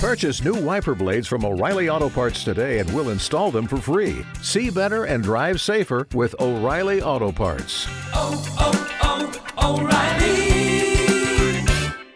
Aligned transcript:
Purchase 0.00 0.42
new 0.42 0.54
wiper 0.54 0.94
blades 0.94 1.28
from 1.28 1.44
O'Reilly 1.44 1.90
Auto 1.90 2.08
Parts 2.08 2.42
today 2.42 2.78
and 2.78 2.90
we'll 2.94 3.10
install 3.10 3.50
them 3.50 3.66
for 3.66 3.76
free. 3.76 4.24
See 4.40 4.70
better 4.70 5.04
and 5.04 5.22
drive 5.22 5.60
safer 5.60 6.08
with 6.14 6.34
O'Reilly 6.40 7.02
Auto 7.02 7.30
Parts. 7.30 7.86
oh, 8.14 8.42
oh, 8.58 9.36
oh 9.60 9.82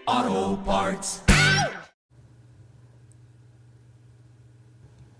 O'Reilly 0.06 0.32
Auto 0.46 0.56
Parts. 0.62 1.20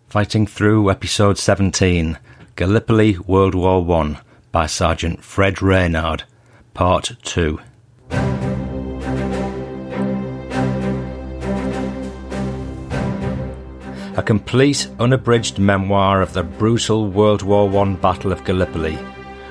Fighting 0.09 0.47
Through 0.47 0.91
Episode 0.91 1.37
17 1.37 2.17
Gallipoli 2.57 3.19
World 3.19 3.55
War 3.55 3.85
One 3.85 4.17
by 4.53 4.65
Sergeant 4.65 5.23
Fred 5.23 5.61
Reynard, 5.61 6.25
Part 6.73 7.13
2. 7.25 7.61
A 14.17 14.23
complete, 14.23 14.89
unabridged 15.01 15.59
memoir 15.59 16.23
of 16.23 16.35
the 16.35 16.45
brutal 16.45 17.11
World 17.11 17.43
War 17.43 17.69
I 17.83 17.95
Battle 17.95 18.31
of 18.31 18.45
Gallipoli, 18.45 18.97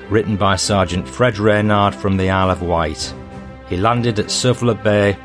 written 0.08 0.38
by 0.38 0.56
Sergeant 0.56 1.06
Fred 1.06 1.38
Reynard 1.38 1.94
from 1.94 2.16
the 2.16 2.30
Isle 2.30 2.50
of 2.50 2.62
Wight. 2.62 3.12
He 3.68 3.76
landed 3.76 4.18
at 4.18 4.30
Suvla 4.30 4.82
Bay 4.82 5.18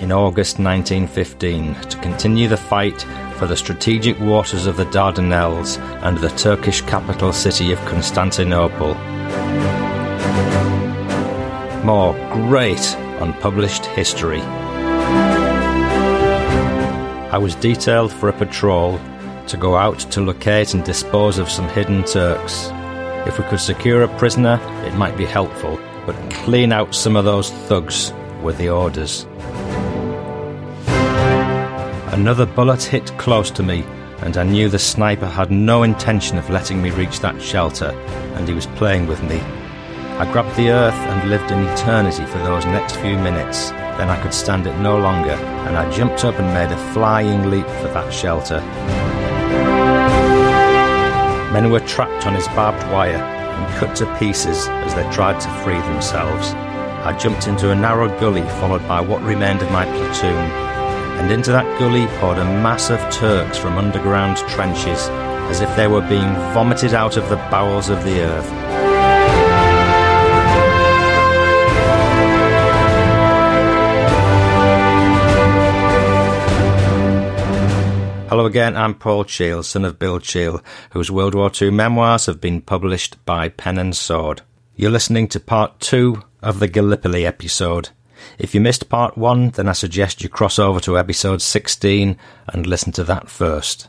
in 0.00 0.12
August 0.12 0.58
1915 0.58 1.74
to 1.74 1.98
continue 2.00 2.48
the 2.48 2.58
fight 2.58 3.00
for 3.38 3.46
the 3.46 3.56
strategic 3.56 4.20
waters 4.20 4.66
of 4.66 4.76
the 4.76 4.84
Dardanelles 4.84 5.78
and 6.02 6.18
the 6.18 6.28
Turkish 6.28 6.82
capital 6.82 7.32
city 7.32 7.72
of 7.72 7.78
Constantinople. 7.86 8.94
More 11.82 12.12
great 12.34 12.94
unpublished 13.22 13.86
history. 13.86 14.42
I 17.32 17.38
was 17.38 17.54
detailed 17.54 18.12
for 18.12 18.28
a 18.28 18.32
patrol 18.34 19.00
to 19.46 19.56
go 19.56 19.74
out 19.74 19.98
to 20.00 20.20
locate 20.20 20.74
and 20.74 20.84
dispose 20.84 21.38
of 21.38 21.48
some 21.50 21.66
hidden 21.66 22.04
Turks. 22.04 22.68
If 23.26 23.38
we 23.38 23.44
could 23.46 23.58
secure 23.58 24.02
a 24.02 24.18
prisoner, 24.18 24.60
it 24.84 24.94
might 24.96 25.16
be 25.16 25.24
helpful, 25.24 25.80
but 26.04 26.14
clean 26.30 26.72
out 26.72 26.94
some 26.94 27.16
of 27.16 27.24
those 27.24 27.50
thugs 27.50 28.12
were 28.42 28.52
the 28.52 28.68
orders. 28.68 29.26
Another 32.12 32.44
bullet 32.44 32.82
hit 32.82 33.16
close 33.16 33.50
to 33.52 33.62
me, 33.62 33.82
and 34.18 34.36
I 34.36 34.42
knew 34.42 34.68
the 34.68 34.78
sniper 34.78 35.24
had 35.24 35.50
no 35.50 35.84
intention 35.84 36.36
of 36.36 36.50
letting 36.50 36.82
me 36.82 36.90
reach 36.90 37.20
that 37.20 37.40
shelter, 37.40 37.92
and 38.34 38.46
he 38.46 38.52
was 38.52 38.66
playing 38.66 39.06
with 39.06 39.22
me. 39.22 39.40
I 40.18 40.30
grabbed 40.30 40.54
the 40.56 40.68
earth 40.68 40.92
and 40.92 41.30
lived 41.30 41.50
an 41.50 41.66
eternity 41.68 42.26
for 42.26 42.40
those 42.40 42.66
next 42.66 42.96
few 42.96 43.16
minutes. 43.16 43.72
Then 43.98 44.08
I 44.08 44.20
could 44.22 44.34
stand 44.34 44.66
it 44.66 44.76
no 44.78 44.98
longer, 44.98 45.32
and 45.32 45.76
I 45.76 45.90
jumped 45.90 46.24
up 46.24 46.38
and 46.38 46.54
made 46.54 46.72
a 46.72 46.92
flying 46.92 47.50
leap 47.50 47.66
for 47.66 47.88
that 47.88 48.12
shelter. 48.12 48.60
Men 51.52 51.70
were 51.70 51.80
trapped 51.80 52.26
on 52.26 52.34
his 52.34 52.48
barbed 52.48 52.82
wire 52.90 53.16
and 53.16 53.74
cut 53.76 53.94
to 53.96 54.16
pieces 54.18 54.66
as 54.68 54.94
they 54.94 55.08
tried 55.12 55.40
to 55.40 55.48
free 55.62 55.78
themselves. 55.80 56.52
I 57.04 57.16
jumped 57.18 57.46
into 57.46 57.70
a 57.70 57.74
narrow 57.74 58.08
gully 58.18 58.42
followed 58.60 58.86
by 58.88 59.00
what 59.00 59.22
remained 59.22 59.60
of 59.60 59.70
my 59.70 59.84
platoon, 59.84 60.50
and 61.18 61.30
into 61.30 61.52
that 61.52 61.78
gully 61.78 62.06
poured 62.18 62.38
a 62.38 62.44
mass 62.44 62.90
of 62.90 62.98
Turks 63.12 63.58
from 63.58 63.76
underground 63.76 64.38
trenches 64.48 65.08
as 65.50 65.60
if 65.60 65.76
they 65.76 65.86
were 65.86 66.08
being 66.08 66.32
vomited 66.54 66.94
out 66.94 67.16
of 67.16 67.28
the 67.28 67.36
bowels 67.50 67.90
of 67.90 68.02
the 68.04 68.22
earth. 68.22 68.91
Again, 78.44 78.76
I'm 78.76 78.94
Paul 78.94 79.24
Cheall, 79.24 79.62
son 79.62 79.84
of 79.84 80.00
Bill 80.00 80.18
Cheall, 80.18 80.60
whose 80.90 81.12
World 81.12 81.34
War 81.34 81.50
II 81.60 81.70
memoirs 81.70 82.26
have 82.26 82.40
been 82.40 82.60
published 82.60 83.24
by 83.24 83.48
Pen 83.48 83.78
and 83.78 83.96
Sword. 83.96 84.42
You're 84.74 84.90
listening 84.90 85.28
to 85.28 85.40
part 85.40 85.78
two 85.78 86.24
of 86.42 86.58
the 86.58 86.66
Gallipoli 86.66 87.24
episode. 87.24 87.90
If 88.38 88.52
you 88.52 88.60
missed 88.60 88.88
part 88.88 89.16
one, 89.16 89.50
then 89.50 89.68
I 89.68 89.72
suggest 89.72 90.22
you 90.22 90.28
cross 90.28 90.58
over 90.58 90.80
to 90.80 90.98
episode 90.98 91.40
16 91.40 92.18
and 92.48 92.66
listen 92.66 92.92
to 92.92 93.04
that 93.04 93.30
first. 93.30 93.88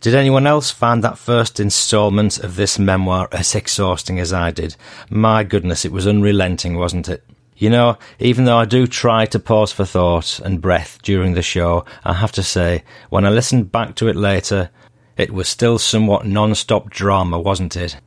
Did 0.00 0.14
anyone 0.14 0.46
else 0.46 0.70
find 0.70 1.04
that 1.04 1.18
first 1.18 1.60
instalment 1.60 2.38
of 2.38 2.56
this 2.56 2.78
memoir 2.78 3.28
as 3.30 3.54
exhausting 3.54 4.18
as 4.18 4.32
I 4.32 4.52
did? 4.52 4.74
My 5.10 5.44
goodness, 5.44 5.84
it 5.84 5.92
was 5.92 6.08
unrelenting, 6.08 6.76
wasn't 6.76 7.08
it? 7.10 7.24
You 7.60 7.68
know, 7.68 7.98
even 8.18 8.46
though 8.46 8.56
I 8.56 8.64
do 8.64 8.86
try 8.86 9.26
to 9.26 9.38
pause 9.38 9.70
for 9.70 9.84
thought 9.84 10.40
and 10.40 10.62
breath 10.62 10.98
during 11.02 11.34
the 11.34 11.42
show, 11.42 11.84
I 12.02 12.14
have 12.14 12.32
to 12.32 12.42
say, 12.42 12.84
when 13.10 13.26
I 13.26 13.28
listened 13.28 13.70
back 13.70 13.96
to 13.96 14.08
it 14.08 14.16
later, 14.16 14.70
it 15.18 15.30
was 15.30 15.46
still 15.46 15.78
somewhat 15.78 16.24
non-stop 16.24 16.88
drama, 16.88 17.38
wasn't 17.38 17.76
it? 17.76 17.98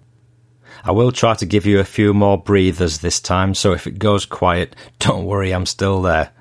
I 0.84 0.90
will 0.90 1.12
try 1.12 1.36
to 1.36 1.46
give 1.46 1.68
you 1.68 1.80
a 1.80 1.84
few 1.84 2.16
more 2.16 2.36
breathers 2.36 2.98
this 2.98 3.20
time, 3.20 3.54
so 3.54 3.74
if 3.74 3.86
it 3.86 4.00
goes 4.00 4.26
quiet, 4.26 4.76
don't 5.00 5.26
worry, 5.26 5.54
I'm 5.54 5.68
still 5.68 6.02
there. 6.02 6.32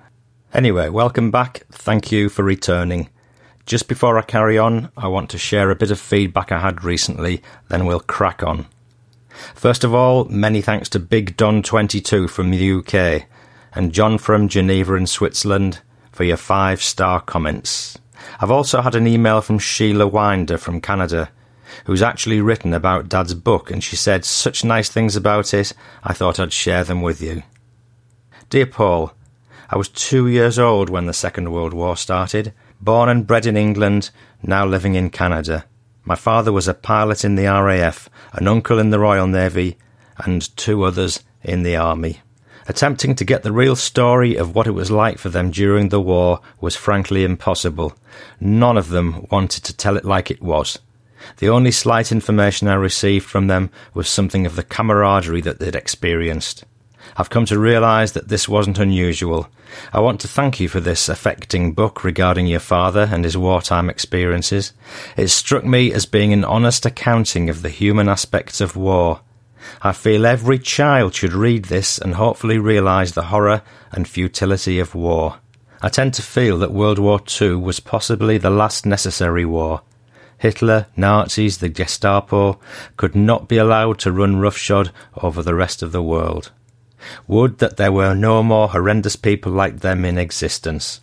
Anyway, 0.55 0.89
welcome 0.89 1.31
back. 1.31 1.65
Thank 1.71 2.13
you 2.13 2.31
for 2.31 2.43
returning. 2.43 3.11
Just 3.67 3.89
before 3.89 4.19
I 4.19 4.23
carry 4.23 4.57
on, 4.57 4.91
I 4.97 5.09
want 5.09 5.29
to 5.31 5.39
share 5.39 5.71
a 5.71 5.77
bit 5.77 5.91
of 5.91 6.01
feedback 6.01 6.51
I 6.51 6.61
had 6.61 6.83
recently, 6.83 7.43
then 7.69 7.85
we'll 7.85 8.01
crack 8.01 8.43
on. 8.43 8.69
First 9.55 9.85
of 9.85 9.95
all, 9.95 10.25
many 10.27 10.61
thanks 10.61 10.89
to 10.91 10.99
Big 10.99 11.37
Don22 11.37 12.29
from 12.29 12.51
the 12.51 12.73
UK 12.73 13.27
and 13.75 13.93
John 13.93 14.19
from 14.19 14.49
Geneva 14.49 14.95
in 14.95 15.07
Switzerland 15.07 15.81
for 16.11 16.25
your 16.25 16.37
five 16.37 16.83
star 16.83 17.21
comments. 17.21 17.99
I've 18.41 18.51
also 18.51 18.81
had 18.83 18.95
an 18.95 19.07
email 19.07 19.41
from 19.41 19.59
Sheila 19.59 20.07
Winder 20.07 20.59
from 20.59 20.81
Canada, 20.81 21.31
who's 21.87 22.03
actually 22.03 22.41
written 22.41 22.75
about 22.75 23.09
Dad's 23.09 23.35
book, 23.35 23.71
and 23.71 23.83
she 23.83 23.97
said 23.97 24.25
such 24.25 24.65
nice 24.65 24.89
things 24.89 25.17
about 25.17 25.55
it, 25.55 25.73
I 26.05 26.13
thought 26.13 26.39
I'd 26.39 26.53
share 26.53 26.85
them 26.85 27.03
with 27.03 27.21
you. 27.23 27.43
Dear 28.51 28.67
Paul, 28.67 29.13
I 29.71 29.79
was 29.79 29.89
two 29.89 30.29
years 30.29 30.59
old 30.59 30.91
when 30.91 31.07
the 31.07 31.15
Second 31.15 31.51
World 31.51 31.73
War 31.73 31.97
started, 31.97 32.53
born 32.81 33.09
and 33.09 33.27
bred 33.27 33.47
in 33.47 33.57
England, 33.57 34.11
now 34.43 34.67
living 34.67 34.95
in 34.95 35.11
Canada. 35.11 35.65
My 36.05 36.17
father 36.17 36.53
was 36.53 36.67
a 36.67 36.75
pilot 36.75 37.25
in 37.25 37.37
the 37.37 37.45
RAF, 37.45 38.09
an 38.33 38.49
uncle 38.49 38.79
in 38.79 38.91
the 38.91 38.99
Royal 38.99 39.27
Navy, 39.27 39.79
and 40.19 40.55
two 40.57 40.83
others 40.83 41.23
in 41.43 41.63
the 41.63 41.77
Army. 41.77 42.21
Attempting 42.69 43.15
to 43.17 43.25
get 43.25 43.43
the 43.43 43.53
real 43.53 43.77
story 43.77 44.37
of 44.37 44.55
what 44.55 44.67
it 44.67 44.73
was 44.73 44.91
like 44.91 45.19
for 45.19 45.29
them 45.29 45.51
during 45.51 45.89
the 45.89 46.01
war 46.01 46.41
was 46.61 46.77
frankly 46.77 47.25
impossible. 47.25 47.97
None 48.41 48.77
of 48.77 48.89
them 48.89 49.27
wanted 49.31 49.65
to 49.65 49.77
tell 49.77 49.97
it 49.97 50.05
like 50.05 50.31
it 50.31 50.43
was. 50.43 50.79
The 51.39 51.49
only 51.49 51.71
slight 51.71 52.11
information 52.11 52.69
I 52.69 52.75
received 52.75 53.27
from 53.27 53.47
them 53.47 53.71
was 53.95 54.09
something 54.09 54.47
of 54.47 54.57
the 54.57 54.63
camaraderie 54.63 55.41
that 55.43 55.61
they'd 55.61 55.77
experienced. 55.77 56.65
I've 57.17 57.31
come 57.31 57.45
to 57.47 57.59
realise 57.59 58.13
that 58.13 58.29
this 58.29 58.49
wasn't 58.49 58.79
unusual. 58.79 59.49
I 59.93 60.01
want 60.01 60.21
to 60.21 60.29
thank 60.29 60.61
you 60.61 60.69
for 60.69 60.81
this 60.81 61.09
affecting 61.09 61.73
book 61.73 62.05
regarding 62.05 62.47
your 62.47 62.61
father 62.61 63.09
and 63.13 63.25
his 63.25 63.37
wartime 63.37 63.91
experiences. 63.91 64.73
It 65.17 65.29
struck 65.29 65.65
me 65.65 65.93
as 65.93 66.07
being 66.07 66.33
an 66.33 66.45
honest 66.45 66.87
accounting 66.87 67.51
of 67.51 67.63
the 67.63 67.69
human 67.69 68.09
aspects 68.09 68.61
of 68.61 68.77
war. 68.77 69.21
I 69.81 69.93
feel 69.93 70.27
every 70.27 70.59
child 70.59 71.15
should 71.15 71.33
read 71.33 71.67
this 71.67 71.99
and 71.99 72.15
hopefully 72.15 72.59
realise 72.59 73.13
the 73.13 73.25
horror 73.25 73.63
and 73.93 74.09
futility 74.09 74.79
of 74.79 74.95
war. 74.95 75.37
I 75.81 75.89
tend 75.89 76.15
to 76.15 76.23
feel 76.23 76.59
that 76.59 76.73
World 76.73 76.99
War 76.99 77.21
II 77.41 77.57
was 77.57 77.81
possibly 77.81 78.39
the 78.39 78.51
last 78.51 78.87
necessary 78.87 79.45
war. 79.45 79.83
Hitler, 80.39 80.87
Nazis, 80.97 81.59
the 81.59 81.69
Gestapo 81.69 82.59
could 82.97 83.15
not 83.15 83.49
be 83.49 83.59
allowed 83.59 83.99
to 84.01 84.13
run 84.13 84.41
roughshod 84.41 84.91
over 85.23 85.43
the 85.43 85.55
rest 85.55 85.83
of 85.83 85.93
the 85.93 86.03
world. 86.03 86.51
Would 87.27 87.59
that 87.59 87.77
there 87.77 87.93
were 87.93 88.15
no 88.15 88.43
more 88.43 88.69
horrendous 88.69 89.17
people 89.17 89.53
like 89.53 89.81
them 89.81 90.05
in 90.05 90.19
existence. 90.19 91.01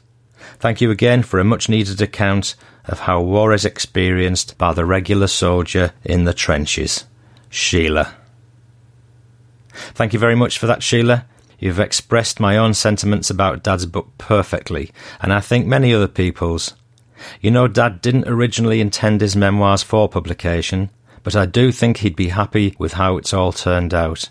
Thank 0.60 0.82
you 0.82 0.92
again 0.92 1.24
for 1.24 1.40
a 1.40 1.44
much 1.44 1.70
needed 1.70 2.02
account 2.02 2.56
of 2.86 3.02
how 3.02 3.22
war 3.22 3.54
is 3.54 3.66
experienced 3.66 4.58
by 4.58 4.74
the 4.74 4.86
regular 4.86 5.28
soldier 5.28 5.94
in 6.04 6.26
the 6.26 6.34
trenches. 6.34 7.06
Sheila. 7.50 8.16
Thank 9.74 10.14
you 10.14 10.20
very 10.20 10.36
much 10.36 10.58
for 10.58 10.68
that, 10.68 10.84
Sheila. 10.84 11.26
You've 11.60 11.80
expressed 11.80 12.40
my 12.40 12.58
own 12.58 12.74
sentiments 12.74 13.30
about 13.30 13.64
Dad's 13.64 13.86
book 13.86 14.18
perfectly, 14.18 14.92
and 15.22 15.34
I 15.34 15.42
think 15.42 15.68
many 15.68 15.94
other 15.94 16.08
people's. 16.08 16.74
You 17.42 17.52
know, 17.52 17.68
Dad 17.68 18.02
didn't 18.02 18.28
originally 18.28 18.80
intend 18.80 19.20
his 19.20 19.36
memoirs 19.36 19.84
for 19.84 20.08
publication, 20.08 20.90
but 21.24 21.36
I 21.36 21.46
do 21.46 21.72
think 21.72 21.98
he'd 21.98 22.16
be 22.16 22.30
happy 22.30 22.76
with 22.80 22.94
how 22.94 23.18
it's 23.18 23.34
all 23.34 23.52
turned 23.52 23.94
out. 23.94 24.30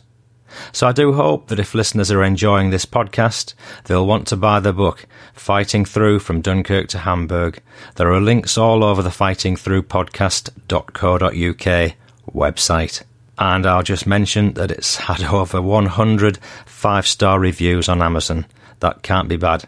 So 0.73 0.87
I 0.87 0.93
do 0.93 1.13
hope 1.13 1.49
that 1.49 1.59
if 1.59 1.75
listeners 1.75 2.11
are 2.11 2.23
enjoying 2.23 2.71
this 2.71 2.87
podcast, 2.87 3.53
they'll 3.85 4.07
want 4.07 4.27
to 4.29 4.37
buy 4.37 4.61
the 4.61 4.73
book, 4.73 5.05
Fighting 5.35 5.85
Through 5.85 6.21
from 6.21 6.41
Dunkirk 6.41 6.89
to 6.89 6.99
Hamburg. 6.99 7.61
There 7.97 8.13
are 8.13 8.21
links 8.21 8.57
all 8.59 8.85
over 8.85 9.03
the 9.03 9.09
fightingthroughpodcast.co.uk 9.11 11.95
website. 12.35 13.03
And 13.41 13.67
I'll 13.67 13.83
just 13.83 14.07
mention 14.07 14.55
that 14.55 14.71
it's 14.71 14.97
had 14.97 15.23
over 15.25 15.61
100 15.63 16.39
five 16.67 17.07
star 17.07 17.39
reviews 17.41 17.89
on 17.89 18.03
Amazon. 18.03 18.47
That 18.81 19.03
can't 19.03 19.29
be 19.29 19.37
bad. 19.37 19.65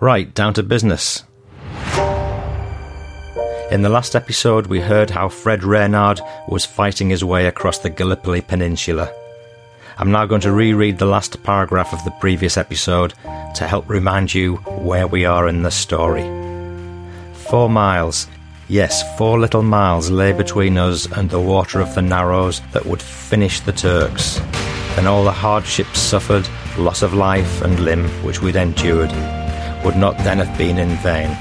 Right, 0.00 0.34
down 0.34 0.54
to 0.54 0.62
business. 0.62 1.24
In 3.70 3.80
the 3.80 3.88
last 3.88 4.14
episode, 4.14 4.66
we 4.66 4.78
heard 4.78 5.08
how 5.08 5.30
Fred 5.30 5.64
Reynard 5.64 6.20
was 6.48 6.66
fighting 6.66 7.08
his 7.08 7.24
way 7.24 7.46
across 7.46 7.78
the 7.78 7.88
Gallipoli 7.88 8.42
Peninsula. 8.42 9.10
I'm 9.96 10.12
now 10.12 10.26
going 10.26 10.42
to 10.42 10.52
reread 10.52 10.98
the 10.98 11.06
last 11.06 11.42
paragraph 11.42 11.94
of 11.94 12.04
the 12.04 12.10
previous 12.20 12.58
episode 12.58 13.14
to 13.54 13.66
help 13.66 13.88
remind 13.88 14.34
you 14.34 14.56
where 14.56 15.06
we 15.06 15.24
are 15.24 15.48
in 15.48 15.62
the 15.62 15.70
story. 15.70 16.24
Four 17.32 17.70
miles, 17.70 18.28
yes, 18.68 19.02
four 19.16 19.40
little 19.40 19.62
miles 19.62 20.10
lay 20.10 20.32
between 20.32 20.76
us 20.76 21.10
and 21.10 21.30
the 21.30 21.40
water 21.40 21.80
of 21.80 21.94
the 21.94 22.02
Narrows 22.02 22.60
that 22.72 22.84
would 22.84 23.00
finish 23.00 23.60
the 23.60 23.72
Turks. 23.72 24.40
And 24.98 25.08
all 25.08 25.24
the 25.24 25.32
hardships 25.32 25.98
suffered, 25.98 26.46
loss 26.76 27.00
of 27.00 27.14
life 27.14 27.62
and 27.62 27.80
limb 27.80 28.08
which 28.24 28.42
we'd 28.42 28.56
endured, 28.56 29.10
would 29.84 29.96
not 29.96 30.18
then 30.18 30.38
have 30.38 30.58
been 30.58 30.76
in 30.76 30.90
vain. 30.98 31.34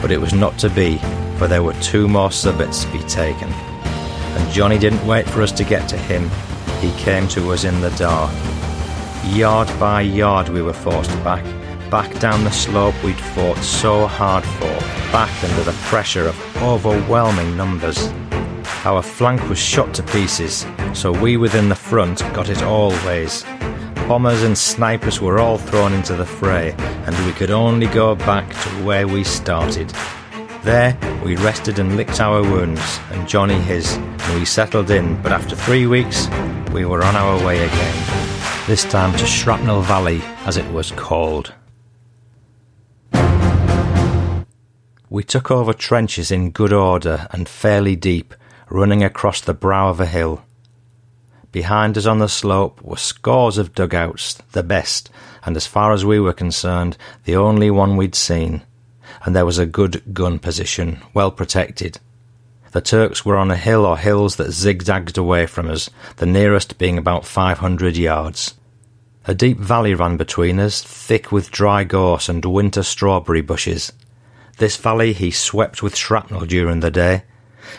But 0.00 0.12
it 0.12 0.20
was 0.20 0.32
not 0.32 0.58
to 0.60 0.70
be, 0.70 1.00
for 1.36 1.46
there 1.46 1.62
were 1.62 1.74
two 1.74 2.08
more 2.08 2.30
subbits 2.30 2.84
to 2.84 2.92
be 2.92 3.04
taken. 3.08 3.52
And 3.52 4.52
Johnny 4.52 4.78
didn't 4.78 5.06
wait 5.06 5.28
for 5.28 5.42
us 5.42 5.52
to 5.52 5.64
get 5.64 5.88
to 5.88 5.96
him, 5.96 6.30
he 6.80 6.90
came 7.02 7.26
to 7.28 7.52
us 7.52 7.64
in 7.64 7.80
the 7.80 7.90
dark. 7.90 8.32
Yard 9.26 9.68
by 9.80 10.02
yard 10.02 10.48
we 10.48 10.62
were 10.62 10.72
forced 10.72 11.10
back, 11.24 11.44
back 11.90 12.18
down 12.18 12.44
the 12.44 12.50
slope 12.50 12.94
we'd 13.02 13.18
fought 13.18 13.58
so 13.58 14.06
hard 14.06 14.44
for, 14.44 14.74
back 15.12 15.44
under 15.44 15.62
the 15.62 15.76
pressure 15.84 16.28
of 16.28 16.62
overwhelming 16.62 17.56
numbers. 17.56 18.12
Our 18.84 19.02
flank 19.02 19.48
was 19.48 19.58
shot 19.58 19.94
to 19.94 20.02
pieces, 20.02 20.64
so 20.94 21.10
we 21.10 21.36
within 21.36 21.68
the 21.68 21.74
front 21.74 22.20
got 22.34 22.48
it 22.48 22.62
always. 22.62 23.44
Bombers 24.06 24.44
and 24.44 24.56
snipers 24.56 25.20
were 25.20 25.40
all 25.40 25.58
thrown 25.58 25.92
into 25.92 26.14
the 26.14 26.24
fray, 26.24 26.72
and 26.78 27.26
we 27.26 27.32
could 27.32 27.50
only 27.50 27.86
go 27.88 28.14
back 28.14 28.48
to 28.48 28.84
where 28.84 29.08
we 29.08 29.24
started. 29.24 29.92
There, 30.66 30.98
we 31.24 31.36
rested 31.36 31.78
and 31.78 31.96
licked 31.96 32.20
our 32.20 32.42
wounds, 32.42 32.98
and 33.12 33.28
Johnny 33.28 33.54
his, 33.54 33.94
and 33.94 34.34
we 34.36 34.44
settled 34.44 34.90
in, 34.90 35.22
but 35.22 35.30
after 35.30 35.54
three 35.54 35.86
weeks, 35.86 36.26
we 36.72 36.84
were 36.84 37.04
on 37.04 37.14
our 37.14 37.46
way 37.46 37.64
again. 37.64 38.66
This 38.66 38.82
time 38.82 39.16
to 39.16 39.26
Shrapnel 39.26 39.82
Valley, 39.82 40.22
as 40.44 40.56
it 40.56 40.68
was 40.72 40.90
called. 40.90 41.54
We 45.08 45.22
took 45.22 45.52
over 45.52 45.72
trenches 45.72 46.32
in 46.32 46.50
good 46.50 46.72
order 46.72 47.28
and 47.30 47.48
fairly 47.48 47.94
deep, 47.94 48.34
running 48.68 49.04
across 49.04 49.40
the 49.40 49.54
brow 49.54 49.90
of 49.90 50.00
a 50.00 50.06
hill. 50.06 50.42
Behind 51.52 51.96
us 51.96 52.06
on 52.06 52.18
the 52.18 52.28
slope 52.28 52.82
were 52.82 52.96
scores 52.96 53.56
of 53.56 53.72
dugouts, 53.72 54.34
the 54.50 54.64
best, 54.64 55.10
and 55.44 55.56
as 55.56 55.68
far 55.68 55.92
as 55.92 56.04
we 56.04 56.18
were 56.18 56.32
concerned, 56.32 56.96
the 57.22 57.36
only 57.36 57.70
one 57.70 57.96
we'd 57.96 58.16
seen 58.16 58.62
and 59.26 59.34
there 59.34 59.44
was 59.44 59.58
a 59.58 59.66
good 59.66 60.14
gun 60.14 60.38
position, 60.38 61.02
well 61.12 61.32
protected. 61.32 61.98
The 62.70 62.80
Turks 62.80 63.24
were 63.24 63.36
on 63.36 63.50
a 63.50 63.56
hill 63.56 63.84
or 63.84 63.98
hills 63.98 64.36
that 64.36 64.52
zigzagged 64.52 65.18
away 65.18 65.46
from 65.46 65.68
us, 65.68 65.90
the 66.18 66.26
nearest 66.26 66.78
being 66.78 66.96
about 66.96 67.26
500 67.26 67.96
yards. 67.96 68.54
A 69.24 69.34
deep 69.34 69.58
valley 69.58 69.94
ran 69.94 70.16
between 70.16 70.60
us, 70.60 70.80
thick 70.80 71.32
with 71.32 71.50
dry 71.50 71.82
gorse 71.82 72.28
and 72.28 72.44
winter 72.44 72.84
strawberry 72.84 73.40
bushes. 73.40 73.92
This 74.58 74.76
valley 74.76 75.12
he 75.12 75.32
swept 75.32 75.82
with 75.82 75.96
shrapnel 75.96 76.46
during 76.46 76.78
the 76.78 76.92
day, 76.92 77.24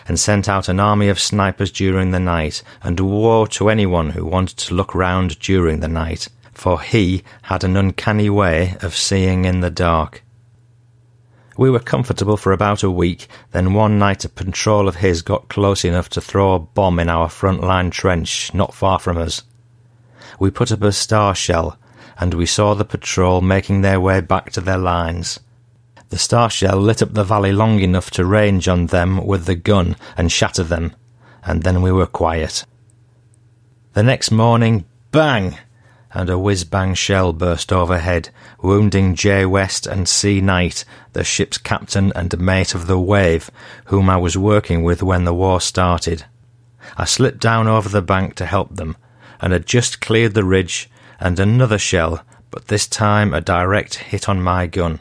and 0.06 0.20
sent 0.20 0.50
out 0.50 0.68
an 0.68 0.78
army 0.78 1.08
of 1.08 1.18
snipers 1.18 1.72
during 1.72 2.10
the 2.10 2.20
night, 2.20 2.62
and 2.82 3.00
woe 3.00 3.46
to 3.46 3.70
anyone 3.70 4.10
who 4.10 4.26
wanted 4.26 4.58
to 4.58 4.74
look 4.74 4.94
round 4.94 5.38
during 5.38 5.80
the 5.80 5.88
night, 5.88 6.28
for 6.52 6.82
he 6.82 7.22
had 7.42 7.64
an 7.64 7.74
uncanny 7.74 8.28
way 8.28 8.76
of 8.82 8.94
seeing 8.94 9.46
in 9.46 9.60
the 9.60 9.70
dark. 9.70 10.22
We 11.58 11.70
were 11.70 11.80
comfortable 11.80 12.36
for 12.36 12.52
about 12.52 12.84
a 12.84 12.90
week, 12.90 13.26
then 13.50 13.74
one 13.74 13.98
night 13.98 14.24
a 14.24 14.28
patrol 14.28 14.86
of 14.86 14.94
his 14.94 15.22
got 15.22 15.48
close 15.48 15.84
enough 15.84 16.08
to 16.10 16.20
throw 16.20 16.54
a 16.54 16.60
bomb 16.60 17.00
in 17.00 17.10
our 17.10 17.28
front 17.28 17.64
line 17.64 17.90
trench 17.90 18.54
not 18.54 18.72
far 18.72 19.00
from 19.00 19.18
us. 19.18 19.42
We 20.38 20.52
put 20.52 20.70
up 20.70 20.82
a 20.82 20.92
star 20.92 21.34
shell, 21.34 21.76
and 22.16 22.32
we 22.32 22.46
saw 22.46 22.74
the 22.74 22.84
patrol 22.84 23.40
making 23.40 23.80
their 23.80 24.00
way 24.00 24.20
back 24.20 24.52
to 24.52 24.60
their 24.60 24.78
lines. 24.78 25.40
The 26.10 26.16
star 26.16 26.48
shell 26.48 26.78
lit 26.78 27.02
up 27.02 27.14
the 27.14 27.24
valley 27.24 27.50
long 27.50 27.80
enough 27.80 28.12
to 28.12 28.24
range 28.24 28.68
on 28.68 28.86
them 28.86 29.26
with 29.26 29.46
the 29.46 29.56
gun 29.56 29.96
and 30.16 30.30
shatter 30.30 30.62
them, 30.62 30.94
and 31.42 31.64
then 31.64 31.82
we 31.82 31.90
were 31.90 32.06
quiet. 32.06 32.64
The 33.94 34.04
next 34.04 34.30
morning, 34.30 34.84
bang! 35.10 35.58
And 36.12 36.30
a 36.30 36.38
whiz-bang 36.38 36.94
shell 36.94 37.32
burst 37.32 37.72
overhead, 37.72 38.30
wounding 38.62 39.14
J. 39.14 39.44
West 39.44 39.86
and 39.86 40.08
C. 40.08 40.40
Knight, 40.40 40.84
the 41.12 41.22
ship's 41.22 41.58
captain 41.58 42.12
and 42.14 42.38
mate 42.38 42.74
of 42.74 42.86
the 42.86 42.98
Wave, 42.98 43.50
whom 43.86 44.08
I 44.08 44.16
was 44.16 44.36
working 44.36 44.82
with 44.82 45.02
when 45.02 45.24
the 45.24 45.34
war 45.34 45.60
started. 45.60 46.24
I 46.96 47.04
slipped 47.04 47.40
down 47.40 47.68
over 47.68 47.88
the 47.88 48.00
bank 48.00 48.34
to 48.36 48.46
help 48.46 48.76
them, 48.76 48.96
and 49.40 49.52
had 49.52 49.66
just 49.66 50.00
cleared 50.00 50.34
the 50.34 50.44
ridge, 50.44 50.90
and 51.20 51.38
another 51.38 51.78
shell, 51.78 52.24
but 52.50 52.68
this 52.68 52.86
time 52.86 53.34
a 53.34 53.40
direct 53.42 53.96
hit 53.96 54.28
on 54.28 54.40
my 54.40 54.66
gun. 54.66 55.00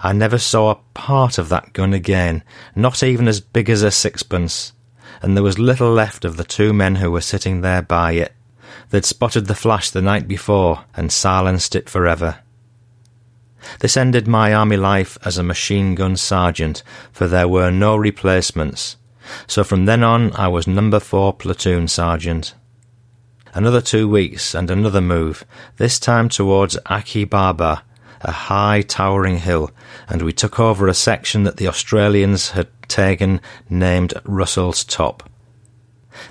I 0.00 0.14
never 0.14 0.38
saw 0.38 0.70
a 0.70 0.80
part 0.94 1.36
of 1.36 1.50
that 1.50 1.74
gun 1.74 1.92
again, 1.92 2.42
not 2.74 3.02
even 3.02 3.28
as 3.28 3.40
big 3.40 3.68
as 3.68 3.82
a 3.82 3.90
sixpence, 3.90 4.72
and 5.20 5.36
there 5.36 5.44
was 5.44 5.58
little 5.58 5.92
left 5.92 6.24
of 6.24 6.38
the 6.38 6.44
two 6.44 6.72
men 6.72 6.96
who 6.96 7.10
were 7.10 7.20
sitting 7.20 7.60
there 7.60 7.82
by 7.82 8.12
it 8.12 8.32
They'd 8.94 9.04
spotted 9.04 9.46
the 9.46 9.56
flash 9.56 9.90
the 9.90 10.00
night 10.00 10.28
before 10.28 10.84
and 10.94 11.10
silenced 11.10 11.74
it 11.74 11.90
forever. 11.90 12.38
This 13.80 13.96
ended 13.96 14.28
my 14.28 14.54
army 14.54 14.76
life 14.76 15.18
as 15.24 15.36
a 15.36 15.42
machine 15.42 15.96
gun 15.96 16.14
sergeant, 16.14 16.84
for 17.10 17.26
there 17.26 17.48
were 17.48 17.72
no 17.72 17.96
replacements. 17.96 18.96
So 19.48 19.64
from 19.64 19.86
then 19.86 20.04
on, 20.04 20.32
I 20.34 20.46
was 20.46 20.68
number 20.68 21.00
four 21.00 21.32
platoon 21.32 21.88
sergeant. 21.88 22.54
Another 23.52 23.80
two 23.80 24.08
weeks 24.08 24.54
and 24.54 24.70
another 24.70 25.00
move, 25.00 25.44
this 25.76 25.98
time 25.98 26.28
towards 26.28 26.78
Achi 26.86 27.24
Baba, 27.24 27.82
a 28.20 28.30
high 28.30 28.82
towering 28.82 29.38
hill, 29.38 29.72
and 30.08 30.22
we 30.22 30.32
took 30.32 30.60
over 30.60 30.86
a 30.86 30.94
section 30.94 31.42
that 31.42 31.56
the 31.56 31.66
Australians 31.66 32.50
had 32.50 32.68
taken 32.86 33.40
named 33.68 34.14
Russell's 34.22 34.84
Top. 34.84 35.28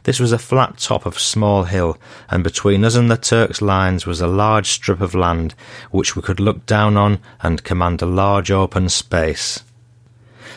This 0.03 0.19
was 0.19 0.31
a 0.31 0.37
flat 0.37 0.77
top 0.77 1.05
of 1.05 1.19
small 1.19 1.63
hill, 1.63 1.97
and 2.29 2.43
between 2.43 2.85
us 2.85 2.95
and 2.95 3.09
the 3.09 3.17
Turks' 3.17 3.61
lines 3.61 4.05
was 4.05 4.21
a 4.21 4.27
large 4.27 4.69
strip 4.69 5.01
of 5.01 5.15
land, 5.15 5.55
which 5.91 6.15
we 6.15 6.21
could 6.21 6.39
look 6.39 6.65
down 6.65 6.97
on 6.97 7.19
and 7.41 7.63
command 7.63 8.01
a 8.01 8.05
large 8.05 8.51
open 8.51 8.89
space. 8.89 9.63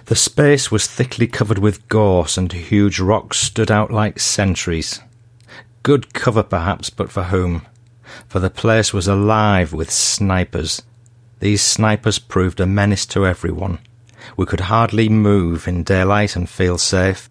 The 0.07 0.15
space 0.15 0.71
was 0.71 0.87
thickly 0.87 1.27
covered 1.27 1.59
with 1.59 1.89
gorse, 1.89 2.37
and 2.37 2.53
huge 2.53 3.01
rocks 3.01 3.39
stood 3.39 3.71
out 3.71 3.91
like 3.91 4.21
sentries. 4.21 5.01
Good 5.83 6.15
cover, 6.15 6.43
perhaps, 6.43 6.91
but 6.91 7.11
for 7.11 7.25
whom? 7.25 7.67
For 8.29 8.39
the 8.39 8.51
place 8.51 8.93
was 8.93 9.09
alive 9.09 9.73
with 9.73 9.91
snipers. 9.91 10.83
These 11.41 11.63
snipers 11.63 12.19
proved 12.19 12.61
a 12.61 12.67
menace 12.67 13.07
to 13.07 13.27
everyone. 13.27 13.81
We 14.37 14.47
could 14.47 14.61
hardly 14.61 15.09
move 15.09 15.69
in 15.69 15.83
daylight 15.83 16.37
and 16.37 16.49
feel 16.49 16.79
safe. 16.79 17.29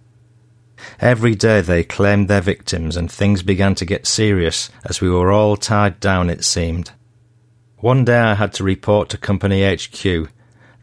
Every 1.00 1.36
day 1.36 1.62
they 1.62 1.84
claimed 1.84 2.27
their 2.27 2.41
victims, 2.41 2.96
and 2.96 3.12
things 3.12 3.44
began 3.44 3.75
to 3.75 3.86
get 3.86 4.08
serious 4.08 4.70
as 4.86 5.01
we 5.01 5.10
were 5.10 5.32
all 5.32 5.58
tied 5.58 6.00
down, 6.00 6.29
it 6.29 6.44
seemed. 6.44 6.91
One 7.77 8.05
day 8.05 8.20
I 8.20 8.36
had 8.36 8.53
to 8.53 8.63
report 8.63 9.10
to 9.10 9.17
Company 9.17 9.63
HQ. 9.63 10.29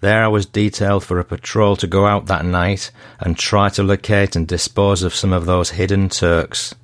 There 0.00 0.24
I 0.24 0.28
was 0.28 0.46
detailed 0.46 1.04
for 1.04 1.18
a 1.18 1.24
patrol 1.24 1.76
to 1.76 1.86
go 1.86 2.06
out 2.06 2.26
that 2.26 2.44
night 2.44 2.90
and 3.20 3.38
try 3.38 3.68
to 3.70 3.82
locate 3.82 4.34
and 4.34 4.46
dispose 4.46 5.02
of 5.02 5.14
some 5.14 5.32
of 5.32 5.46
those 5.46 5.70
hidden 5.70 6.08
Turks. 6.08 6.74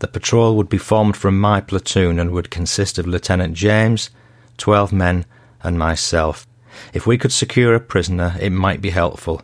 The 0.00 0.08
patrol 0.08 0.56
would 0.56 0.68
be 0.68 0.78
formed 0.78 1.16
from 1.16 1.40
my 1.40 1.60
platoon 1.60 2.18
and 2.18 2.30
would 2.32 2.50
consist 2.50 2.98
of 2.98 3.06
Lieutenant 3.06 3.54
James, 3.54 4.10
twelve 4.58 4.92
men, 4.92 5.24
and 5.62 5.78
myself. 5.78 6.46
If 6.92 7.06
we 7.06 7.18
could 7.18 7.32
secure 7.32 7.74
a 7.74 7.80
prisoner, 7.80 8.36
it 8.40 8.50
might 8.50 8.82
be 8.82 8.90
helpful. 8.90 9.42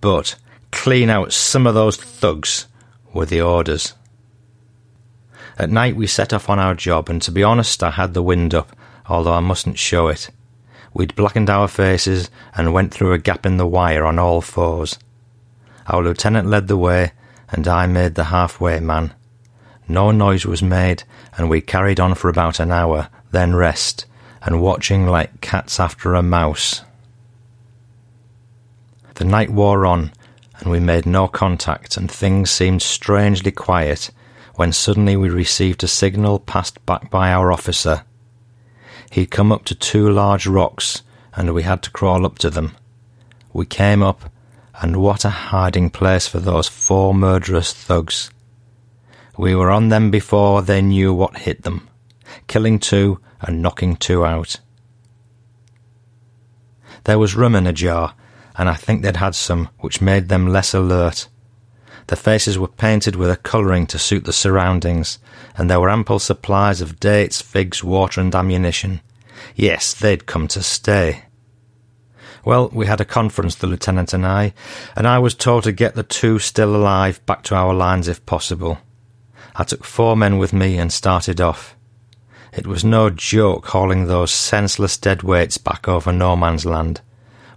But 0.00 0.34
clean 0.74 1.08
out 1.08 1.32
some 1.32 1.66
of 1.66 1.74
those 1.74 1.96
thugs 1.96 2.66
were 3.12 3.24
the 3.24 3.40
orders. 3.40 3.94
At 5.56 5.70
night 5.70 5.94
we 5.96 6.06
set 6.08 6.32
off 6.32 6.50
on 6.50 6.58
our 6.58 6.74
job, 6.74 7.08
and 7.08 7.22
to 7.22 7.30
be 7.30 7.44
honest, 7.44 7.82
I 7.82 7.92
had 7.92 8.12
the 8.12 8.22
wind 8.22 8.54
up, 8.54 8.76
although 9.06 9.34
I 9.34 9.40
mustn't 9.40 9.78
show 9.78 10.08
it. 10.08 10.30
We'd 10.92 11.14
blackened 11.14 11.48
our 11.48 11.68
faces 11.68 12.28
and 12.54 12.74
went 12.74 12.92
through 12.92 13.12
a 13.12 13.18
gap 13.18 13.46
in 13.46 13.56
the 13.56 13.66
wire 13.66 14.04
on 14.04 14.18
all 14.18 14.40
fours. 14.40 14.98
Our 15.86 16.02
lieutenant 16.02 16.48
led 16.48 16.66
the 16.66 16.76
way, 16.76 17.12
and 17.50 17.66
I 17.68 17.86
made 17.86 18.16
the 18.16 18.24
halfway 18.24 18.80
man. 18.80 19.14
No 19.86 20.10
noise 20.10 20.44
was 20.44 20.62
made, 20.62 21.04
and 21.38 21.48
we 21.48 21.60
carried 21.60 22.00
on 22.00 22.14
for 22.14 22.28
about 22.28 22.58
an 22.58 22.72
hour, 22.72 23.08
then 23.30 23.54
rest, 23.54 24.06
and 24.42 24.60
watching 24.60 25.06
like 25.06 25.40
cats 25.40 25.78
after 25.78 26.14
a 26.14 26.22
mouse. 26.22 26.82
The 29.14 29.24
night 29.24 29.50
wore 29.50 29.86
on, 29.86 30.12
and 30.64 30.72
we 30.72 30.80
made 30.80 31.04
no 31.04 31.28
contact, 31.28 31.98
and 31.98 32.10
things 32.10 32.50
seemed 32.50 32.80
strangely 32.80 33.52
quiet 33.52 34.10
when 34.54 34.72
suddenly 34.72 35.14
we 35.14 35.28
received 35.28 35.84
a 35.84 35.88
signal 35.88 36.38
passed 36.38 36.84
back 36.86 37.10
by 37.10 37.30
our 37.30 37.52
officer. 37.52 38.02
He'd 39.10 39.30
come 39.30 39.52
up 39.52 39.66
to 39.66 39.74
two 39.74 40.08
large 40.08 40.46
rocks 40.46 41.02
and 41.36 41.52
we 41.52 41.64
had 41.64 41.82
to 41.82 41.90
crawl 41.90 42.24
up 42.24 42.38
to 42.38 42.48
them. 42.48 42.74
We 43.52 43.66
came 43.66 44.02
up, 44.02 44.30
and 44.80 44.96
what 44.96 45.24
a 45.24 45.30
hiding 45.30 45.90
place 45.90 46.26
for 46.26 46.38
those 46.38 46.66
four 46.66 47.12
murderous 47.12 47.72
thugs. 47.72 48.30
We 49.36 49.54
were 49.54 49.70
on 49.70 49.90
them 49.90 50.10
before 50.10 50.62
they 50.62 50.80
knew 50.80 51.12
what 51.12 51.38
hit 51.38 51.62
them, 51.62 51.88
killing 52.46 52.78
two 52.78 53.20
and 53.42 53.60
knocking 53.60 53.96
two 53.96 54.24
out. 54.24 54.60
There 57.04 57.18
was 57.18 57.36
rum 57.36 57.54
in 57.54 57.66
a 57.66 57.72
jar, 57.72 58.14
and 58.56 58.68
I 58.68 58.74
think 58.74 59.02
they'd 59.02 59.16
had 59.16 59.34
some, 59.34 59.68
which 59.78 60.00
made 60.00 60.28
them 60.28 60.48
less 60.48 60.74
alert. 60.74 61.28
The 62.06 62.16
faces 62.16 62.58
were 62.58 62.68
painted 62.68 63.16
with 63.16 63.30
a 63.30 63.36
colouring 63.36 63.86
to 63.88 63.98
suit 63.98 64.24
the 64.24 64.32
surroundings, 64.32 65.18
and 65.56 65.70
there 65.70 65.80
were 65.80 65.90
ample 65.90 66.18
supplies 66.18 66.80
of 66.80 67.00
dates, 67.00 67.40
figs, 67.40 67.82
water, 67.82 68.20
and 68.20 68.34
ammunition. 68.34 69.00
Yes, 69.54 69.94
they'd 69.94 70.26
come 70.26 70.46
to 70.48 70.62
stay. 70.62 71.24
Well, 72.44 72.68
we 72.74 72.86
had 72.86 73.00
a 73.00 73.06
conference, 73.06 73.54
the 73.54 73.66
lieutenant 73.66 74.12
and 74.12 74.26
I, 74.26 74.52
and 74.94 75.06
I 75.06 75.18
was 75.18 75.34
told 75.34 75.64
to 75.64 75.72
get 75.72 75.94
the 75.94 76.02
two 76.02 76.38
still 76.38 76.76
alive 76.76 77.24
back 77.24 77.42
to 77.44 77.54
our 77.54 77.72
lines 77.72 78.06
if 78.06 78.24
possible. 78.26 78.78
I 79.56 79.64
took 79.64 79.84
four 79.84 80.16
men 80.16 80.36
with 80.36 80.52
me 80.52 80.76
and 80.76 80.92
started 80.92 81.40
off. 81.40 81.74
It 82.52 82.66
was 82.66 82.84
no 82.84 83.08
joke 83.08 83.66
hauling 83.68 84.06
those 84.06 84.30
senseless 84.30 84.98
dead 84.98 85.22
weights 85.22 85.56
back 85.58 85.88
over 85.88 86.12
no 86.12 86.36
man's 86.36 86.66
land, 86.66 87.00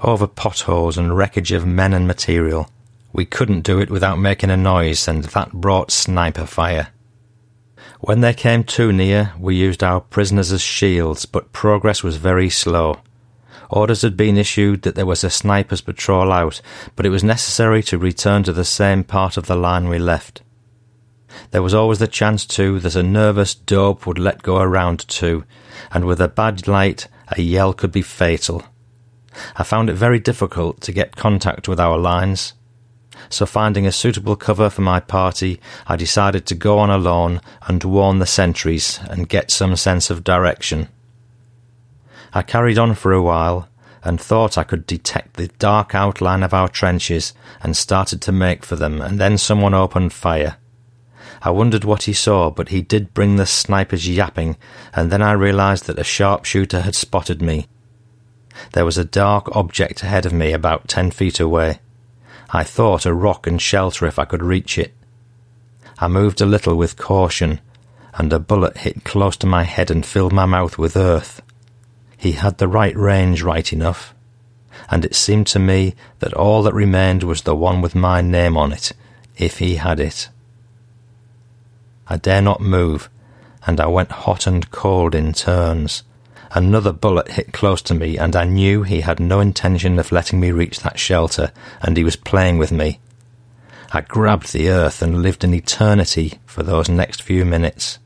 over 0.02 0.28
potholes 0.28 0.98
and 0.98 1.18
wreckage 1.18 1.52
of 1.52 1.66
men 1.66 1.94
and 1.94 2.08
material. 2.08 2.70
We 3.14 3.26
couldn't 3.26 3.62
do 3.62 3.80
it 3.80 3.90
without 3.90 4.20
making 4.20 4.50
a 4.50 4.58
noise, 4.58 5.08
and 5.08 5.24
that 5.24 5.54
brought 5.54 5.92
sniper 5.92 6.46
fire. 6.46 6.90
When 8.00 8.22
they 8.22 8.34
came 8.34 8.64
too 8.64 8.94
near, 8.94 9.34
we 9.40 9.56
used 9.56 9.84
our 9.84 10.02
prisoners 10.02 10.52
as 10.52 10.62
shields, 10.62 11.26
but 11.26 11.52
progress 11.52 12.04
was 12.04 12.18
very 12.18 12.50
slow. 12.50 13.00
Orders 13.70 14.04
had 14.04 14.16
been 14.16 14.38
issued 14.38 14.84
that 14.84 14.96
there 14.96 15.06
was 15.06 15.24
a 15.24 15.30
sniper's 15.30 15.82
patrol 15.82 16.32
out, 16.32 16.62
but 16.96 17.06
it 17.06 17.10
was 17.10 17.24
necessary 17.24 17.82
to 17.84 17.98
return 17.98 18.44
to 18.44 18.54
the 18.54 18.64
same 18.64 19.04
part 19.04 19.36
of 19.36 19.48
the 19.48 19.56
line 19.56 19.90
we 19.90 19.98
left. 19.98 20.42
There 21.52 21.62
was 21.62 21.74
always 21.74 22.00
the 22.00 22.08
chance, 22.08 22.46
too, 22.46 22.80
that 22.80 22.96
a 22.96 23.04
nervous 23.04 23.56
dope 23.56 24.06
would 24.06 24.20
let 24.20 24.44
go 24.44 24.58
a 24.58 24.68
round 24.68 25.08
two, 25.08 25.44
and 25.92 26.06
with 26.06 26.22
a 26.22 26.28
bad 26.28 26.68
light, 26.68 27.08
a 27.30 27.42
yell 27.42 27.74
could 27.74 27.92
be 27.92 28.02
fatal. 28.02 28.64
I 29.56 29.64
found 29.64 29.90
it 29.90 29.94
very 29.94 30.20
difficult 30.20 30.82
to 30.82 30.92
get 30.92 31.16
contact 31.16 31.68
with 31.68 31.80
our 31.80 31.98
lines 31.98 32.54
so 33.30 33.46
finding 33.46 33.86
a 33.86 33.92
suitable 33.92 34.36
cover 34.36 34.70
for 34.70 34.82
my 34.82 35.00
party, 35.00 35.60
I 35.86 35.96
decided 35.96 36.46
to 36.46 36.56
go 36.56 36.80
on 36.80 36.90
alone 36.90 37.42
and 37.68 37.84
warn 37.84 38.20
the 38.20 38.26
sentries 38.26 39.00
and 39.10 39.30
get 39.30 39.52
some 39.52 39.76
sense 39.76 40.10
of 40.10 40.24
direction. 40.24 40.90
I 42.34 42.42
carried 42.42 42.78
on 42.78 42.96
for 42.96 43.14
a 43.14 43.22
while 43.22 43.70
and 44.04 44.22
thought 44.22 44.58
I 44.58 44.64
could 44.64 44.86
detect 44.86 45.36
the 45.36 45.48
dark 45.60 45.94
outline 45.94 46.44
of 46.44 46.54
our 46.54 46.68
trenches 46.68 47.34
and 47.62 47.76
started 47.76 48.22
to 48.22 48.32
make 48.32 48.64
for 48.64 48.76
them, 48.76 49.02
and 49.02 49.20
then 49.20 49.38
someone 49.38 49.74
opened 49.74 50.14
fire. 50.14 50.58
I 51.42 51.50
wondered 51.50 51.84
what 51.84 52.04
he 52.04 52.14
saw, 52.14 52.50
but 52.50 52.70
he 52.70 52.82
did 52.82 53.14
bring 53.14 53.36
the 53.36 53.46
snipers 53.46 54.08
yapping, 54.08 54.58
and 54.94 55.12
then 55.12 55.22
I 55.22 55.34
realized 55.34 55.88
that 55.88 56.00
a 56.00 56.04
sharpshooter 56.04 56.82
had 56.82 56.96
spotted 56.96 57.42
me. 57.42 57.68
There 58.74 58.86
was 58.86 58.98
a 58.98 59.06
dark 59.06 59.56
object 59.56 60.04
ahead 60.04 60.26
of 60.26 60.34
me 60.34 60.52
about 60.52 60.88
ten 60.88 61.12
feet 61.12 61.40
away. 61.40 61.80
I 62.50 62.64
thought 62.64 63.06
a 63.06 63.14
rock 63.14 63.46
and 63.48 63.62
shelter 63.62 64.06
if 64.06 64.18
I 64.18 64.26
could 64.26 64.42
reach 64.42 64.78
it. 64.78 64.94
I 66.00 66.08
moved 66.08 66.42
a 66.42 66.46
little 66.46 66.76
with 66.76 66.98
caution, 66.98 67.60
and 68.14 68.32
a 68.32 68.40
bullet 68.40 68.78
hit 68.78 69.04
close 69.04 69.36
to 69.38 69.48
my 69.48 69.64
head 69.64 69.92
and 69.92 70.06
filled 70.06 70.34
my 70.34 70.46
mouth 70.46 70.78
with 70.78 70.96
earth. 70.96 71.42
He 72.18 72.34
had 72.34 72.58
the 72.58 72.68
right 72.68 72.96
range 72.96 73.42
right 73.42 73.72
enough, 73.72 74.14
and 74.90 75.04
it 75.04 75.16
seemed 75.16 75.48
to 75.48 75.60
me 75.60 75.96
that 76.20 76.34
all 76.34 76.64
that 76.64 76.74
remained 76.74 77.24
was 77.24 77.42
the 77.42 77.56
one 77.56 77.82
with 77.82 77.96
my 77.96 78.22
name 78.22 78.58
on 78.58 78.72
it, 78.72 78.92
if 79.38 79.60
he 79.60 79.76
had 79.76 80.00
it. 80.00 80.30
I 82.08 82.18
dare 82.18 82.42
not 82.42 82.62
move, 82.62 83.10
and 83.66 83.80
I 83.82 83.88
went 83.88 84.12
hot 84.12 84.48
and 84.48 84.70
cold 84.72 85.14
in 85.14 85.34
turns. 85.34 86.04
Another 86.58 86.92
bullet 86.92 87.34
hit 87.34 87.54
close 87.54 87.84
to 87.84 87.94
me, 87.94 88.18
and 88.18 88.36
I 88.36 88.44
knew 88.44 88.82
he 88.82 89.02
had 89.02 89.20
no 89.20 89.40
intention 89.40 90.00
of 90.00 90.12
letting 90.12 90.40
me 90.40 90.50
reach 90.50 90.80
that 90.80 90.98
shelter, 90.98 91.52
and 91.84 91.96
he 91.96 92.04
was 92.04 92.16
playing 92.16 92.58
with 92.58 92.72
me. 92.72 93.00
I 93.92 94.02
grabbed 94.02 94.54
the 94.54 94.68
earth 94.72 95.04
and 95.04 95.22
lived 95.22 95.44
an 95.44 95.54
eternity 95.54 96.40
for 96.48 96.64
those 96.64 96.90
next 96.90 97.22
few 97.22 97.46
minutes. 97.46 98.00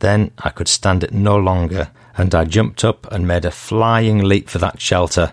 Then 0.00 0.30
I 0.36 0.50
could 0.50 0.68
stand 0.68 1.02
it 1.02 1.14
no 1.14 1.38
longer, 1.38 1.90
and 2.18 2.34
I 2.34 2.44
jumped 2.44 2.84
up 2.84 3.10
and 3.10 3.26
made 3.26 3.46
a 3.46 3.50
flying 3.50 4.24
leap 4.24 4.50
for 4.50 4.58
that 4.58 4.78
shelter. 4.82 5.32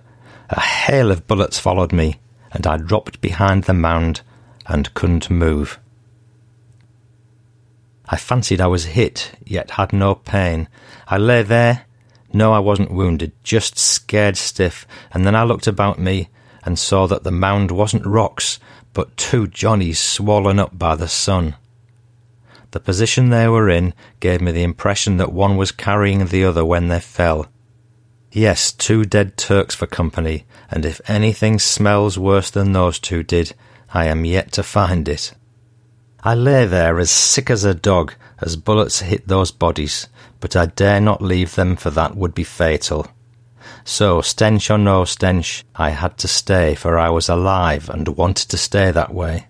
A 0.49 0.61
hail 0.61 1.11
of 1.11 1.27
bullets 1.27 1.59
followed 1.59 1.91
me, 1.91 2.15
and 2.53 2.65
I 2.65 2.77
dropped 2.77 3.19
behind 3.19 3.65
the 3.65 3.73
mound 3.73 4.21
and 4.65 4.93
couldn't 4.93 5.29
move. 5.29 5.79
I 8.07 8.15
fancied 8.15 8.61
I 8.61 8.67
was 8.67 8.85
hit, 8.85 9.33
yet 9.45 9.71
had 9.71 9.91
no 9.91 10.15
pain. 10.15 10.69
I 11.09 11.17
lay 11.17 11.41
there 11.41 11.86
no, 12.33 12.53
I 12.53 12.59
wasn't 12.59 12.91
wounded, 12.91 13.31
just 13.43 13.77
scared 13.77 14.37
stiff, 14.37 14.85
and 15.11 15.25
then 15.25 15.35
I 15.35 15.43
looked 15.43 15.67
about 15.67 15.99
me 15.99 16.29
and 16.63 16.77
saw 16.77 17.07
that 17.07 17.23
the 17.23 17.31
mound 17.31 17.71
wasn't 17.71 18.05
rocks, 18.05 18.59
but 18.93 19.15
two 19.15 19.47
Johnnies 19.47 19.99
swollen 19.99 20.59
up 20.59 20.77
by 20.77 20.95
the 20.95 21.07
sun. 21.07 21.55
The 22.71 22.79
position 22.79 23.29
they 23.29 23.47
were 23.47 23.69
in 23.69 23.93
gave 24.19 24.41
me 24.41 24.51
the 24.51 24.63
impression 24.63 25.17
that 25.17 25.31
one 25.31 25.55
was 25.55 25.71
carrying 25.71 26.25
the 26.25 26.43
other 26.43 26.65
when 26.65 26.89
they 26.89 26.99
fell. 26.99 27.47
Yes, 28.31 28.73
two 28.73 29.05
dead 29.05 29.37
Turks 29.37 29.73
for 29.73 29.87
company, 29.87 30.45
and 30.69 30.85
if 30.85 30.99
anything 31.09 31.59
smells 31.59 32.19
worse 32.19 32.51
than 32.51 32.73
those 32.73 32.99
two 32.99 33.23
did, 33.23 33.55
I 33.93 34.05
am 34.05 34.25
yet 34.25 34.51
to 34.53 34.63
find 34.63 35.07
it. 35.07 35.33
I 36.23 36.35
lay 36.35 36.65
there 36.65 36.99
as 36.99 37.09
sick 37.09 37.49
as 37.49 37.63
a 37.63 37.73
dog 37.73 38.13
as 38.39 38.55
bullets 38.55 39.01
hit 39.01 39.27
those 39.27 39.51
bodies, 39.51 40.07
but 40.39 40.55
I 40.55 40.67
dare 40.67 41.01
not 41.01 41.21
leave 41.21 41.55
them, 41.55 41.75
for 41.75 41.89
that 41.91 42.15
would 42.15 42.33
be 42.33 42.43
fatal. 42.43 43.07
So, 43.83 44.21
stench 44.21 44.69
or 44.69 44.77
no 44.77 45.05
stench, 45.05 45.65
I 45.75 45.89
had 45.89 46.17
to 46.19 46.27
stay, 46.27 46.75
for 46.75 46.97
I 46.99 47.09
was 47.09 47.29
alive 47.29 47.89
and 47.89 48.07
wanted 48.09 48.49
to 48.49 48.57
stay 48.57 48.91
that 48.91 49.13
way. 49.13 49.47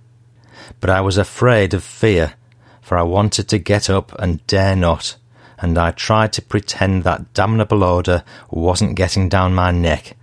But 0.80 0.90
I 0.90 1.02
was 1.02 1.18
afraid 1.18 1.74
of 1.74 1.84
fear, 1.84 2.34
for 2.82 2.98
I 2.98 3.04
wanted 3.04 3.48
to 3.50 3.58
get 3.58 3.90
up 3.90 4.14
and 4.20 4.46
dare 4.48 4.76
not, 4.76 5.18
and 5.60 5.78
I 5.78 5.92
tried 5.92 6.34
to 6.34 6.42
pretend 6.42 7.04
that 7.04 7.34
damnable 7.34 7.84
odour 7.84 8.24
wasn't 8.50 8.96
getting 8.96 9.28
down 9.28 9.56
my 9.56 9.72
neck, 9.72 10.16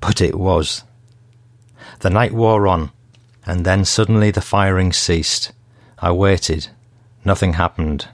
but 0.00 0.20
it 0.20 0.36
was. 0.36 0.84
The 2.00 2.10
night 2.10 2.32
wore 2.32 2.68
on, 2.68 2.92
and 3.44 3.64
then 3.64 3.84
suddenly 3.84 4.30
the 4.30 4.40
firing 4.40 4.92
ceased. 4.92 5.52
I 5.98 6.12
waited. 6.12 6.68
Nothing 7.26 7.54
happened. 7.54 8.06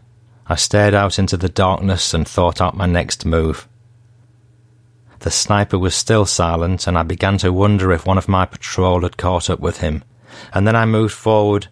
I 0.46 0.54
stared 0.54 0.94
out 0.94 1.18
into 1.18 1.36
the 1.36 1.50
darkness 1.50 2.14
and 2.14 2.26
thought 2.26 2.62
out 2.62 2.78
my 2.78 2.86
next 2.86 3.26
move. 3.26 3.68
The 5.18 5.30
sniper 5.30 5.78
was 5.78 5.94
still 5.94 6.24
silent, 6.24 6.86
and 6.86 6.96
I 6.96 7.02
began 7.02 7.36
to 7.38 7.52
wonder 7.52 7.92
if 7.92 8.06
one 8.06 8.16
of 8.16 8.26
my 8.26 8.46
patrol 8.46 9.02
had 9.02 9.18
caught 9.18 9.50
up 9.50 9.60
with 9.60 9.80
him. 9.80 10.02
And 10.54 10.66
then 10.66 10.74
I 10.74 10.86
moved 10.86 11.12
forward 11.12 11.68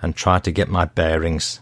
and 0.00 0.14
tried 0.14 0.44
to 0.44 0.52
get 0.52 0.68
my 0.68 0.84
bearings. 0.84 1.58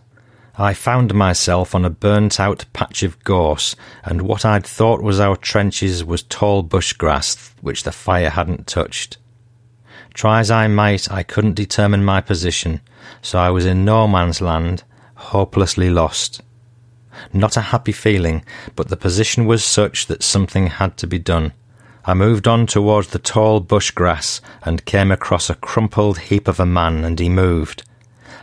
I 0.58 0.74
found 0.74 1.14
myself 1.14 1.74
on 1.74 1.86
a 1.86 1.90
burnt 1.90 2.38
out 2.38 2.66
patch 2.74 3.02
of 3.02 3.24
gorse, 3.24 3.74
and 4.04 4.20
what 4.20 4.44
I'd 4.44 4.66
thought 4.66 5.00
was 5.00 5.18
our 5.18 5.36
trenches 5.36 6.04
was 6.04 6.24
tall 6.24 6.62
bush 6.62 6.92
grass 6.92 7.54
which 7.62 7.84
the 7.84 7.92
fire 7.92 8.28
hadn't 8.28 8.66
touched. 8.66 9.16
Try 10.12 10.40
as 10.40 10.50
I 10.50 10.68
might, 10.68 11.10
I 11.10 11.22
couldn't 11.22 11.54
determine 11.54 12.04
my 12.04 12.20
position, 12.20 12.82
so 13.22 13.38
I 13.38 13.48
was 13.48 13.64
in 13.64 13.86
no 13.86 14.06
man's 14.06 14.42
land, 14.42 14.84
hopelessly 15.30 15.90
lost. 15.90 16.42
Not 17.32 17.56
a 17.56 17.68
happy 17.72 17.92
feeling, 17.92 18.44
but 18.74 18.88
the 18.88 18.96
position 18.96 19.46
was 19.46 19.64
such 19.64 20.06
that 20.06 20.22
something 20.22 20.66
had 20.66 20.96
to 20.98 21.06
be 21.06 21.18
done. 21.18 21.52
I 22.04 22.14
moved 22.14 22.48
on 22.48 22.66
towards 22.66 23.08
the 23.08 23.18
tall 23.18 23.60
bush 23.60 23.92
grass 23.92 24.40
and 24.62 24.84
came 24.84 25.12
across 25.12 25.48
a 25.48 25.54
crumpled 25.54 26.18
heap 26.18 26.48
of 26.48 26.58
a 26.58 26.66
man, 26.66 27.04
and 27.04 27.18
he 27.18 27.28
moved. 27.28 27.84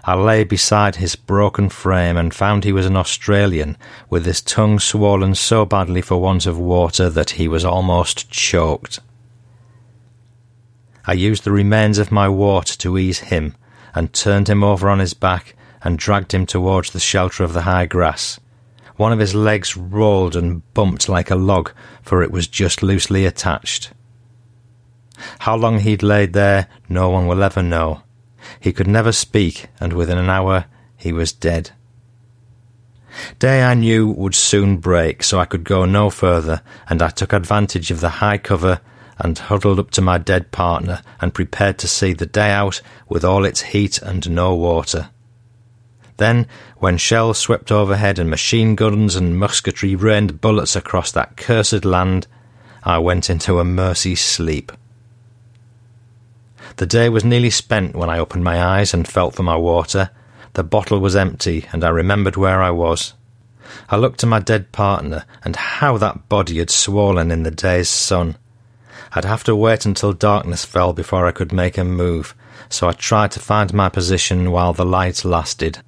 I 0.05 0.15
lay 0.15 0.45
beside 0.45 0.95
his 0.95 1.17
broken 1.17 1.67
frame 1.67 2.15
and 2.15 2.33
found 2.33 2.63
he 2.63 2.71
was 2.71 2.86
an 2.86 2.95
Australian, 2.95 3.75
with 4.09 4.25
his 4.25 4.41
tongue 4.41 4.79
swollen 4.79 5.36
so 5.36 5.65
badly 5.65 6.01
for 6.01 6.21
want 6.21 6.45
of 6.45 6.57
water 6.57 7.09
that 7.09 7.31
he 7.31 7.48
was 7.48 7.65
almost 7.65 8.29
choked. 8.31 9.00
I 11.05 11.13
used 11.13 11.43
the 11.43 11.51
remains 11.51 11.98
of 11.98 12.12
my 12.12 12.29
water 12.29 12.77
to 12.77 12.98
ease 12.98 13.19
him, 13.19 13.55
and 13.93 14.13
turned 14.13 14.48
him 14.48 14.63
over 14.63 14.89
on 14.89 15.00
his 15.00 15.13
back 15.13 15.55
and 15.83 15.98
dragged 15.98 16.33
him 16.33 16.45
towards 16.45 16.91
the 16.91 17.00
shelter 17.00 17.43
of 17.43 17.53
the 17.53 17.62
high 17.62 17.86
grass. 17.86 18.39
One 18.98 19.13
of 19.13 19.19
his 19.19 19.33
legs 19.33 19.77
rolled 19.77 20.36
and 20.36 20.62
bumped 20.74 21.07
like 21.07 21.31
a 21.31 21.36
log, 21.36 21.71
for 22.01 22.21
it 22.21 22.31
was 22.31 22.48
just 22.48 22.83
loosely 22.83 23.25
attached. 23.25 23.91
How 25.39 25.55
long 25.55 25.79
he'd 25.79 26.03
laid 26.03 26.33
there, 26.33 26.67
no 26.88 27.09
one 27.09 27.27
will 27.27 27.43
ever 27.43 27.63
know. 27.63 28.03
He 28.59 28.74
could 28.74 28.88
never 28.88 29.12
speak, 29.12 29.67
and 29.79 29.93
within 29.93 30.17
an 30.17 30.29
hour 30.29 30.65
he 30.98 31.13
was 31.13 31.31
dead. 31.31 31.71
Day 33.38 33.63
I 33.63 33.74
knew 33.74 34.07
would 34.07 34.36
soon 34.36 34.77
break, 34.77 35.24
so 35.24 35.39
I 35.39 35.45
could 35.45 35.63
go 35.63 35.86
no 35.86 36.09
further, 36.09 36.62
and 36.89 37.01
I 37.01 37.09
took 37.09 37.33
advantage 37.33 37.91
of 37.91 38.01
the 38.01 38.09
high 38.09 38.38
cover 38.38 38.81
and 39.17 39.38
huddled 39.38 39.79
up 39.79 39.91
to 39.91 40.01
my 40.01 40.17
dead 40.17 40.51
partner 40.51 41.01
and 41.19 41.33
prepared 41.33 41.77
to 41.79 41.88
see 41.88 42.13
the 42.13 42.25
day 42.25 42.51
out 42.51 42.81
with 43.07 43.25
all 43.25 43.45
its 43.45 43.62
heat 43.62 44.01
and 44.01 44.29
no 44.29 44.55
water. 44.55 45.09
Then, 46.19 46.47
when 46.79 46.97
shells 46.97 47.38
swept 47.38 47.71
overhead 47.71 48.19
and 48.19 48.29
machine 48.29 48.75
guns 48.75 49.15
and 49.15 49.39
musketry 49.39 49.95
rained 49.95 50.41
bullets 50.41 50.75
across 50.75 51.13
that 51.13 51.38
cursed 51.38 51.85
land, 51.85 52.27
I 52.83 52.97
went 52.97 53.29
into 53.29 53.57
a 53.57 53.63
mercy 53.63 54.15
sleep. 54.15 54.73
The 56.75 56.85
day 56.85 57.07
was 57.07 57.23
nearly 57.23 57.49
spent 57.49 57.95
when 57.95 58.09
I 58.09 58.19
opened 58.19 58.43
my 58.43 58.61
eyes 58.61 58.93
and 58.93 59.07
felt 59.07 59.33
for 59.33 59.43
my 59.43 59.55
water. 59.55 60.09
The 60.55 60.63
bottle 60.63 60.99
was 60.99 61.15
empty, 61.15 61.67
and 61.71 61.85
I 61.85 61.89
remembered 61.89 62.35
where 62.35 62.61
I 62.61 62.71
was. 62.71 63.13
I 63.88 63.95
looked 63.95 64.19
to 64.19 64.25
my 64.25 64.39
dead 64.39 64.73
partner, 64.73 65.23
and 65.45 65.55
how 65.55 65.97
that 65.99 66.27
body 66.27 66.57
had 66.57 66.69
swollen 66.69 67.31
in 67.31 67.43
the 67.43 67.51
day's 67.51 67.88
sun. 67.88 68.35
I'd 69.13 69.23
have 69.23 69.45
to 69.45 69.55
wait 69.55 69.85
until 69.85 70.11
darkness 70.11 70.65
fell 70.65 70.91
before 70.91 71.27
I 71.27 71.31
could 71.31 71.53
make 71.53 71.77
a 71.77 71.85
move, 71.85 72.35
so 72.67 72.89
I 72.89 72.91
tried 72.91 73.31
to 73.31 73.39
find 73.39 73.73
my 73.73 73.88
position 73.88 74.51
while 74.51 74.73
the 74.73 74.85
light 74.85 75.23
lasted. 75.23 75.79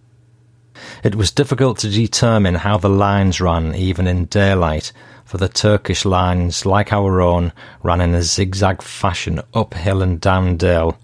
It 1.04 1.16
was 1.16 1.32
difficult 1.32 1.78
to 1.80 1.90
determine 1.90 2.56
how 2.56 2.78
the 2.78 2.90
lines 2.90 3.42
ran 3.42 3.75
even 3.75 4.08
in 4.08 4.25
daylight, 4.25 4.92
for 5.25 5.38
the 5.38 5.48
Turkish 5.48 6.04
lines, 6.04 6.66
like 6.66 6.92
our 6.92 7.22
own, 7.22 7.54
ran 7.84 8.01
in 8.01 8.13
a 8.13 8.22
zigzag 8.22 8.82
fashion 8.82 9.42
uphill 9.54 10.01
and 10.01 10.20
down 10.20 10.58
dale. 10.58 10.98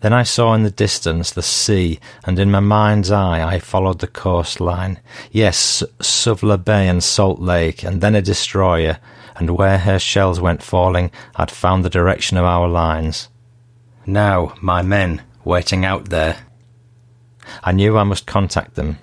Then 0.00 0.12
I 0.12 0.24
saw 0.24 0.52
in 0.54 0.62
the 0.62 0.70
distance 0.70 1.30
the 1.30 1.42
sea, 1.42 2.00
and 2.24 2.38
in 2.38 2.50
my 2.50 2.60
mind's 2.60 3.10
eye 3.10 3.42
I 3.42 3.58
followed 3.58 4.00
the 4.00 4.06
coastline. 4.06 5.00
Yes, 5.30 5.82
Suvla 6.00 6.62
Bay 6.62 6.88
and 6.88 7.02
Salt 7.02 7.40
Lake, 7.40 7.82
and 7.82 8.00
then 8.00 8.14
a 8.14 8.22
destroyer, 8.22 8.98
and 9.36 9.50
where 9.50 9.78
her 9.78 9.98
shells 9.98 10.40
went 10.40 10.62
falling, 10.62 11.10
I'd 11.36 11.50
found 11.50 11.84
the 11.84 11.90
direction 11.90 12.36
of 12.36 12.44
our 12.44 12.68
lines. 12.68 13.28
Now, 14.06 14.54
my 14.60 14.82
men, 14.82 15.22
waiting 15.44 15.84
out 15.84 16.10
there. 16.10 16.45
I 17.62 17.72
knew 17.72 17.96
I 17.96 18.04
must 18.04 18.26
contact 18.26 18.74
them. 18.74 18.98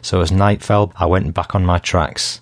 So 0.00 0.20
as 0.20 0.32
night 0.32 0.62
fell, 0.62 0.92
I 0.96 1.06
went 1.06 1.34
back 1.34 1.54
on 1.54 1.64
my 1.64 1.78
tracks. 1.78 2.40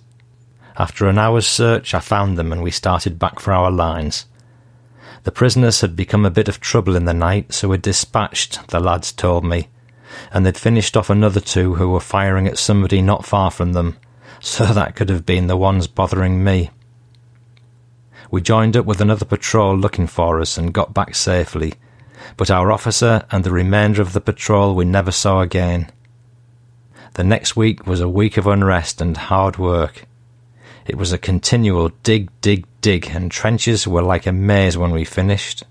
After 0.77 1.07
an 1.07 1.17
hour's 1.17 1.47
search, 1.47 1.93
I 1.93 1.99
found 1.99 2.37
them 2.37 2.51
and 2.51 2.63
we 2.63 2.71
started 2.71 3.19
back 3.19 3.39
for 3.39 3.53
our 3.53 3.69
lines. 3.69 4.25
The 5.23 5.31
prisoners 5.31 5.81
had 5.81 5.95
become 5.95 6.25
a 6.25 6.31
bit 6.31 6.47
of 6.47 6.59
trouble 6.59 6.95
in 6.95 7.05
the 7.05 7.13
night, 7.13 7.53
so 7.53 7.67
we 7.67 7.77
dispatched, 7.77 8.67
the 8.69 8.79
lads 8.79 9.11
told 9.11 9.43
me, 9.43 9.67
and 10.31 10.45
they'd 10.45 10.57
finished 10.57 10.97
off 10.97 11.09
another 11.09 11.39
two 11.39 11.75
who 11.75 11.89
were 11.89 11.99
firing 11.99 12.47
at 12.47 12.57
somebody 12.57 13.01
not 13.01 13.25
far 13.25 13.51
from 13.51 13.73
them, 13.73 13.97
so 14.39 14.65
that 14.73 14.95
could 14.95 15.09
have 15.09 15.25
been 15.25 15.47
the 15.47 15.57
ones 15.57 15.85
bothering 15.85 16.43
me. 16.43 16.71
We 18.31 18.41
joined 18.41 18.75
up 18.75 18.85
with 18.85 19.01
another 19.01 19.25
patrol 19.25 19.77
looking 19.77 20.07
for 20.07 20.41
us 20.41 20.57
and 20.57 20.73
got 20.73 20.93
back 20.93 21.13
safely, 21.13 21.73
but 22.37 22.51
our 22.51 22.71
officer 22.71 23.25
and 23.31 23.43
the 23.43 23.51
remainder 23.51 24.01
of 24.01 24.13
the 24.13 24.21
patrol 24.21 24.75
we 24.75 24.85
never 24.85 25.11
saw 25.11 25.41
again. 25.41 25.91
The 27.13 27.23
next 27.23 27.55
week 27.55 27.85
was 27.85 27.99
a 27.99 28.09
week 28.09 28.37
of 28.37 28.47
unrest 28.47 29.01
and 29.01 29.17
hard 29.17 29.57
work. 29.57 30.05
It 30.85 30.95
was 30.95 31.11
a 31.11 31.17
continual 31.17 31.89
dig, 32.03 32.29
dig, 32.41 32.65
dig, 32.81 33.11
and 33.13 33.29
trenches 33.29 33.87
were 33.87 34.01
like 34.01 34.25
a 34.25 34.31
maze 34.31 34.77
when 34.77 34.91
we 34.91 35.03
finished. 35.03 35.63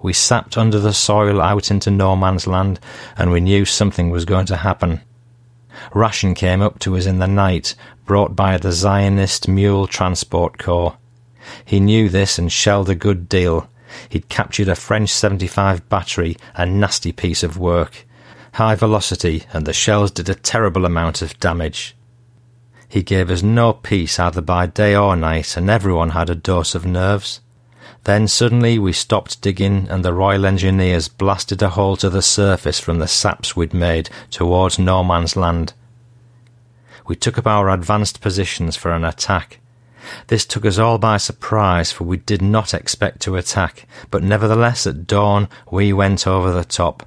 We 0.00 0.12
sapped 0.12 0.56
under 0.56 0.78
the 0.78 0.92
soil 0.92 1.40
out 1.40 1.70
into 1.70 1.90
no 1.90 2.14
man's 2.14 2.46
land, 2.46 2.78
and 3.16 3.32
we 3.32 3.40
knew 3.40 3.64
something 3.64 4.10
was 4.10 4.24
going 4.24 4.46
to 4.46 4.56
happen. 4.56 5.00
Ration 5.92 6.34
came 6.34 6.62
up 6.62 6.78
to 6.80 6.96
us 6.96 7.06
in 7.06 7.18
the 7.18 7.26
night, 7.26 7.74
brought 8.06 8.36
by 8.36 8.58
the 8.58 8.72
Zionist 8.72 9.48
Mule 9.48 9.86
Transport 9.86 10.58
Corps. 10.58 10.96
He 11.64 11.80
knew 11.80 12.08
this 12.08 12.38
and 12.38 12.50
shelled 12.50 12.88
a 12.88 12.94
good 12.94 13.28
deal. 13.28 13.68
He'd 14.08 14.28
captured 14.28 14.68
a 14.68 14.74
French 14.74 15.10
75 15.10 15.88
battery, 15.88 16.36
a 16.54 16.64
nasty 16.66 17.12
piece 17.12 17.42
of 17.42 17.58
work. 17.58 18.06
High 18.54 18.74
velocity, 18.74 19.44
and 19.52 19.66
the 19.66 19.72
shells 19.72 20.10
did 20.10 20.28
a 20.28 20.34
terrible 20.34 20.84
amount 20.84 21.22
of 21.22 21.38
damage. 21.40 21.96
He 22.88 23.02
gave 23.02 23.30
us 23.30 23.42
no 23.42 23.74
peace 23.74 24.18
either 24.18 24.40
by 24.40 24.66
day 24.66 24.96
or 24.96 25.14
night, 25.14 25.56
and 25.56 25.68
everyone 25.68 26.10
had 26.10 26.30
a 26.30 26.34
dose 26.34 26.74
of 26.74 26.86
nerves. 26.86 27.40
Then 28.04 28.26
suddenly 28.26 28.78
we 28.78 28.92
stopped 28.92 29.42
digging, 29.42 29.86
and 29.90 30.04
the 30.04 30.14
Royal 30.14 30.46
Engineers 30.46 31.08
blasted 31.08 31.60
a 31.62 31.70
hole 31.70 31.96
to 31.96 32.08
the 32.08 32.22
surface 32.22 32.80
from 32.80 32.98
the 32.98 33.08
saps 33.08 33.54
we'd 33.54 33.74
made 33.74 34.08
towards 34.30 34.78
no 34.78 35.04
man's 35.04 35.36
land. 35.36 35.74
We 37.06 37.16
took 37.16 37.36
up 37.38 37.46
our 37.46 37.68
advanced 37.68 38.20
positions 38.20 38.76
for 38.76 38.92
an 38.92 39.04
attack. 39.04 39.60
This 40.28 40.44
took 40.44 40.64
us 40.64 40.78
all 40.78 40.98
by 40.98 41.16
surprise, 41.16 41.92
for 41.92 42.04
we 42.04 42.16
did 42.16 42.42
not 42.42 42.74
expect 42.74 43.20
to 43.22 43.36
attack, 43.36 43.86
but 44.10 44.22
nevertheless 44.22 44.86
at 44.86 45.06
dawn 45.06 45.48
we 45.70 45.92
went 45.92 46.26
over 46.26 46.52
the 46.52 46.64
top. 46.64 47.06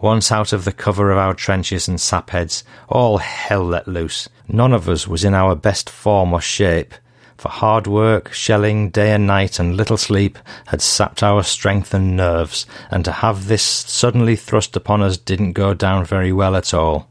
Once 0.00 0.32
out 0.32 0.52
of 0.52 0.64
the 0.64 0.72
cover 0.72 1.10
of 1.10 1.18
our 1.18 1.34
trenches 1.34 1.86
and 1.86 1.98
sapheads, 1.98 2.64
all 2.88 3.18
hell 3.18 3.64
let 3.64 3.86
loose. 3.86 4.28
None 4.48 4.72
of 4.72 4.88
us 4.88 5.06
was 5.06 5.24
in 5.24 5.34
our 5.34 5.54
best 5.54 5.88
form 5.88 6.32
or 6.32 6.40
shape, 6.40 6.94
for 7.36 7.48
hard 7.48 7.86
work, 7.86 8.32
shelling, 8.32 8.90
day 8.90 9.12
and 9.12 9.26
night, 9.26 9.58
and 9.58 9.76
little 9.76 9.96
sleep 9.96 10.38
had 10.66 10.80
sapped 10.80 11.22
our 11.22 11.42
strength 11.42 11.92
and 11.92 12.16
nerves, 12.16 12.66
and 12.90 13.04
to 13.04 13.12
have 13.12 13.46
this 13.46 13.62
suddenly 13.62 14.36
thrust 14.36 14.76
upon 14.76 15.02
us 15.02 15.16
didn't 15.16 15.52
go 15.52 15.74
down 15.74 16.04
very 16.04 16.32
well 16.32 16.54
at 16.54 16.72
all. 16.72 17.08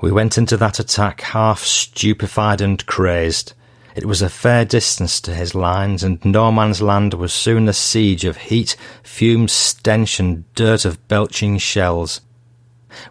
We 0.00 0.12
went 0.12 0.38
into 0.38 0.56
that 0.58 0.78
attack 0.78 1.22
half 1.22 1.60
stupefied 1.60 2.60
and 2.60 2.84
crazed. 2.86 3.52
It 3.98 4.06
was 4.06 4.22
a 4.22 4.28
fair 4.28 4.64
distance 4.64 5.20
to 5.22 5.34
his 5.34 5.56
lines, 5.56 6.04
and 6.04 6.24
no 6.24 6.52
man's 6.52 6.80
land 6.80 7.14
was 7.14 7.32
soon 7.32 7.68
a 7.68 7.72
siege 7.72 8.24
of 8.24 8.36
heat, 8.36 8.76
fumes, 9.02 9.50
stench, 9.50 10.20
and 10.20 10.44
dirt 10.54 10.84
of 10.84 11.08
belching 11.08 11.58
shells. 11.58 12.20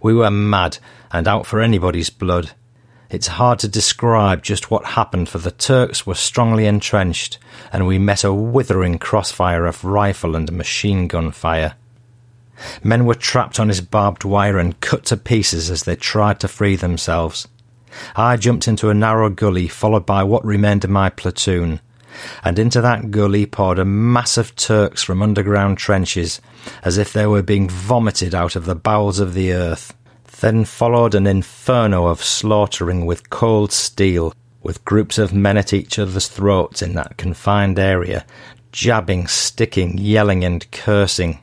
We 0.01 0.13
were 0.13 0.31
mad, 0.31 0.77
and 1.11 1.27
out 1.27 1.45
for 1.45 1.59
anybody's 1.59 2.09
blood. 2.09 2.51
It's 3.09 3.27
hard 3.27 3.59
to 3.59 3.67
describe 3.67 4.43
just 4.43 4.71
what 4.71 4.85
happened, 4.85 5.27
for 5.27 5.39
the 5.39 5.51
Turks 5.51 6.07
were 6.07 6.15
strongly 6.15 6.65
entrenched, 6.65 7.37
and 7.73 7.85
we 7.85 7.99
met 7.99 8.23
a 8.23 8.33
withering 8.33 8.97
crossfire 8.97 9.65
of 9.65 9.83
rifle 9.83 10.37
and 10.37 10.49
machine 10.53 11.09
gun 11.09 11.33
fire. 11.33 11.75
Men 12.81 13.05
were 13.05 13.13
trapped 13.13 13.59
on 13.59 13.67
his 13.67 13.81
barbed 13.81 14.23
wire 14.23 14.57
and 14.57 14.79
cut 14.79 15.03
to 15.07 15.17
pieces 15.17 15.69
as 15.69 15.83
they 15.83 15.97
tried 15.97 16.39
to 16.39 16.47
free 16.47 16.77
themselves. 16.77 17.45
I 18.15 18.37
jumped 18.37 18.67
into 18.67 18.89
a 18.89 18.93
narrow 18.93 19.29
gully, 19.29 19.67
followed 19.67 20.05
by 20.05 20.23
what 20.23 20.45
remained 20.45 20.83
of 20.83 20.89
my 20.89 21.09
platoon, 21.09 21.79
and 22.43 22.57
into 22.57 22.81
that 22.81 23.11
gully 23.11 23.45
poured 23.45 23.79
a 23.79 23.85
mass 23.85 24.37
of 24.37 24.55
Turks 24.55 25.03
from 25.03 25.21
underground 25.21 25.77
trenches, 25.77 26.41
as 26.83 26.97
if 26.97 27.13
they 27.13 27.27
were 27.27 27.43
being 27.43 27.69
vomited 27.69 28.33
out 28.33 28.55
of 28.55 28.65
the 28.65 28.75
bowels 28.75 29.19
of 29.19 29.33
the 29.33 29.53
earth. 29.53 29.93
Then 30.39 30.65
followed 30.65 31.15
an 31.15 31.25
inferno 31.25 32.07
of 32.07 32.23
slaughtering 32.23 33.05
with 33.05 33.29
cold 33.29 33.71
steel, 33.71 34.33
with 34.61 34.85
groups 34.85 35.17
of 35.17 35.33
men 35.33 35.57
at 35.57 35.73
each 35.73 35.97
other's 35.97 36.27
throats 36.27 36.81
in 36.81 36.93
that 36.93 37.17
confined 37.17 37.79
area, 37.79 38.25
jabbing, 38.71 39.27
sticking, 39.27 39.97
yelling, 39.97 40.43
and 40.43 40.69
cursing. 40.71 41.39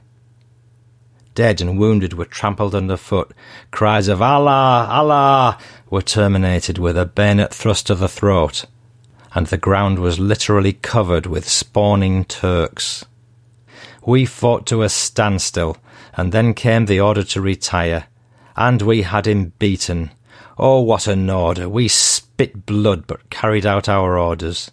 Dead 1.35 1.61
and 1.61 1.77
wounded 1.77 2.13
were 2.13 2.27
trampled 2.27 2.77
underfoot. 2.77 3.33
Cries 3.73 4.07
of 4.07 4.23
Allah, 4.23 4.87
Allah 4.89 5.59
were 5.91 6.03
terminated 6.03 6.79
with 6.79 6.97
a 6.97 7.07
bayonet 7.07 7.53
thrust 7.53 7.89
to 7.89 7.97
the 7.97 8.09
throat, 8.09 8.67
and 9.35 9.49
the 9.49 9.57
ground 9.57 9.99
was 9.99 10.21
literally 10.21 10.75
covered 10.75 11.27
with 11.27 11.49
spawning 11.49 12.25
Turks. 12.25 13.05
We 14.07 14.27
fought 14.27 14.65
to 14.67 14.83
a 14.83 14.89
standstill, 14.89 15.77
and 16.17 16.31
then 16.31 16.55
came 16.55 16.87
the 16.87 17.01
order 17.01 17.25
to 17.25 17.41
retire, 17.41 18.07
and 18.57 18.81
we 18.81 19.03
had 19.03 19.27
him 19.27 19.55
beaten. 19.59 20.13
Oh, 20.57 20.83
what 20.83 21.09
an 21.09 21.29
order! 21.29 21.69
We 21.69 21.89
spit 21.89 22.65
blood, 22.65 23.09
but 23.09 23.29
carried 23.29 23.67
out 23.67 23.89
our 23.89 24.17
orders. 24.17 24.71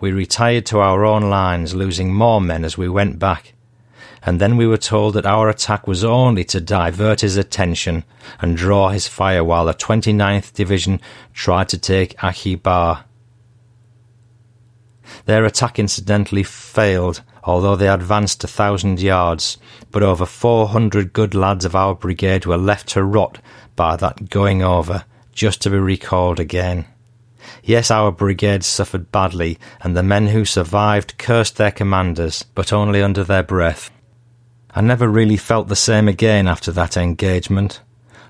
We 0.00 0.10
retired 0.10 0.64
to 0.66 0.78
our 0.78 1.04
own 1.04 1.28
lines, 1.28 1.74
losing 1.74 2.14
more 2.14 2.40
men 2.40 2.64
as 2.64 2.78
we 2.78 2.88
went 2.88 3.18
back 3.18 3.51
and 4.24 4.40
then 4.40 4.56
we 4.56 4.66
were 4.66 4.78
told 4.78 5.14
that 5.14 5.26
our 5.26 5.48
attack 5.48 5.86
was 5.86 6.04
only 6.04 6.44
to 6.44 6.60
divert 6.60 7.22
his 7.22 7.36
attention 7.36 8.04
and 8.40 8.56
draw 8.56 8.88
his 8.88 9.08
fire 9.08 9.42
while 9.42 9.64
the 9.64 9.74
29th 9.74 10.52
Division 10.52 11.00
tried 11.32 11.68
to 11.68 11.78
take 11.78 12.22
Achi 12.22 12.54
Baba. 12.54 13.04
Their 15.26 15.44
attack 15.44 15.78
incidentally 15.78 16.42
failed, 16.42 17.22
although 17.44 17.76
they 17.76 17.88
advanced 17.88 18.44
a 18.44 18.48
thousand 18.48 19.00
yards, 19.00 19.58
but 19.90 20.02
over 20.02 20.24
400 20.24 21.12
good 21.12 21.34
lads 21.34 21.64
of 21.64 21.74
our 21.74 21.94
brigade 21.94 22.46
were 22.46 22.56
left 22.56 22.88
to 22.90 23.02
rot 23.02 23.38
by 23.76 23.96
that 23.96 24.30
going 24.30 24.62
over, 24.62 25.04
just 25.32 25.60
to 25.62 25.70
be 25.70 25.78
recalled 25.78 26.38
again. 26.38 26.86
Yes, 27.62 27.90
our 27.90 28.12
brigade 28.12 28.64
suffered 28.64 29.10
badly, 29.10 29.58
and 29.80 29.96
the 29.96 30.02
men 30.02 30.28
who 30.28 30.44
survived 30.44 31.18
cursed 31.18 31.56
their 31.56 31.72
commanders, 31.72 32.44
but 32.54 32.72
only 32.72 33.02
under 33.02 33.24
their 33.24 33.42
breath. 33.42 33.90
I 34.74 34.80
never 34.80 35.06
really 35.06 35.36
felt 35.36 35.68
the 35.68 35.76
same 35.76 36.08
again 36.08 36.48
after 36.48 36.72
that 36.72 36.96
engagement, 36.96 37.80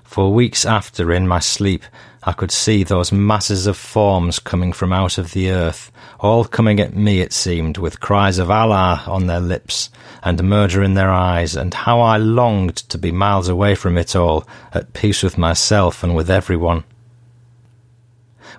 For 0.03 0.33
weeks 0.33 0.65
after, 0.65 1.13
in 1.13 1.25
my 1.25 1.39
sleep, 1.39 1.83
I 2.21 2.33
could 2.33 2.51
see 2.51 2.83
those 2.83 3.13
masses 3.13 3.65
of 3.65 3.77
forms 3.77 4.39
coming 4.39 4.73
from 4.73 4.91
out 4.91 5.17
of 5.17 5.31
the 5.31 5.49
earth, 5.49 5.89
all 6.19 6.43
coming 6.43 6.81
at 6.81 6.95
me, 6.95 7.21
it 7.21 7.31
seemed, 7.31 7.77
with 7.77 8.01
cries 8.01 8.39
of 8.39 8.51
Allah 8.51 9.03
on 9.07 9.27
their 9.27 9.39
lips 9.39 9.89
and 10.21 10.43
murder 10.43 10.83
in 10.83 10.95
their 10.95 11.11
eyes, 11.11 11.55
and 11.55 11.73
how 11.73 12.01
I 12.01 12.17
longed 12.17 12.75
to 12.89 12.97
be 12.97 13.11
miles 13.11 13.47
away 13.47 13.73
from 13.73 13.97
it 13.97 14.15
all, 14.15 14.45
at 14.73 14.93
peace 14.93 15.23
with 15.23 15.37
myself 15.37 16.03
and 16.03 16.13
with 16.13 16.29
everyone. 16.29 16.83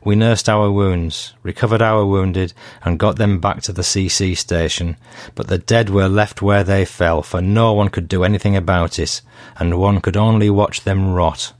We 0.02 0.16
nursed 0.16 0.48
our 0.48 0.70
wounds, 0.70 1.34
recovered 1.42 1.82
our 1.82 2.04
wounded, 2.04 2.52
and 2.82 2.98
got 2.98 3.16
them 3.16 3.38
back 3.38 3.62
to 3.62 3.72
the 3.72 3.82
CC 3.82 4.36
station, 4.36 4.96
but 5.34 5.48
the 5.48 5.58
dead 5.58 5.90
were 5.90 6.08
left 6.08 6.42
where 6.42 6.64
they 6.64 6.84
fell, 6.84 7.22
for 7.22 7.40
no 7.40 7.72
one 7.72 7.88
could 7.88 8.08
do 8.08 8.24
anything 8.24 8.56
about 8.56 8.98
it, 8.98 9.20
and 9.56 9.78
one 9.78 10.00
could 10.00 10.16
only 10.16 10.50
watch 10.50 10.82
them 10.82 11.12
rot. 11.12 11.52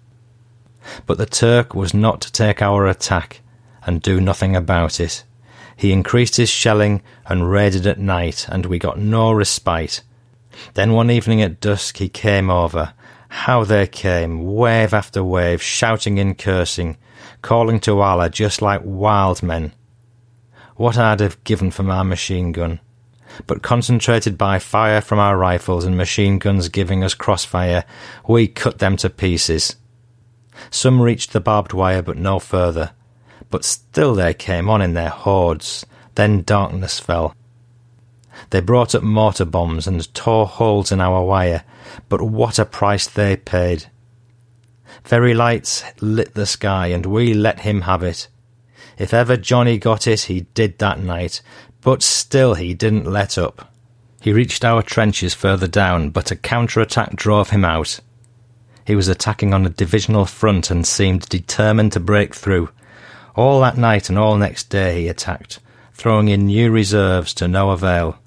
But 1.06 1.18
the 1.18 1.26
Turk 1.26 1.74
was 1.74 1.94
not 1.94 2.20
to 2.22 2.32
take 2.32 2.60
our 2.60 2.86
attack 2.86 3.40
and 3.86 4.02
do 4.02 4.20
nothing 4.20 4.56
about 4.56 5.00
it. 5.00 5.24
He 5.76 5.92
increased 5.92 6.36
his 6.36 6.50
shelling 6.50 7.02
and 7.26 7.50
raided 7.50 7.86
at 7.86 7.98
night, 7.98 8.46
and 8.48 8.66
we 8.66 8.78
got 8.78 8.98
no 8.98 9.32
respite. 9.32 10.02
Then 10.74 10.92
one 10.92 11.10
evening 11.10 11.42
at 11.42 11.60
dusk 11.60 11.96
he 11.96 12.08
came 12.08 12.50
over. 12.50 12.92
How 13.28 13.64
they 13.64 13.86
came, 13.86 14.54
wave 14.54 14.94
after 14.94 15.24
wave, 15.24 15.60
shouting 15.60 16.20
and 16.20 16.38
cursing, 16.38 16.96
calling 17.44 17.78
to 17.78 18.00
Allah 18.00 18.30
just 18.30 18.62
like 18.62 18.80
wild 18.82 19.42
men. 19.42 19.72
What 20.76 20.96
I'd 20.96 21.20
have 21.20 21.44
given 21.44 21.70
for 21.70 21.82
my 21.82 22.02
machine 22.02 22.52
gun. 22.52 22.80
But 23.46 23.62
concentrated 23.62 24.38
by 24.38 24.58
fire 24.58 25.02
from 25.02 25.18
our 25.18 25.36
rifles 25.36 25.84
and 25.84 25.96
machine 25.96 26.38
guns 26.38 26.68
giving 26.68 27.04
us 27.04 27.12
crossfire, 27.12 27.84
we 28.26 28.48
cut 28.48 28.78
them 28.78 28.96
to 28.96 29.10
pieces. 29.10 29.76
Some 30.70 31.02
reached 31.02 31.32
the 31.32 31.40
barbed 31.40 31.74
wire, 31.74 32.00
but 32.00 32.16
no 32.16 32.38
further. 32.38 32.92
But 33.50 33.64
still 33.64 34.14
they 34.14 34.32
came 34.32 34.70
on 34.70 34.80
in 34.80 34.94
their 34.94 35.10
hordes. 35.10 35.84
Then 36.14 36.42
darkness 36.42 36.98
fell. 36.98 37.36
They 38.50 38.60
brought 38.60 38.94
up 38.94 39.02
mortar 39.02 39.44
bombs 39.44 39.86
and 39.86 40.12
tore 40.14 40.46
holes 40.46 40.90
in 40.90 41.00
our 41.00 41.22
wire, 41.22 41.64
but 42.08 42.22
what 42.22 42.58
a 42.58 42.64
price 42.64 43.06
they 43.06 43.36
paid. 43.36 43.86
Very 45.04 45.34
lights 45.34 45.84
lit 46.00 46.34
the 46.34 46.46
sky, 46.46 46.88
and 46.88 47.04
we 47.04 47.34
let 47.34 47.60
him 47.60 47.82
have 47.82 48.02
it. 48.02 48.28
If 48.98 49.12
ever 49.12 49.36
Johnny 49.36 49.78
got 49.78 50.06
it, 50.06 50.22
he 50.22 50.42
did 50.54 50.78
that 50.78 50.98
night, 50.98 51.42
but 51.82 52.02
still 52.02 52.54
he 52.54 52.74
didn't 52.74 53.04
let 53.04 53.36
up. 53.36 53.70
He 54.22 54.32
reached 54.32 54.64
our 54.64 54.82
trenches 54.82 55.34
further 55.34 55.66
down, 55.66 56.08
but 56.08 56.30
a 56.30 56.36
counter-attack 56.36 57.16
drove 57.16 57.50
him 57.50 57.64
out. 57.64 58.00
He 58.86 58.94
was 58.94 59.08
attacking 59.08 59.52
on 59.52 59.66
a 59.66 59.70
divisional 59.70 60.24
front 60.24 60.70
and 60.70 60.86
seemed 60.86 61.28
determined 61.28 61.92
to 61.92 62.00
break 62.00 62.34
through. 62.34 62.70
All 63.36 63.60
that 63.60 63.76
night 63.76 64.08
and 64.08 64.18
all 64.18 64.36
next 64.36 64.70
day 64.70 65.02
he 65.02 65.08
attacked, 65.08 65.60
throwing 65.92 66.28
in 66.28 66.46
new 66.46 66.70
reserves 66.70 67.34
to 67.34 67.48
no 67.48 67.70
avail. 67.70 68.18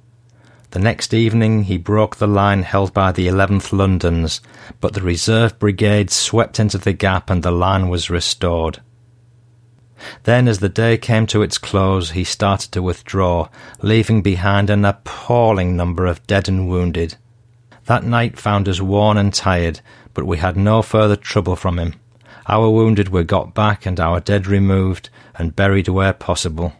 The 0.72 0.80
next 0.80 1.14
evening 1.14 1.64
he 1.64 1.78
broke 1.78 2.18
the 2.18 2.28
line 2.28 2.64
held 2.64 2.94
by 2.94 3.12
the 3.12 3.28
11th 3.28 3.72
Londons, 3.72 4.42
but 4.82 4.94
the 4.94 5.02
reserve 5.02 5.58
brigade 5.60 6.12
swept 6.12 6.60
into 6.60 6.78
the 6.78 6.94
gap 6.94 7.30
and 7.30 7.42
the 7.42 7.52
line 7.52 7.88
was 7.88 8.10
restored. 8.10 8.82
Then, 10.24 10.48
as 10.48 10.60
the 10.60 10.70
day 10.70 10.98
came 10.98 11.26
to 11.28 11.42
its 11.42 11.58
close, 11.58 12.12
he 12.12 12.24
started 12.24 12.72
to 12.74 12.84
withdraw, 12.84 13.50
leaving 13.82 14.22
behind 14.22 14.70
an 14.70 14.86
appalling 14.86 15.76
number 15.76 16.06
of 16.06 16.26
dead 16.28 16.48
and 16.48 16.68
wounded. 16.68 17.16
That 17.86 18.04
night 18.04 18.38
found 18.38 18.68
us 18.68 18.82
worn 18.82 19.18
and 19.18 19.34
tired, 19.34 19.80
but 20.14 20.26
we 20.26 20.38
had 20.38 20.58
no 20.58 20.82
further 20.82 21.16
trouble 21.16 21.56
from 21.56 21.80
him. 21.80 21.94
Our 22.48 22.70
wounded 22.70 23.10
were 23.10 23.24
got 23.24 23.54
back 23.54 23.86
and 23.86 24.00
our 24.00 24.20
dead 24.20 24.48
removed 24.48 25.10
and 25.36 25.56
buried 25.56 25.88
where 25.88 26.14
possible. 26.14 26.74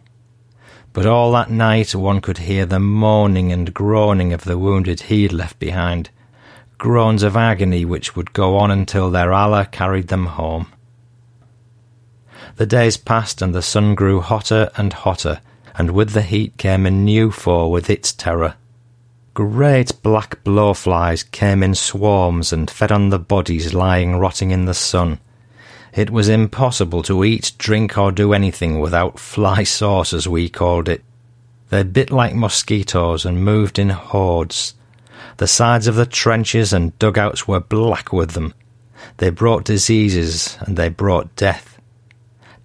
But 0.92 1.06
all 1.06 1.32
that 1.32 1.50
night 1.50 1.94
one 1.94 2.20
could 2.20 2.38
hear 2.38 2.66
the 2.66 2.80
moaning 2.80 3.52
and 3.52 3.72
groaning 3.72 4.32
of 4.32 4.44
the 4.44 4.58
wounded 4.58 5.02
he 5.02 5.22
had 5.22 5.32
left 5.32 5.58
behind, 5.58 6.10
groans 6.78 7.22
of 7.22 7.36
agony 7.36 7.84
which 7.84 8.16
would 8.16 8.32
go 8.32 8.56
on 8.56 8.70
until 8.70 9.10
their 9.10 9.32
Allah 9.32 9.66
carried 9.66 10.08
them 10.08 10.26
home. 10.26 10.72
The 12.56 12.66
days 12.66 12.96
passed 12.96 13.42
and 13.42 13.54
the 13.54 13.62
sun 13.62 13.94
grew 13.94 14.20
hotter 14.20 14.70
and 14.76 14.92
hotter, 14.92 15.40
and 15.76 15.90
with 15.90 16.10
the 16.10 16.22
heat 16.22 16.56
came 16.56 16.86
a 16.86 16.90
new 16.90 17.30
foe 17.30 17.68
with 17.68 17.88
its 17.88 18.12
terror. 18.12 18.54
Great 19.34 20.02
black 20.02 20.42
blowflies 20.42 21.30
came 21.30 21.62
in 21.62 21.74
swarms 21.74 22.52
and 22.52 22.68
fed 22.68 22.90
on 22.90 23.10
the 23.10 23.18
bodies 23.20 23.72
lying 23.72 24.16
rotting 24.16 24.50
in 24.50 24.64
the 24.64 24.74
sun. 24.74 25.20
It 25.94 26.10
was 26.10 26.28
impossible 26.28 27.02
to 27.04 27.24
eat, 27.24 27.52
drink, 27.58 27.96
or 27.96 28.12
do 28.12 28.32
anything 28.32 28.80
without 28.80 29.18
fly 29.18 29.62
sauce, 29.62 30.12
as 30.12 30.28
we 30.28 30.48
called 30.48 30.88
it. 30.88 31.02
They 31.70 31.82
bit 31.82 32.10
like 32.10 32.34
mosquitoes 32.34 33.24
and 33.24 33.44
moved 33.44 33.78
in 33.78 33.90
hordes. 33.90 34.74
The 35.38 35.46
sides 35.46 35.86
of 35.86 35.94
the 35.94 36.06
trenches 36.06 36.72
and 36.72 36.98
dugouts 36.98 37.46
were 37.46 37.60
black 37.60 38.12
with 38.12 38.32
them. 38.32 38.54
They 39.18 39.30
brought 39.30 39.64
diseases 39.64 40.56
and 40.60 40.76
they 40.76 40.88
brought 40.88 41.36
death. 41.36 41.78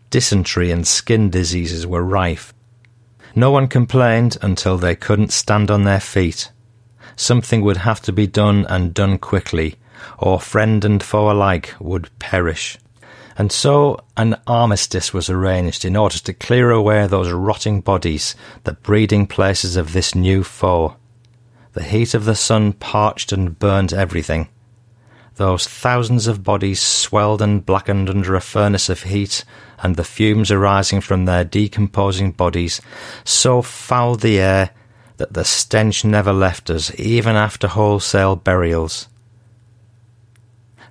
Dysentery 0.09 0.71
and 0.71 0.87
skin 0.87 1.29
diseases 1.29 1.85
were 1.85 2.03
rife. 2.03 2.53
No 3.35 3.51
one 3.51 3.67
complained 3.67 4.37
until 4.41 4.77
they 4.77 4.95
couldn't 4.95 5.33
stand 5.33 5.71
on 5.71 5.83
their 5.83 5.99
feet 5.99 6.51
something 7.15 7.61
would 7.61 7.77
have 7.77 8.01
to 8.01 8.11
be 8.11 8.27
done 8.27 8.65
and 8.69 8.93
done 8.93 9.17
quickly, 9.17 9.75
or 10.17 10.39
friend 10.39 10.83
and 10.83 11.01
foe 11.01 11.31
alike 11.31 11.75
would 11.79 12.09
perish. 12.19 12.77
And 13.37 13.51
so 13.51 13.99
an 14.15 14.35
armistice 14.45 15.13
was 15.13 15.29
arranged 15.29 15.85
in 15.85 15.95
order 15.95 16.17
to 16.19 16.33
clear 16.33 16.71
away 16.71 17.07
those 17.07 17.31
rotting 17.31 17.81
bodies, 17.81 18.35
the 18.63 18.73
breeding 18.73 19.25
places 19.27 19.75
of 19.75 19.93
this 19.93 20.13
new 20.13 20.43
foe. 20.43 20.95
The 21.73 21.83
heat 21.83 22.13
of 22.13 22.25
the 22.25 22.35
sun 22.35 22.73
parched 22.73 23.31
and 23.31 23.57
burned 23.57 23.93
everything. 23.93 24.49
Those 25.35 25.67
thousands 25.67 26.27
of 26.27 26.43
bodies 26.43 26.79
swelled 26.79 27.41
and 27.41 27.65
blackened 27.65 28.07
under 28.07 28.35
a 28.35 28.41
furnace 28.41 28.87
of 28.89 29.03
heat, 29.03 29.43
and 29.81 29.95
the 29.95 30.03
fumes 30.03 30.51
arising 30.51 31.01
from 31.01 31.25
their 31.25 31.43
decomposing 31.43 32.33
bodies 32.33 32.81
so 33.23 33.63
fouled 33.63 34.19
the 34.19 34.39
air 34.39 34.69
that 35.17 35.33
the 35.33 35.43
stench 35.43 36.05
never 36.05 36.31
left 36.31 36.69
us, 36.69 36.91
even 36.99 37.35
after 37.35 37.67
wholesale 37.67 38.35
burials. 38.35 39.07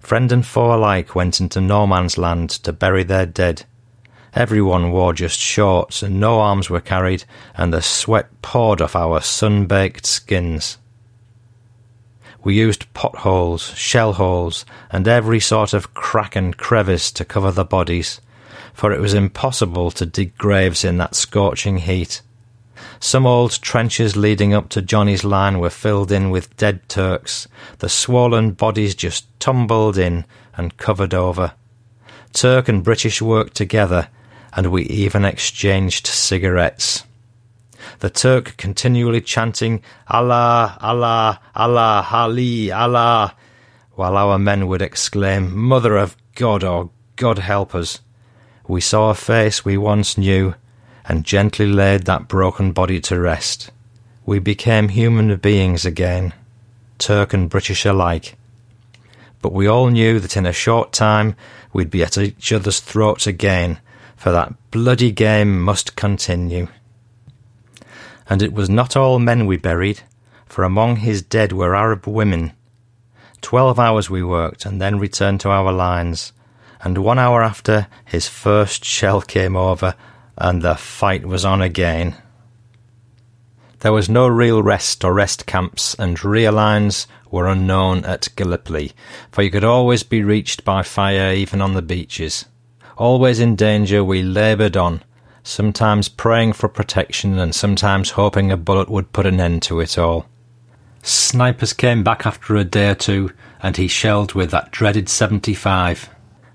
Friend 0.03 0.33
and 0.33 0.45
foe 0.45 0.75
alike 0.75 1.15
went 1.15 1.41
into 1.41 1.61
no 1.61 1.87
man's 1.87 2.19
land 2.19 2.51
to 2.51 2.73
bury 2.73 3.05
their 3.05 3.25
dead. 3.25 3.65
Everyone 4.35 4.91
wore 4.91 5.13
just 5.13 5.39
shorts, 5.39 6.03
and 6.03 6.19
no 6.19 6.41
arms 6.41 6.69
were 6.69 6.81
carried, 6.81 7.25
and 7.55 7.73
the 7.73 7.81
sweat 7.81 8.29
poured 8.43 8.83
off 8.83 8.97
our 8.97 9.21
sun 9.21 9.67
baked 9.67 10.05
skins. 10.05 10.79
We 12.43 12.55
used 12.55 12.93
potholes, 12.95 13.73
shell 13.77 14.15
holes, 14.15 14.67
and 14.91 15.07
every 15.07 15.39
sort 15.39 15.73
of 15.73 15.95
crack 15.95 16.35
and 16.35 16.57
crevice 16.57 17.13
to 17.13 17.25
cover 17.25 17.53
the 17.53 17.65
bodies, 17.65 18.21
for 18.75 18.93
it 18.93 19.01
was 19.01 19.15
impossible 19.15 19.93
to 19.93 20.05
dig 20.05 20.37
graves 20.37 20.85
in 20.85 20.99
that 20.99 21.15
scorching 21.15 21.79
heat. 21.79 22.23
Some 23.03 23.27
old 23.27 23.61
trenches 23.61 24.17
leading 24.17 24.55
up 24.55 24.69
to 24.69 24.81
Johnny's 24.81 25.25
line 25.25 25.59
were 25.59 25.71
filled 25.71 26.13
in 26.13 26.31
with 26.31 26.57
dead 26.57 26.89
Turks. 26.89 27.49
The 27.81 27.89
swollen 27.89 28.53
bodies 28.53 28.95
just 28.95 29.27
tumbled 29.41 29.99
in 29.99 30.25
and 30.57 30.77
covered 30.77 31.13
over. 31.13 31.55
Turk 32.33 32.69
and 32.69 32.85
British 32.85 33.21
worked 33.21 33.57
together, 33.57 34.07
and 34.53 34.69
we 34.69 34.85
even 34.85 35.25
exchanged 35.25 36.07
cigarettes. 36.07 37.03
The 37.99 38.09
Turk 38.09 38.57
continually 38.57 39.21
chanting 39.21 39.83
Allah, 40.07 40.79
Allah, 40.81 41.41
Allah, 41.57 42.07
Ali, 42.09 42.71
Allah, 42.71 43.35
while 43.97 44.17
our 44.17 44.39
men 44.39 44.69
would 44.69 44.81
exclaim, 44.81 45.53
Mother 45.59 45.97
of 45.97 46.17
God, 46.37 46.63
or 46.63 46.91
God 47.17 47.41
help 47.41 47.75
us. 47.75 47.99
We 48.69 48.81
saw 48.81 49.11
a 49.11 49.15
face 49.15 49.65
we 49.65 49.77
once 49.77 50.17
knew, 50.17 50.55
and 51.05 51.25
gently 51.25 51.67
laid 51.67 52.05
that 52.05 52.29
broken 52.29 52.73
body 52.73 53.01
to 53.01 53.19
rest. 53.19 53.71
We 54.25 54.39
became 54.39 54.89
human 54.89 55.35
beings 55.37 55.85
again, 55.85 56.33
Turk 56.99 57.33
and 57.33 57.51
British 57.51 57.85
alike. 57.85 58.37
But 59.41 59.53
we 59.53 59.67
all 59.67 59.89
knew 59.89 60.21
that 60.21 60.37
in 60.37 60.47
a 60.47 60.53
short 60.53 60.93
time 60.93 61.35
we'd 61.73 61.91
be 61.91 62.05
at 62.05 62.17
each 62.17 62.53
other's 62.53 62.79
throats 62.79 63.27
again, 63.27 63.81
for 64.17 64.31
that 64.31 64.55
bloody 64.71 65.11
game 65.11 65.61
must 65.61 65.97
continue. 65.97 66.69
And 68.29 68.41
it 68.41 68.53
was 68.53 68.71
not 68.71 68.97
all 68.97 69.19
men 69.19 69.47
we 69.47 69.57
buried, 69.57 70.03
for 70.47 70.63
among 70.63 70.97
his 70.97 71.23
dead 71.23 71.51
were 71.51 71.75
Arab 71.75 72.07
women. 72.07 72.53
Twelve 73.41 73.81
hours 73.81 74.09
we 74.09 74.23
worked, 74.23 74.65
and 74.65 74.81
then 74.81 75.01
returned 75.01 75.41
to 75.41 75.51
our 75.51 75.73
lines, 75.73 76.33
and 76.83 76.99
one 76.99 77.19
hour 77.19 77.43
after 77.43 77.89
his 78.05 78.29
first 78.29 78.85
shell 78.85 79.21
came 79.21 79.57
over 79.57 79.97
and 80.37 80.63
the 80.63 80.75
fight 80.75 81.27
was 81.27 81.45
on 81.45 81.63
again. 81.63 82.17
There 83.81 83.93
was 83.93 84.09
no 84.09 84.29
real 84.29 84.63
rest 84.63 85.05
or 85.05 85.13
rest 85.13 85.47
camps, 85.47 85.95
and 85.95 86.25
rear 86.25 86.53
lines 86.53 87.07
were 87.31 87.49
unknown 87.49 88.05
at 88.05 88.29
Gallipoli, 88.37 88.93
for 89.33 89.43
you 89.43 89.51
could 89.51 89.65
always 89.65 90.03
be 90.03 90.23
reached 90.23 90.65
by 90.65 90.83
fire 90.83 91.33
even 91.33 91.61
on 91.61 91.75
the 91.75 91.83
beaches. 91.83 92.45
Always 92.97 93.41
in 93.41 93.57
danger, 93.57 94.05
we 94.05 94.23
laboured 94.23 94.77
on, 94.77 95.03
sometimes 95.43 96.09
praying 96.09 96.53
for 96.53 96.69
protection 96.69 97.39
and 97.39 97.55
sometimes 97.55 98.11
hoping 98.11 98.53
a 98.53 98.57
bullet 98.57 98.89
would 98.89 99.13
put 99.13 99.27
an 99.27 99.41
end 99.41 99.63
to 99.63 99.81
it 99.81 99.99
all. 99.99 100.27
Snipers 101.03 101.73
came 101.73 102.05
back 102.05 102.25
after 102.25 102.55
a 102.55 102.65
day 102.65 102.91
or 102.91 102.95
two, 102.95 103.33
and 103.61 103.77
he 103.77 103.89
shelled 103.89 104.35
with 104.35 104.53
that 104.53 104.71
dreaded 104.71 105.09
75. 105.09 106.09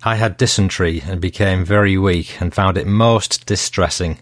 I 0.07 0.15
had 0.15 0.37
dysentery 0.37 1.03
and 1.05 1.19
became 1.19 1.65
very 1.65 1.97
weak 1.97 2.39
and 2.39 2.53
found 2.53 2.77
it 2.77 2.87
most 2.87 3.45
distressing. 3.45 4.19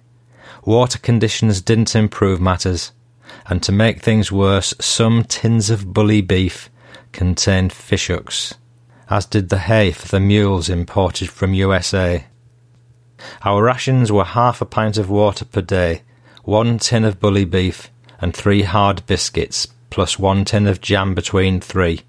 Water 0.63 0.97
conditions 0.97 1.61
didn't 1.61 1.95
improve 1.95 2.41
matters, 2.41 2.91
and 3.45 3.61
to 3.61 3.71
make 3.71 4.01
things 4.01 4.31
worse, 4.31 4.73
some 4.81 5.25
tins 5.25 5.69
of 5.69 5.93
bully 5.93 6.21
beef 6.21 6.71
contained 7.11 7.71
fishhooks, 7.71 8.55
as 9.11 9.27
did 9.27 9.49
the 9.49 9.59
hay 9.59 9.91
for 9.91 10.07
the 10.07 10.19
mules 10.19 10.69
imported 10.69 11.29
from 11.29 11.53
USA. 11.53 12.25
Our 13.43 13.61
rations 13.61 14.11
were 14.11 14.25
half 14.25 14.61
a 14.61 14.65
pint 14.65 14.97
of 14.97 15.11
water 15.11 15.45
per 15.45 15.61
day, 15.61 16.01
one 16.43 16.79
tin 16.79 17.03
of 17.03 17.19
bully 17.19 17.45
beef, 17.45 17.91
and 18.19 18.35
three 18.35 18.63
hard 18.63 19.05
biscuits, 19.05 19.67
plus 19.91 20.17
one 20.17 20.45
tin 20.45 20.65
of 20.65 20.81
jam 20.81 21.13
between 21.13 21.61
three. 21.61 22.01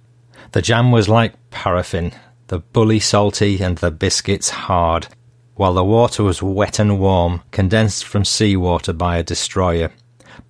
The 0.52 0.62
jam 0.62 0.92
was 0.92 1.10
like 1.10 1.34
paraffin, 1.50 2.14
the 2.48 2.58
bully 2.58 3.00
salty, 3.00 3.60
and 3.60 3.78
the 3.78 3.90
biscuits 3.90 4.50
hard, 4.50 5.08
while 5.54 5.74
the 5.74 5.84
water 5.84 6.22
was 6.22 6.42
wet 6.42 6.78
and 6.78 7.00
warm, 7.00 7.42
condensed 7.50 8.04
from 8.04 8.24
sea 8.24 8.56
water 8.56 8.92
by 8.92 9.16
a 9.16 9.22
destroyer. 9.22 9.90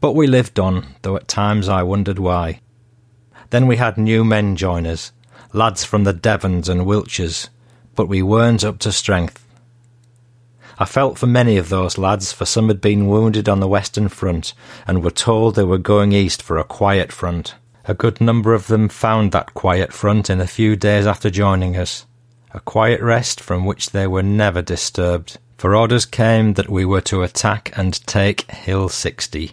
But 0.00 0.12
we 0.12 0.26
lived 0.26 0.58
on, 0.58 0.86
though 1.02 1.16
at 1.16 1.28
times 1.28 1.68
I 1.68 1.82
wondered 1.82 2.18
why. 2.18 2.60
Then 3.50 3.66
we 3.66 3.76
had 3.76 3.96
new 3.96 4.24
men 4.24 4.56
join 4.56 4.86
us, 4.86 5.12
lads 5.52 5.84
from 5.84 6.04
the 6.04 6.12
Devons 6.12 6.68
and 6.68 6.82
Wiltshires, 6.82 7.48
but 7.94 8.08
we 8.08 8.22
weren't 8.22 8.64
up 8.64 8.78
to 8.80 8.92
strength. 8.92 9.42
I 10.78 10.84
felt 10.84 11.16
for 11.16 11.26
many 11.26 11.56
of 11.56 11.70
those 11.70 11.96
lads, 11.96 12.32
for 12.32 12.44
some 12.44 12.68
had 12.68 12.82
been 12.82 13.06
wounded 13.06 13.48
on 13.48 13.60
the 13.60 13.68
Western 13.68 14.08
Front 14.08 14.52
and 14.86 15.02
were 15.02 15.10
told 15.10 15.54
they 15.54 15.64
were 15.64 15.78
going 15.78 16.12
east 16.12 16.42
for 16.42 16.58
a 16.58 16.64
quiet 16.64 17.12
front. 17.12 17.54
A 17.88 17.94
good 17.94 18.20
number 18.20 18.52
of 18.52 18.66
them 18.66 18.88
found 18.88 19.30
that 19.30 19.54
quiet 19.54 19.92
front 19.92 20.28
in 20.28 20.40
a 20.40 20.46
few 20.48 20.74
days 20.74 21.06
after 21.06 21.30
joining 21.30 21.76
us, 21.76 22.04
a 22.52 22.58
quiet 22.58 23.00
rest 23.00 23.40
from 23.40 23.64
which 23.64 23.90
they 23.90 24.08
were 24.08 24.24
never 24.24 24.60
disturbed, 24.60 25.38
for 25.56 25.76
orders 25.76 26.04
came 26.04 26.54
that 26.54 26.68
we 26.68 26.84
were 26.84 27.00
to 27.02 27.22
attack 27.22 27.70
and 27.76 28.04
take 28.04 28.50
Hill 28.50 28.88
60. 28.88 29.52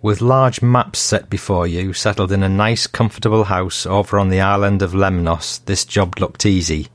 With 0.00 0.20
large 0.20 0.62
maps 0.62 0.98
set 0.98 1.30
before 1.30 1.68
you, 1.68 1.92
settled 1.92 2.32
in 2.32 2.42
a 2.42 2.48
nice, 2.48 2.88
comfortable 2.88 3.44
house 3.44 3.86
over 3.86 4.18
on 4.18 4.28
the 4.28 4.40
island 4.40 4.82
of 4.82 4.90
Lemnos, 4.90 5.64
this 5.66 5.84
job 5.84 6.18
looked 6.18 6.44
easy. 6.44 6.88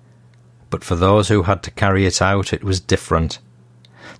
But 0.69 0.83
for 0.83 0.97
those 0.97 1.29
who 1.29 1.43
had 1.43 1.63
to 1.63 1.71
carry 1.71 2.05
it 2.05 2.21
out, 2.21 2.51
it 2.51 2.65
was 2.65 2.81
different. 2.81 3.39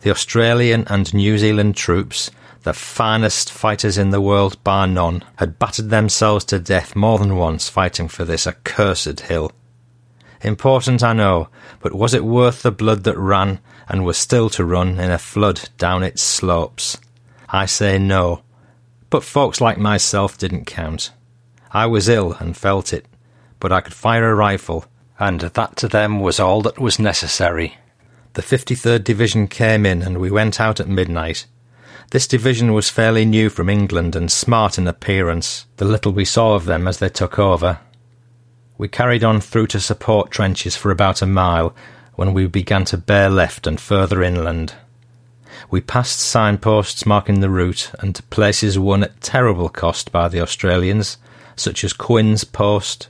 The 0.02 0.12
Australian 0.12 0.86
and 0.88 1.14
New 1.14 1.38
Zealand 1.38 1.76
troops, 1.76 2.32
the 2.64 2.74
finest 2.74 3.52
fighters 3.52 3.98
in 3.98 4.10
the 4.10 4.22
world 4.22 4.64
bar 4.64 4.88
none, 4.88 5.24
had 5.38 5.60
battered 5.60 5.90
themselves 5.90 6.46
to 6.46 6.60
death 6.60 6.96
more 6.96 7.18
than 7.18 7.36
once 7.36 7.70
fighting 7.70 8.08
for 8.08 8.26
this 8.26 8.48
accursed 8.48 9.22
hill. 9.22 9.52
Important, 10.42 11.04
I 11.04 11.14
know, 11.14 11.50
but 11.80 11.94
was 11.94 12.14
it 12.14 12.24
worth 12.24 12.62
the 12.62 12.72
blood 12.72 13.04
that 13.06 13.18
ran 13.18 13.60
and 13.90 14.06
was 14.06 14.18
still 14.18 14.50
to 14.52 14.66
run 14.66 15.00
in 15.00 15.12
a 15.12 15.18
flood 15.18 15.70
down 15.78 16.04
its 16.04 16.22
slopes? 16.22 16.98
I 17.50 17.66
say 17.66 17.98
no. 17.98 18.44
But 19.10 19.24
folks 19.24 19.62
like 19.62 19.78
myself 19.78 20.38
didn't 20.38 20.66
count. 20.66 21.12
I 21.72 21.86
was 21.86 22.10
ill 22.10 22.34
and 22.34 22.56
felt 22.56 22.94
it, 22.94 23.06
but 23.60 23.72
I 23.72 23.82
could 23.82 23.94
fire 23.94 24.30
a 24.30 24.36
rifle, 24.36 24.86
and 25.20 25.42
that 25.42 25.76
to 25.78 25.88
them 25.88 26.20
was 26.20 26.40
all 26.40 26.62
that 26.64 26.80
was 26.80 27.00
necessary. 27.00 27.78
The 28.34 28.42
53rd 28.42 29.04
Division 29.04 29.48
came 29.48 29.86
in 29.86 30.02
and 30.04 30.20
we 30.20 30.30
went 30.30 30.62
out 30.62 30.80
at 30.80 30.88
midnight. 30.88 31.48
This 32.12 32.26
division 32.26 32.74
was 32.74 32.90
fairly 32.90 33.26
new 33.26 33.50
from 33.50 33.70
England 33.70 34.16
and 34.16 34.32
smart 34.32 34.78
in 34.78 34.88
appearance, 34.88 35.66
the 35.76 35.84
little 35.84 36.14
we 36.14 36.24
saw 36.24 36.54
of 36.56 36.64
them 36.64 36.88
as 36.88 37.00
they 37.00 37.10
took 37.10 37.38
over. 37.38 37.80
We 38.78 38.88
carried 38.88 39.26
on 39.26 39.42
through 39.42 39.68
to 39.68 39.82
support 39.82 40.32
trenches 40.32 40.78
for 40.78 40.90
about 40.90 41.22
a 41.22 41.26
mile 41.26 41.76
when 42.16 42.34
we 42.34 42.48
began 42.48 42.86
to 42.86 42.98
bear 42.98 43.30
left 43.30 43.68
and 43.68 43.78
further 43.78 44.24
inland. 44.24 44.74
We 45.70 45.82
passed 45.82 46.22
signposts 46.22 47.06
marking 47.06 47.42
the 47.42 47.50
route 47.50 47.92
and 48.00 48.30
places 48.30 48.80
won 48.80 49.04
at 49.04 49.20
terrible 49.20 49.68
cost 49.68 50.10
by 50.14 50.30
the 50.30 50.40
Australians, 50.40 51.18
such 51.58 51.84
as 51.84 51.92
Quinn's 51.92 52.46
Post, 52.46 53.10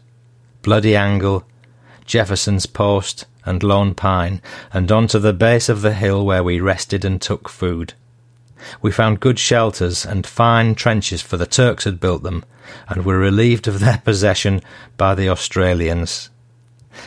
Bloody 0.63 0.95
Angle, 0.95 1.45
Jephson's 2.05 2.65
Post, 2.65 3.25
and 3.45 3.61
Lone 3.61 3.93
Pine, 3.93 4.41
and 4.73 4.91
on 4.91 5.05
to 5.07 5.19
the 5.19 5.33
base 5.33 5.69
of 5.69 5.83
the 5.83 5.93
hill 5.93 6.25
where 6.25 6.43
we 6.43 6.59
rested 6.59 7.05
and 7.05 7.21
took 7.21 7.47
food. 7.47 7.93
We 8.81 8.91
found 8.91 9.19
good 9.19 9.39
shelters 9.39 10.05
and 10.05 10.25
fine 10.25 10.75
trenches, 10.75 11.21
for 11.21 11.37
the 11.37 11.45
Turks 11.45 11.83
had 11.83 11.99
built 11.99 12.23
them, 12.23 12.43
and 12.89 13.05
were 13.05 13.17
relieved 13.17 13.67
of 13.67 13.79
their 13.79 14.01
possession 14.03 14.61
by 14.97 15.15
the 15.15 15.29
Australians. 15.29 16.29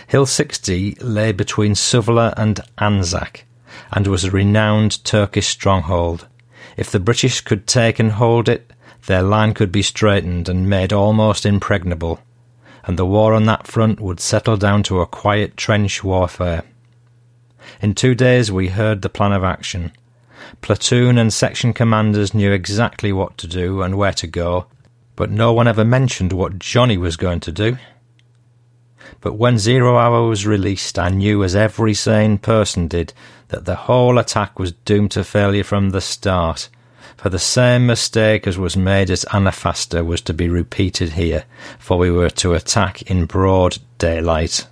Hill 0.06 0.26
60 0.26 0.96
lay 1.00 1.32
between 1.32 1.74
Suvla 1.74 2.32
and 2.36 2.60
Anzac, 2.78 3.44
and 3.92 4.06
was 4.06 4.24
a 4.24 4.30
renowned 4.30 5.04
Turkish 5.04 5.48
stronghold. 5.48 6.26
If 6.76 6.90
the 6.90 7.00
British 7.00 7.40
could 7.40 7.66
take 7.66 7.98
and 7.98 8.12
hold 8.12 8.48
it, 8.48 8.72
their 9.06 9.22
line 9.22 9.54
could 9.54 9.72
be 9.72 9.82
straightened 9.82 10.48
and 10.48 10.68
made 10.68 10.92
almost 10.92 11.44
impregnable, 11.44 12.20
and 12.84 12.98
the 12.98 13.06
war 13.06 13.34
on 13.34 13.46
that 13.46 13.66
front 13.66 14.00
would 14.00 14.20
settle 14.20 14.56
down 14.56 14.82
to 14.84 15.00
a 15.00 15.06
quiet 15.06 15.56
trench 15.56 16.04
warfare. 16.04 16.62
In 17.80 17.94
two 17.94 18.14
days 18.14 18.52
we 18.52 18.68
heard 18.68 19.02
the 19.02 19.08
plan 19.08 19.32
of 19.32 19.44
action. 19.44 19.92
Platoon 20.60 21.18
and 21.18 21.32
section 21.32 21.72
commanders 21.72 22.34
knew 22.34 22.52
exactly 22.52 23.12
what 23.12 23.36
to 23.38 23.46
do 23.46 23.82
and 23.82 23.96
where 23.96 24.12
to 24.12 24.26
go, 24.26 24.66
but 25.16 25.30
no 25.30 25.52
one 25.52 25.68
ever 25.68 25.84
mentioned 25.84 26.32
what 26.32 26.58
Johnny 26.58 26.96
was 26.96 27.16
going 27.16 27.40
to 27.40 27.52
do. 27.52 27.76
But 29.20 29.34
when 29.34 29.58
Zero 29.58 29.98
Hour 29.98 30.28
was 30.28 30.46
released, 30.46 30.98
I 30.98 31.10
knew, 31.10 31.44
as 31.44 31.54
every 31.54 31.94
sane 31.94 32.38
person 32.38 32.88
did, 32.88 33.12
that 33.48 33.64
the 33.64 33.74
whole 33.74 34.18
attack 34.18 34.58
was 34.58 34.72
doomed 34.72 35.10
to 35.12 35.24
failure 35.24 35.64
from 35.64 35.90
the 35.90 36.00
start. 36.00 36.68
For 37.16 37.28
the 37.28 37.38
same 37.38 37.86
mistake 37.86 38.46
as 38.46 38.56
was 38.56 38.76
made 38.76 39.10
at 39.10 39.24
Anafarta 39.30 40.04
was 40.04 40.22
to 40.22 40.32
be 40.32 40.48
repeated 40.48 41.10
here, 41.10 41.44
for 41.78 41.98
we 41.98 42.10
were 42.10 42.30
to 42.30 42.54
attack 42.54 43.02
in 43.02 43.26
broad 43.26 43.78
daylight. 43.98 44.66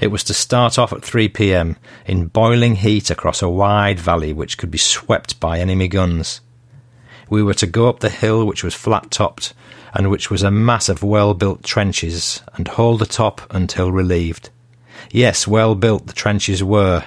It 0.00 0.08
was 0.08 0.24
to 0.24 0.34
start 0.34 0.78
off 0.78 0.92
at 0.92 1.04
3 1.04 1.28
pm 1.28 1.76
in 2.06 2.28
boiling 2.28 2.76
heat 2.76 3.10
across 3.10 3.42
a 3.42 3.48
wide 3.48 3.98
valley 3.98 4.32
which 4.32 4.58
could 4.58 4.70
be 4.70 4.78
swept 4.78 5.40
by 5.40 5.58
enemy 5.58 5.88
guns. 5.88 6.40
We 7.28 7.42
were 7.42 7.54
to 7.54 7.66
go 7.66 7.88
up 7.88 8.00
the 8.00 8.10
hill 8.10 8.44
which 8.44 8.62
was 8.62 8.74
flat 8.74 9.10
topped 9.10 9.54
and 9.92 10.10
which 10.10 10.30
was 10.30 10.42
a 10.42 10.50
mass 10.50 10.88
of 10.88 11.02
well 11.02 11.34
built 11.34 11.62
trenches 11.62 12.42
and 12.54 12.68
hold 12.68 13.00
the 13.00 13.06
top 13.06 13.40
until 13.50 13.92
relieved. 13.92 14.50
Yes, 15.10 15.46
well 15.46 15.74
built 15.74 16.06
the 16.06 16.12
trenches 16.12 16.62
were, 16.62 17.04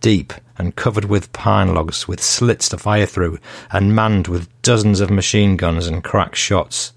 deep 0.00 0.32
and 0.58 0.76
covered 0.76 1.04
with 1.04 1.32
pine 1.32 1.74
logs 1.74 2.06
with 2.06 2.22
slits 2.22 2.68
to 2.68 2.78
fire 2.78 3.06
through 3.06 3.38
and 3.70 3.94
manned 3.94 4.28
with 4.28 4.50
dozens 4.62 5.00
of 5.00 5.10
machine 5.10 5.56
guns 5.56 5.86
and 5.86 6.04
crack 6.04 6.34
shots. 6.34 6.92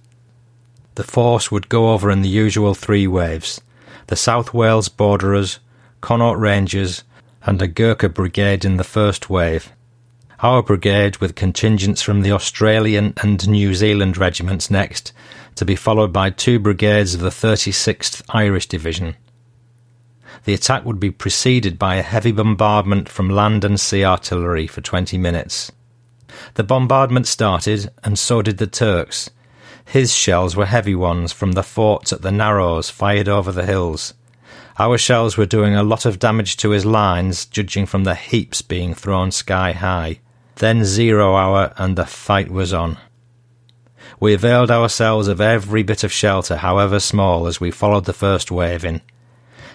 The 0.96 1.04
force 1.04 1.52
would 1.52 1.70
go 1.70 1.92
over 1.92 2.12
in 2.12 2.22
the 2.22 2.30
usual 2.30 2.74
three 2.74 3.08
waves 3.08 3.62
the 4.08 4.16
South 4.16 4.54
Wales 4.54 4.90
Borderers, 4.90 5.60
Connaught 6.02 6.40
Rangers, 6.40 7.04
and 7.44 7.62
a 7.62 7.68
Gurkha 7.68 8.10
brigade 8.10 8.66
in 8.66 8.78
the 8.78 8.84
first 8.84 9.30
wave. 9.30 9.72
Our 10.40 10.62
brigade, 10.62 11.18
with 11.18 11.36
contingents 11.36 12.02
from 12.02 12.22
the 12.22 12.32
Australian 12.32 13.14
and 13.22 13.48
New 13.48 13.74
Zealand 13.74 14.18
regiments 14.18 14.70
next, 14.70 15.14
to 15.56 15.66
be 15.66 15.76
followed 15.76 16.12
by 16.12 16.30
two 16.30 16.60
brigades 16.60 17.14
of 17.14 17.22
the 17.22 17.30
36th 17.30 18.22
Irish 18.30 18.68
Division. 18.68 19.16
The 20.46 20.54
attack 20.54 20.84
would 20.84 21.00
be 21.00 21.12
preceded 21.12 21.80
by 21.80 21.96
a 21.96 22.02
heavy 22.02 22.32
bombardment 22.32 23.08
from 23.08 23.30
land 23.30 23.64
and 23.64 23.80
sea 23.80 24.04
artillery 24.04 24.68
for 24.68 24.82
20 24.82 25.18
minutes. 25.18 25.72
The 26.56 26.64
bombardment 26.64 27.28
started, 27.28 27.90
and 28.04 28.20
so 28.20 28.42
did 28.42 28.58
the 28.58 28.68
Turks, 28.68 29.30
his 29.86 30.16
shells 30.16 30.56
were 30.56 30.66
heavy 30.66 30.96
ones 30.96 31.32
from 31.32 31.52
the 31.52 31.64
forts 31.64 32.12
at 32.12 32.22
the 32.22 32.32
Narrows 32.32 32.90
fired 32.90 33.28
over 33.28 33.52
the 33.52 33.66
hills. 33.66 34.14
Our 34.80 34.98
shells 34.98 35.38
were 35.38 35.46
doing 35.46 35.76
a 35.76 35.84
lot 35.84 36.06
of 36.06 36.18
damage 36.18 36.58
to 36.58 36.72
his 36.72 36.86
lines, 36.86 37.46
judging 37.46 37.86
from 37.86 38.04
the 38.04 38.16
heaps 38.16 38.64
being 38.64 38.96
thrown 38.96 39.32
sky 39.32 39.72
high. 39.72 40.20
Then 40.56 40.84
zero 40.84 41.36
hour, 41.36 41.74
and 41.78 41.96
the 41.96 42.06
fight 42.06 42.50
was 42.50 42.74
on. 42.74 42.98
We 44.20 44.34
availed 44.34 44.72
ourselves 44.72 45.28
of 45.28 45.42
every 45.42 45.84
bit 45.84 46.04
of 46.04 46.12
shelter, 46.12 46.58
however 46.58 47.00
small, 47.00 47.46
as 47.46 47.60
we 47.60 47.70
followed 47.70 48.06
the 48.06 48.14
first 48.14 48.50
wave 48.50 48.84
in. 48.84 49.02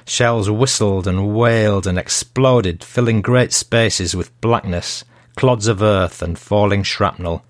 Shells 0.05 0.51
whistled 0.51 1.07
and 1.07 1.35
wailed 1.37 1.87
and 1.87 1.99
exploded, 1.99 2.83
filling 2.83 3.21
great 3.21 3.53
spaces 3.53 4.17
with 4.17 4.41
blackness, 4.41 5.05
clods 5.37 5.69
of 5.69 5.83
earth, 5.83 6.23
and 6.23 6.39
falling 6.39 6.83
shrapnel. 6.83 7.45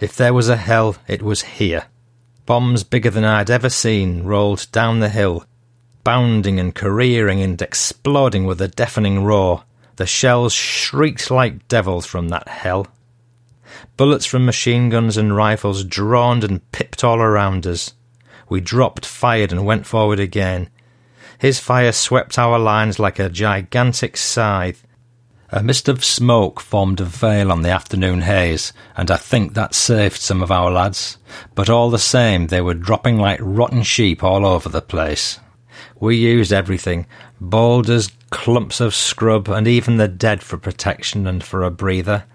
If 0.00 0.16
there 0.16 0.34
was 0.34 0.48
a 0.48 0.56
hell, 0.56 0.96
it 1.06 1.22
was 1.22 1.42
here. 1.42 1.84
Bombs 2.50 2.82
bigger 2.82 3.10
than 3.10 3.22
I'd 3.22 3.48
ever 3.48 3.70
seen 3.70 4.24
rolled 4.24 4.66
down 4.72 4.98
the 4.98 5.08
hill, 5.08 5.44
bounding 6.02 6.58
and 6.58 6.74
careering 6.74 7.40
and 7.40 7.62
exploding 7.62 8.44
with 8.44 8.60
a 8.60 8.66
deafening 8.66 9.22
roar. 9.22 9.62
The 9.94 10.06
shells 10.06 10.52
shrieked 10.52 11.30
like 11.30 11.68
devils 11.68 12.06
from 12.06 12.28
that 12.30 12.48
hell. 12.48 12.88
Bullets 13.96 14.26
from 14.26 14.44
machine 14.46 14.88
guns 14.88 15.16
and 15.16 15.36
rifles 15.36 15.84
droned 15.84 16.42
and 16.42 16.68
pipped 16.72 17.04
all 17.04 17.20
around 17.20 17.68
us. 17.68 17.94
We 18.48 18.60
dropped, 18.60 19.06
fired, 19.06 19.52
and 19.52 19.64
went 19.64 19.86
forward 19.86 20.18
again. 20.18 20.70
His 21.38 21.60
fire 21.60 21.92
swept 21.92 22.36
our 22.36 22.58
lines 22.58 22.98
like 22.98 23.20
a 23.20 23.28
gigantic 23.28 24.16
scythe. 24.16 24.84
A 25.52 25.64
mist 25.64 25.88
of 25.88 26.04
smoke 26.04 26.60
formed 26.60 27.00
a 27.00 27.04
veil 27.04 27.50
on 27.50 27.62
the 27.62 27.70
afternoon 27.70 28.20
haze, 28.20 28.72
and 28.96 29.10
I 29.10 29.16
think 29.16 29.54
that 29.54 29.74
saved 29.74 30.20
some 30.20 30.42
of 30.42 30.52
our 30.52 30.70
lads, 30.70 31.18
but 31.56 31.68
all 31.68 31.90
the 31.90 31.98
same 31.98 32.46
they 32.46 32.60
were 32.60 32.72
dropping 32.72 33.18
like 33.18 33.40
rotten 33.42 33.82
sheep 33.82 34.22
all 34.22 34.46
over 34.46 34.68
the 34.68 34.80
place. 34.80 35.40
We 35.98 36.16
used 36.16 36.52
everything 36.52 37.06
boulders, 37.40 38.12
clumps 38.30 38.80
of 38.80 38.94
scrub, 38.94 39.48
and 39.48 39.66
even 39.66 39.96
the 39.96 40.06
dead 40.06 40.40
for 40.40 40.56
protection 40.56 41.26
and 41.26 41.42
for 41.42 41.64
a 41.64 41.70
breather. 41.70 42.26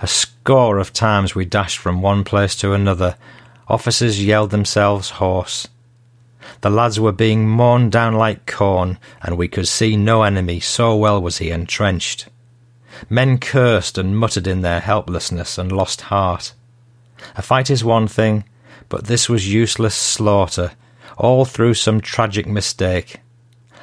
A 0.00 0.08
score 0.08 0.78
of 0.78 0.92
times 0.92 1.36
we 1.36 1.44
dashed 1.44 1.78
from 1.78 2.02
one 2.02 2.24
place 2.24 2.56
to 2.56 2.72
another. 2.72 3.16
Officers 3.68 4.24
yelled 4.24 4.50
themselves 4.50 5.10
hoarse. 5.10 5.68
The 6.62 6.70
lads 6.70 6.98
were 6.98 7.12
being 7.12 7.48
mown 7.48 7.90
down 7.90 8.14
like 8.14 8.50
corn, 8.50 8.98
and 9.22 9.36
we 9.36 9.46
could 9.46 9.68
see 9.68 9.96
no 9.96 10.24
enemy, 10.24 10.58
so 10.58 10.96
well 10.96 11.22
was 11.22 11.38
he 11.38 11.50
entrenched. 11.50 12.28
Men 13.08 13.38
cursed 13.38 13.98
and 13.98 14.18
muttered 14.18 14.46
in 14.46 14.62
their 14.62 14.80
helplessness 14.80 15.58
and 15.58 15.70
lost 15.72 16.02
heart. 16.02 16.52
A 17.36 17.42
fight 17.42 17.70
is 17.70 17.84
one 17.84 18.08
thing, 18.08 18.44
but 18.88 19.06
this 19.06 19.28
was 19.28 19.52
useless 19.52 19.94
slaughter, 19.94 20.72
all 21.16 21.44
through 21.44 21.74
some 21.74 22.00
tragic 22.00 22.46
mistake. 22.46 23.20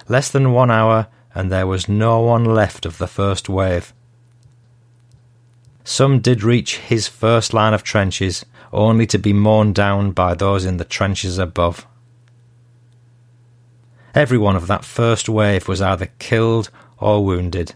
Less 0.07 0.29
than 0.29 0.51
one 0.51 0.71
hour, 0.71 1.07
and 1.35 1.51
there 1.51 1.67
was 1.67 1.89
no 1.89 2.19
one 2.19 2.45
left 2.45 2.85
of 2.85 2.97
the 2.97 3.07
first 3.07 3.49
wave. 3.49 3.93
Some 5.83 6.19
did 6.19 6.43
reach 6.43 6.77
his 6.77 7.07
first 7.07 7.53
line 7.53 7.73
of 7.73 7.83
trenches, 7.83 8.45
only 8.71 9.05
to 9.07 9.17
be 9.17 9.33
mown 9.33 9.73
down 9.73 10.11
by 10.11 10.33
those 10.33 10.65
in 10.65 10.77
the 10.77 10.85
trenches 10.85 11.37
above. 11.37 11.85
Every 14.15 14.37
one 14.37 14.55
of 14.55 14.67
that 14.67 14.85
first 14.85 15.27
wave 15.27 15.67
was 15.67 15.81
either 15.81 16.11
killed 16.19 16.69
or 16.99 17.25
wounded. 17.25 17.75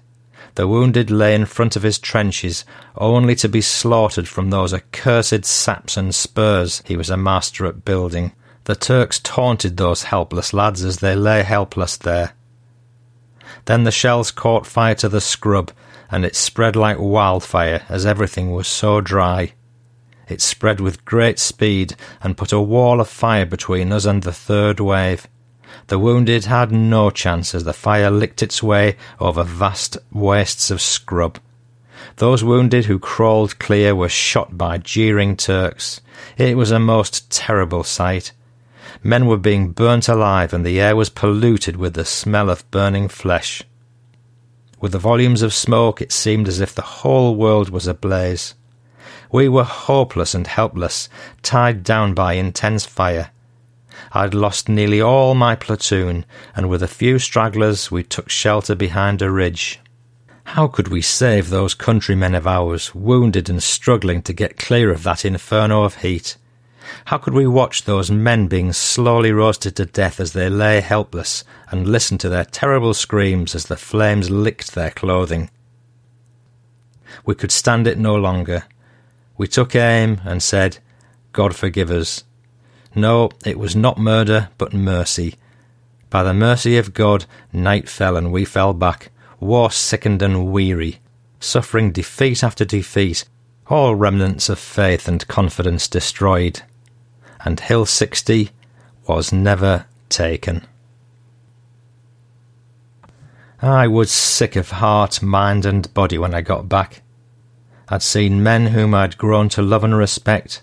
The 0.58 0.67
wounded 0.67 1.12
lay 1.12 1.36
in 1.36 1.46
front 1.46 1.76
of 1.76 1.84
his 1.84 2.00
trenches, 2.00 2.65
only 2.96 3.36
to 3.36 3.48
be 3.48 3.62
slaughtered 3.62 4.28
from 4.28 4.50
those 4.50 4.74
accursed 4.74 5.46
saps 5.46 5.96
and 5.96 6.15
spurs 6.15 6.82
he 6.84 6.98
was 6.98 7.12
a 7.12 7.15
master 7.15 7.67
at 7.67 7.86
building. 7.86 8.32
The 8.63 8.74
Turks 8.74 9.20
taunted 9.20 9.78
those 9.78 10.06
helpless 10.10 10.54
lads 10.56 10.84
as 10.84 10.98
they 10.98 11.15
lay 11.15 11.43
helpless 11.43 11.96
there. 11.96 12.32
Then 13.65 13.84
the 13.84 13.91
shells 13.91 14.32
caught 14.32 14.65
fire 14.65 14.96
to 14.96 15.08
the 15.08 15.22
scrub, 15.22 15.72
and 16.10 16.26
it 16.26 16.36
spread 16.36 16.76
like 16.76 16.98
wildfire 16.98 17.84
as 17.88 18.08
everything 18.08 18.52
was 18.52 18.67
so 18.67 19.00
dry. 19.00 19.54
It 20.28 20.41
spread 20.41 20.82
with 20.82 21.06
great 21.06 21.38
speed 21.38 21.96
and 22.24 22.36
put 22.36 22.52
a 22.52 22.60
wall 22.60 23.00
of 23.00 23.08
fire 23.08 23.46
between 23.46 23.91
us 23.91 24.06
and 24.06 24.24
the 24.24 24.34
third 24.34 24.80
wave. 24.80 25.28
The 25.88 26.00
wounded 26.00 26.45
had 26.45 26.71
no 26.71 27.10
chance 27.10 27.56
as 27.56 27.63
the 27.63 27.73
fire 27.73 28.12
licked 28.12 28.43
its 28.43 28.62
way 28.62 28.97
over 29.19 29.43
vast 29.43 29.97
wastes 30.12 30.69
of 30.69 30.82
scrub. 30.82 31.39
Those 32.17 32.43
wounded 32.43 32.86
who 32.86 33.00
crawled 33.00 33.58
clear 33.60 33.95
were 33.95 34.10
shot 34.10 34.58
by 34.58 34.80
jeering 34.80 35.38
Turks. 35.38 36.02
It 36.38 36.58
was 36.58 36.71
a 36.71 36.80
most 36.80 37.32
terrible 37.32 37.84
sight. 37.84 38.34
Men 39.02 39.28
were 39.28 39.38
being 39.38 39.71
burnt 39.71 40.10
alive, 40.10 40.54
and 40.54 40.65
the 40.65 40.82
air 40.82 40.95
was 40.95 41.10
polluted 41.10 41.78
with 41.78 41.93
the 41.93 42.06
smell 42.06 42.50
of 42.50 42.69
burning 42.69 43.08
flesh. 43.08 43.63
With 44.82 44.91
the 44.91 45.00
volumes 45.00 45.41
of 45.41 45.54
smoke, 45.54 46.02
it 46.02 46.12
seemed 46.12 46.47
as 46.47 46.60
if 46.60 46.76
the 46.76 46.82
whole 46.82 47.36
world 47.36 47.69
was 47.69 47.88
ablaze. 47.88 48.56
We 49.32 49.47
were 49.47 49.63
hopeless 49.63 50.36
and 50.36 50.47
helpless, 50.47 51.10
tied 51.43 51.84
down 51.84 52.13
by 52.13 52.34
intense 52.34 52.86
fire. 52.86 53.32
I'd 54.12 54.34
lost 54.34 54.70
nearly 54.70 55.02
all 55.02 55.36
my 55.36 55.56
platoon, 55.56 56.26
and 56.56 56.70
with 56.70 56.82
a 56.82 56.88
few 56.88 57.20
stragglers 57.20 57.91
we 57.91 58.04
took 58.04 58.30
shelter 58.30 58.76
behind 58.76 59.22
a 59.22 59.30
ridge. 59.30 59.80
How 60.43 60.67
could 60.67 60.88
we 60.88 61.02
save 61.02 61.50
those 61.50 61.74
countrymen 61.74 62.34
of 62.34 62.48
ours, 62.48 62.96
wounded 62.96 63.50
and 63.50 63.62
struggling 63.62 64.22
to 64.24 64.34
get 64.34 64.58
clear 64.58 64.91
of 64.91 65.04
that 65.04 65.26
inferno 65.26 65.84
of 65.84 65.96
heat? 65.96 66.38
How 67.06 67.17
could 67.17 67.34
we 67.34 67.46
watch 67.46 67.84
those 67.84 68.10
men 68.10 68.48
being 68.48 68.72
slowly 68.72 69.34
roasted 69.34 69.76
to 69.76 69.86
death 69.86 70.22
as 70.22 70.32
they 70.32 70.50
lay 70.50 70.80
helpless, 70.80 71.43
and 71.70 71.86
listen 71.86 72.17
to 72.20 72.30
their 72.30 72.46
terrible 72.46 72.93
screams 72.93 73.56
as 73.56 73.65
the 73.65 73.76
flames 73.76 74.30
licked 74.30 74.74
their 74.74 74.91
clothing? 74.91 75.50
We 77.26 77.36
could 77.36 77.52
stand 77.52 77.88
it 77.88 77.98
no 77.98 78.15
longer. 78.15 78.63
We 79.38 79.48
took 79.48 79.76
aim 79.76 80.22
and 80.24 80.41
said, 80.41 80.78
God 81.34 81.56
forgive 81.56 81.91
us. 81.91 82.24
No, 82.95 83.30
it 83.45 83.60
was 83.60 83.76
not 83.76 83.97
murder, 83.97 84.50
but 84.58 84.73
mercy. 84.73 85.36
By 86.10 86.23
the 86.23 86.34
mercy 86.34 86.78
of 86.78 86.93
God, 86.93 87.26
night 87.52 87.89
fell 87.89 88.15
and 88.15 88.32
we 88.32 88.45
fell 88.45 88.73
back, 88.73 89.12
war 89.39 89.71
sickened 89.71 90.21
and 90.21 90.52
weary, 90.52 91.00
suffering 91.39 91.91
defeat 91.91 92.43
after 92.43 92.65
defeat, 92.65 93.26
all 93.67 93.95
remnants 93.95 94.50
of 94.50 94.60
faith 94.60 95.08
and 95.08 95.28
confidence 95.28 95.88
destroyed. 95.88 96.62
And 97.43 97.60
Hill 97.60 97.86
60 97.86 98.52
was 99.06 99.32
never 99.32 99.86
taken. 100.10 100.65
I 103.62 103.88
was 103.88 104.12
sick 104.12 104.56
of 104.56 104.69
heart, 104.69 105.21
mind, 105.21 105.65
and 105.65 105.91
body 105.93 106.17
when 106.17 106.34
I 106.34 106.41
got 106.41 106.69
back. 106.69 107.02
I'd 107.89 108.04
seen 108.04 108.43
men 108.43 108.67
whom 108.67 108.93
I'd 108.93 109.17
grown 109.17 109.50
to 109.50 109.62
love 109.62 109.84
and 109.84 109.97
respect, 109.97 110.62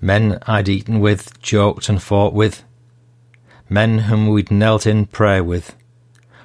men 0.00 0.38
I'd 0.46 0.68
eaten 0.68 1.00
with, 1.00 1.40
joked 1.40 1.88
and 1.88 2.02
fought 2.02 2.32
with, 2.32 2.64
men 3.68 4.00
whom 4.00 4.28
we'd 4.28 4.50
knelt 4.50 4.86
in 4.86 5.06
prayer 5.06 5.44
with, 5.44 5.76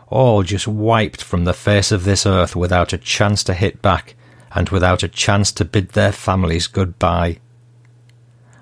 all 0.07 0.43
just 0.43 0.67
wiped 0.67 1.23
from 1.23 1.45
the 1.45 1.53
face 1.53 1.91
of 1.91 2.03
this 2.03 2.25
earth 2.25 2.55
without 2.55 2.93
a 2.93 2.97
chance 2.97 3.43
to 3.43 3.53
hit 3.53 3.81
back 3.81 4.15
and 4.53 4.69
without 4.69 5.03
a 5.03 5.07
chance 5.07 5.51
to 5.51 5.65
bid 5.65 5.89
their 5.89 6.11
families 6.11 6.67
good-bye. 6.67 7.39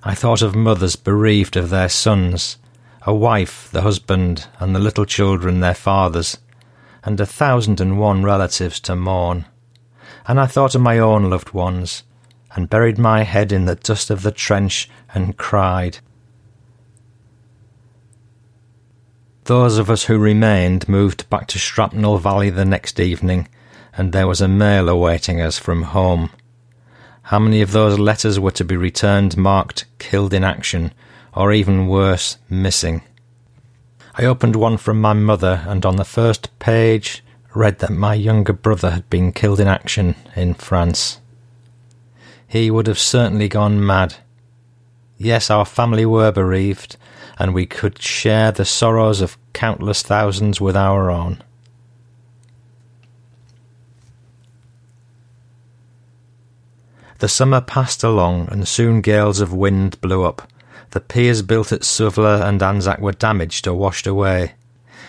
I 0.03 0.15
thought 0.15 0.41
of 0.41 0.55
mothers 0.55 0.95
bereaved 0.95 1.55
of 1.55 1.69
their 1.69 1.89
sons, 1.89 2.57
a 3.03 3.13
wife, 3.13 3.69
the 3.71 3.81
husband, 3.81 4.47
and 4.59 4.75
the 4.75 4.79
little 4.79 5.05
children 5.05 5.59
their 5.59 5.73
fathers, 5.73 6.37
and 7.03 7.19
a 7.19 7.25
thousand 7.25 7.81
and 7.81 7.99
one 7.99 8.23
relatives 8.23 8.79
to 8.81 8.95
mourn. 8.95 9.45
And 10.25 10.39
I 10.39 10.45
thought 10.45 10.75
of 10.75 10.81
my 10.81 10.99
own 10.99 11.29
loved 11.29 11.51
ones, 11.51 12.03
and 12.55 12.69
buried 12.69 12.97
my 12.97 13.23
head 13.23 13.51
in 13.51 13.65
the 13.65 13.75
dust 13.75 14.09
of 14.09 14.21
the 14.21 14.31
trench 14.31 14.89
and 15.13 15.37
cried. 15.37 15.99
Those 19.45 19.77
of 19.77 19.89
us 19.89 20.05
who 20.05 20.17
remained 20.17 20.87
moved 20.87 21.29
back 21.29 21.47
to 21.47 21.59
Shrapnel 21.59 22.17
Valley 22.17 22.49
the 22.49 22.65
next 22.65 22.99
evening, 22.99 23.47
and 23.97 24.11
there 24.11 24.27
was 24.27 24.39
a 24.39 24.47
mail 24.47 24.87
awaiting 24.87 25.41
us 25.41 25.57
from 25.57 25.83
home. 25.83 26.29
How 27.23 27.39
many 27.39 27.61
of 27.61 27.71
those 27.71 27.99
letters 27.99 28.39
were 28.39 28.51
to 28.51 28.63
be 28.63 28.77
returned 28.77 29.35
marked 29.35 29.85
killed 29.99 30.33
in 30.33 30.43
action, 30.43 30.93
or 31.33 31.51
even 31.51 31.87
worse, 31.87 32.37
missing? 32.49 33.01
I 34.15 34.25
opened 34.25 34.55
one 34.55 34.77
from 34.77 35.01
my 35.01 35.13
mother, 35.13 35.63
and 35.67 35.85
on 35.85 35.95
the 35.95 36.05
first 36.05 36.57
page 36.59 37.23
read 37.53 37.79
that 37.79 37.91
my 37.91 38.13
younger 38.13 38.53
brother 38.53 38.91
had 38.91 39.09
been 39.09 39.31
killed 39.31 39.59
in 39.59 39.67
action 39.67 40.15
in 40.35 40.53
France 40.53 41.19
he 42.53 42.69
would 42.69 42.85
have 42.85 42.99
certainly 42.99 43.49
gone 43.49 43.83
mad. 43.83 44.13
Yes, 45.17 45.49
our 45.49 45.65
family 45.65 46.05
were 46.05 46.31
bereaved, 46.31 46.97
and 47.39 47.51
we 47.51 47.65
could 47.65 47.99
share 47.99 48.51
the 48.51 48.63
sorrows 48.63 49.21
of 49.21 49.39
countless 49.53 50.03
thousands 50.03 50.61
with 50.61 50.77
our 50.77 51.09
own. 51.09 51.41
The 57.17 57.27
summer 57.27 57.59
passed 57.59 58.03
along, 58.03 58.49
and 58.51 58.67
soon 58.67 59.01
gales 59.01 59.39
of 59.39 59.51
wind 59.51 59.99
blew 59.99 60.23
up. 60.23 60.47
The 60.91 61.01
piers 61.01 61.41
built 61.41 61.71
at 61.71 61.81
Suvla 61.81 62.47
and 62.47 62.61
Anzac 62.61 62.99
were 62.99 63.13
damaged 63.13 63.67
or 63.67 63.73
washed 63.73 64.05
away. 64.05 64.53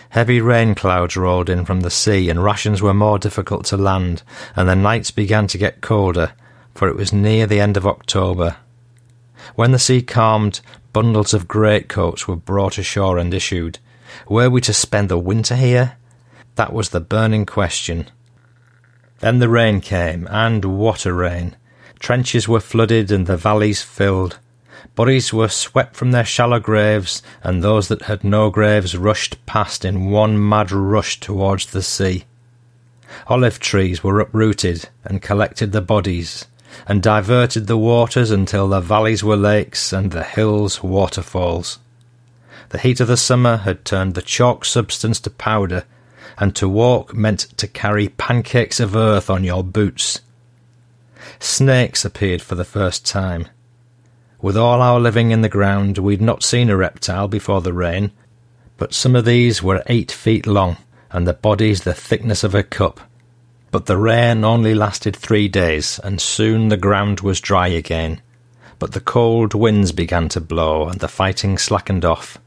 Heavy 0.09 0.41
rain 0.41 0.73
clouds 0.73 1.15
rolled 1.15 1.51
in 1.51 1.63
from 1.63 1.81
the 1.81 1.91
sea, 1.91 2.27
and 2.27 2.43
rations 2.43 2.81
were 2.81 2.95
more 2.95 3.19
difficult 3.19 3.65
to 3.65 3.77
land, 3.77 4.23
and 4.55 4.67
the 4.67 4.75
nights 4.75 5.11
began 5.11 5.45
to 5.45 5.59
get 5.59 5.81
colder, 5.81 6.33
for 6.75 6.87
it 6.89 6.95
was 6.95 7.11
near 7.11 7.47
the 7.47 7.59
end 7.59 7.77
of 7.77 7.87
October. 7.87 8.57
When 9.55 9.71
the 9.71 9.79
sea 9.79 10.01
calmed, 10.01 10.59
bundles 10.93 11.33
of 11.33 11.47
greatcoats 11.47 12.27
were 12.27 12.35
brought 12.35 12.77
ashore 12.77 13.17
and 13.17 13.33
issued. 13.33 13.79
Were 14.27 14.49
we 14.49 14.61
to 14.61 14.73
spend 14.73 15.09
the 15.09 15.17
winter 15.17 15.55
here? 15.55 15.97
That 16.55 16.73
was 16.73 16.89
the 16.89 16.99
burning 16.99 17.45
question. 17.45 18.09
Then 19.19 19.39
the 19.39 19.49
rain 19.49 19.81
came, 19.81 20.27
and 20.29 20.63
what 20.65 21.05
a 21.05 21.13
rain! 21.13 21.55
Trenches 21.99 22.47
were 22.47 22.59
flooded 22.59 23.11
and 23.11 23.25
the 23.25 23.37
valleys 23.37 23.81
filled. 23.81 24.39
Bodies 24.95 25.33
were 25.33 25.47
swept 25.47 25.95
from 25.95 26.11
their 26.11 26.25
shallow 26.25 26.59
graves, 26.59 27.23
and 27.43 27.63
those 27.63 27.87
that 27.87 28.03
had 28.03 28.23
no 28.23 28.49
graves 28.49 28.97
rushed 28.97 29.43
past 29.45 29.83
in 29.83 30.09
one 30.09 30.47
mad 30.47 30.71
rush 30.71 31.19
towards 31.19 31.67
the 31.67 31.81
sea. 31.81 32.25
Olive 33.27 33.59
trees 33.59 34.03
were 34.03 34.19
uprooted 34.19 34.89
and 35.03 35.21
collected 35.21 35.71
the 35.71 35.81
bodies, 35.81 36.45
and 36.87 37.01
diverted 37.01 37.67
the 37.67 37.77
waters 37.77 38.31
until 38.31 38.67
the 38.67 38.81
valleys 38.81 39.23
were 39.23 39.37
lakes 39.37 39.93
and 39.93 40.11
the 40.11 40.23
hills 40.23 40.83
waterfalls. 40.83 41.79
The 42.69 42.79
heat 42.79 42.99
of 42.99 43.07
the 43.07 43.17
summer 43.17 43.57
had 43.57 43.85
turned 43.85 44.15
the 44.15 44.21
chalk 44.21 44.65
substance 44.65 45.19
to 45.21 45.29
powder, 45.29 45.85
and 46.37 46.55
to 46.55 46.67
walk 46.67 47.13
meant 47.13 47.39
to 47.57 47.67
carry 47.67 48.09
pancakes 48.09 48.79
of 48.79 48.95
earth 48.95 49.29
on 49.29 49.43
your 49.43 49.63
boots. 49.63 50.21
Snakes 51.39 52.03
appeared 52.03 52.41
for 52.41 52.55
the 52.55 52.65
first 52.65 53.05
time. 53.05 53.47
With 54.41 54.57
all 54.57 54.81
our 54.81 54.99
living 54.99 55.31
in 55.31 55.41
the 55.41 55.49
ground, 55.49 55.97
we'd 55.97 56.21
not 56.21 56.43
seen 56.43 56.69
a 56.69 56.75
reptile 56.75 57.27
before 57.27 57.61
the 57.61 57.73
rain, 57.73 58.11
but 58.77 58.93
some 58.93 59.15
of 59.15 59.25
these 59.25 59.63
were 59.63 59.83
eight 59.87 60.11
feet 60.11 60.45
long, 60.45 60.77
and 61.11 61.25
the 61.25 61.33
bodies 61.33 61.83
the 61.83 61.93
thickness 61.93 62.43
of 62.43 62.53
a 62.53 62.63
cup. 62.63 62.99
But 63.75 63.87
the 63.87 63.97
rain 63.97 64.45
only 64.45 64.73
lasted 64.73 65.17
three 65.17 65.49
days, 65.49 65.99
and 66.01 66.21
soon 66.21 66.69
the 66.69 66.77
ground 66.77 67.19
was 67.19 67.41
dry 67.41 67.67
again. 67.67 68.21
But 68.79 68.93
the 68.93 69.01
cold 69.01 69.53
winds 69.53 69.91
began 69.91 70.29
to 70.29 70.39
blow, 70.39 70.87
and 70.87 71.01
the 71.01 71.09
fighting 71.09 71.57
slackened 71.57 72.05
off. 72.05 72.37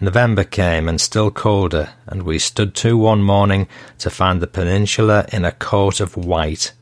November 0.00 0.44
came, 0.44 0.88
and 0.88 1.00
still 1.00 1.32
colder, 1.32 1.88
and 2.06 2.22
we 2.22 2.38
stood 2.38 2.76
to 2.76 2.96
one 2.96 3.20
morning 3.20 3.66
to 3.98 4.10
find 4.10 4.40
the 4.40 4.46
peninsula 4.46 5.26
in 5.32 5.44
a 5.44 5.50
coat 5.50 5.98
of 5.98 6.16
white. 6.16 6.72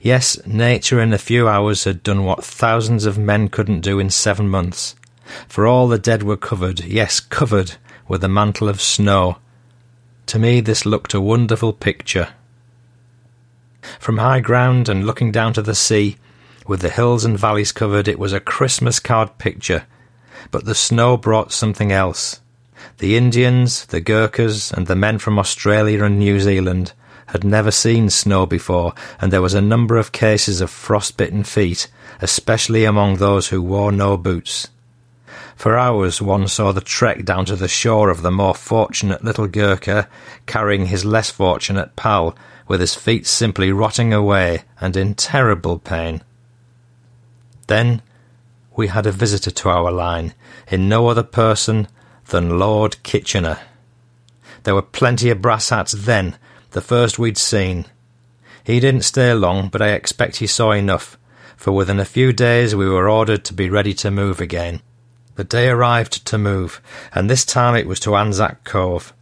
Yes, 0.00 0.38
nature 0.46 0.98
in 0.98 1.12
a 1.12 1.18
few 1.18 1.46
hours 1.46 1.84
had 1.84 2.02
done 2.02 2.24
what 2.24 2.42
thousands 2.42 3.04
of 3.04 3.18
men 3.18 3.50
couldn't 3.50 3.82
do 3.82 3.98
in 3.98 4.08
seven 4.08 4.48
months. 4.48 4.96
For 5.46 5.66
all 5.66 5.88
the 5.88 5.98
dead 5.98 6.22
were 6.22 6.38
covered, 6.38 6.80
yes, 6.80 7.20
covered, 7.20 7.72
with 8.08 8.24
a 8.24 8.28
mantle 8.28 8.70
of 8.70 8.80
snow. 8.80 9.36
To 10.24 10.38
me 10.38 10.62
this 10.62 10.86
looked 10.86 11.12
a 11.12 11.20
wonderful 11.20 11.74
picture. 11.74 12.30
From 13.98 14.18
high 14.18 14.40
ground 14.40 14.88
and 14.88 15.06
looking 15.06 15.32
down 15.32 15.52
to 15.54 15.62
the 15.62 15.74
sea, 15.74 16.16
with 16.66 16.80
the 16.80 16.90
hills 16.90 17.24
and 17.24 17.38
valleys 17.38 17.72
covered, 17.72 18.08
it 18.08 18.18
was 18.18 18.32
a 18.32 18.40
Christmas 18.40 18.98
card 18.98 19.36
picture. 19.38 19.84
But 20.50 20.64
the 20.64 20.74
snow 20.74 21.16
brought 21.16 21.52
something 21.52 21.92
else. 21.92 22.40
The 22.98 23.16
Indians, 23.16 23.86
the 23.86 24.00
Gurkhas, 24.00 24.72
and 24.72 24.86
the 24.86 24.96
men 24.96 25.18
from 25.18 25.38
Australia 25.38 26.04
and 26.04 26.18
New 26.18 26.40
Zealand 26.40 26.92
had 27.26 27.44
never 27.44 27.70
seen 27.70 28.10
snow 28.10 28.46
before, 28.46 28.94
and 29.20 29.32
there 29.32 29.42
was 29.42 29.54
a 29.54 29.60
number 29.60 29.96
of 29.96 30.12
cases 30.12 30.60
of 30.60 30.70
frostbitten 30.70 31.44
feet, 31.44 31.88
especially 32.20 32.84
among 32.84 33.16
those 33.16 33.48
who 33.48 33.62
wore 33.62 33.90
no 33.90 34.16
boots. 34.16 34.68
For 35.56 35.78
hours 35.78 36.20
one 36.20 36.48
saw 36.48 36.72
the 36.72 36.80
trek 36.80 37.24
down 37.24 37.44
to 37.46 37.56
the 37.56 37.68
shore 37.68 38.10
of 38.10 38.22
the 38.22 38.30
more 38.30 38.54
fortunate 38.54 39.24
little 39.24 39.46
Gurkha, 39.46 40.08
carrying 40.46 40.86
his 40.86 41.04
less 41.04 41.30
fortunate 41.30 41.96
pal, 41.96 42.36
with 42.66 42.80
his 42.80 42.94
feet 42.94 43.26
simply 43.26 43.72
rotting 43.72 44.12
away 44.12 44.62
and 44.80 44.96
in 44.96 45.14
terrible 45.14 45.78
pain. 45.78 46.22
Then 47.66 48.02
we 48.76 48.88
had 48.88 49.06
a 49.06 49.12
visitor 49.12 49.50
to 49.50 49.68
our 49.68 49.92
line, 49.92 50.34
in 50.68 50.88
no 50.88 51.08
other 51.08 51.22
person 51.22 51.88
than 52.26 52.58
Lord 52.58 53.02
Kitchener. 53.02 53.58
There 54.64 54.74
were 54.74 54.82
plenty 54.82 55.30
of 55.30 55.42
brass 55.42 55.68
hats 55.68 55.92
then, 55.92 56.36
the 56.72 56.80
first 56.80 57.18
we'd 57.18 57.38
seen. 57.38 57.86
He 58.64 58.80
didn't 58.80 59.02
stay 59.02 59.32
long, 59.34 59.68
but 59.68 59.82
I 59.82 59.90
expect 59.90 60.36
he 60.36 60.46
saw 60.46 60.72
enough, 60.72 61.18
for 61.56 61.72
within 61.72 62.00
a 62.00 62.04
few 62.04 62.32
days 62.32 62.74
we 62.74 62.88
were 62.88 63.08
ordered 63.08 63.44
to 63.44 63.54
be 63.54 63.70
ready 63.70 63.94
to 63.94 64.10
move 64.10 64.40
again. 64.40 64.80
The 65.36 65.44
day 65.44 65.68
arrived 65.68 66.24
to 66.26 66.38
move, 66.38 66.80
and 67.12 67.28
this 67.28 67.44
time 67.44 67.76
it 67.76 67.86
was 67.86 68.00
to 68.00 68.16
Anzac 68.16 68.64
Cove. 68.64 69.12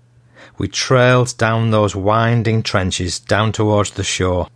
We 0.58 0.68
trailed 0.68 1.36
down 1.38 1.70
those 1.70 1.96
winding 1.96 2.62
trenches 2.62 3.18
down 3.18 3.52
towards 3.52 3.92
the 3.92 4.04
shore. 4.04 4.48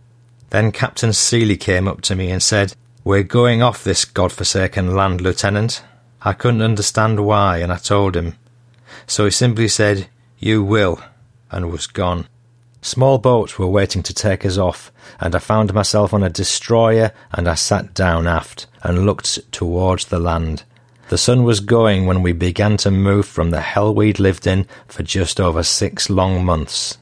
Then 0.49 0.71
Captain 0.71 1.11
Seeley 1.11 1.57
came 1.57 1.87
up 1.87 2.01
to 2.01 2.15
me 2.15 2.31
and 2.31 2.41
said, 2.41 2.73
We're 3.03 3.23
going 3.23 3.61
off 3.61 3.83
this 3.83 4.05
god-forsaken 4.05 4.95
land, 4.95 5.21
Lieutenant. 5.21 5.83
I 6.21 6.33
couldn't 6.33 6.61
understand 6.61 7.25
why, 7.25 7.57
and 7.57 7.71
I 7.71 7.77
told 7.77 8.15
him. 8.15 8.35
So 9.05 9.25
he 9.25 9.31
simply 9.31 9.67
said, 9.67 10.07
You 10.39 10.63
will, 10.63 11.01
and 11.51 11.71
was 11.71 11.87
gone. 11.87 12.27
Small 12.81 13.17
boats 13.17 13.59
were 13.59 13.67
waiting 13.67 14.03
to 14.03 14.13
take 14.13 14.45
us 14.45 14.57
off, 14.57 14.91
and 15.19 15.35
I 15.35 15.39
found 15.39 15.73
myself 15.73 16.13
on 16.13 16.23
a 16.23 16.29
destroyer, 16.29 17.11
and 17.33 17.47
I 17.47 17.55
sat 17.55 17.93
down 17.93 18.27
aft 18.27 18.67
and 18.83 19.05
looked 19.05 19.51
towards 19.51 20.05
the 20.05 20.19
land. 20.19 20.63
The 21.09 21.17
sun 21.17 21.43
was 21.43 21.61
going 21.61 22.05
when 22.05 22.21
we 22.21 22.33
began 22.33 22.75
to 22.77 22.91
move 22.91 23.25
from 23.25 23.51
the 23.51 23.61
hell 23.61 23.95
we'd 23.95 24.19
lived 24.19 24.45
in 24.45 24.67
for 24.87 25.03
just 25.03 25.39
over 25.39 25.63
six 25.63 26.09
long 26.09 26.43
months. 26.43 26.97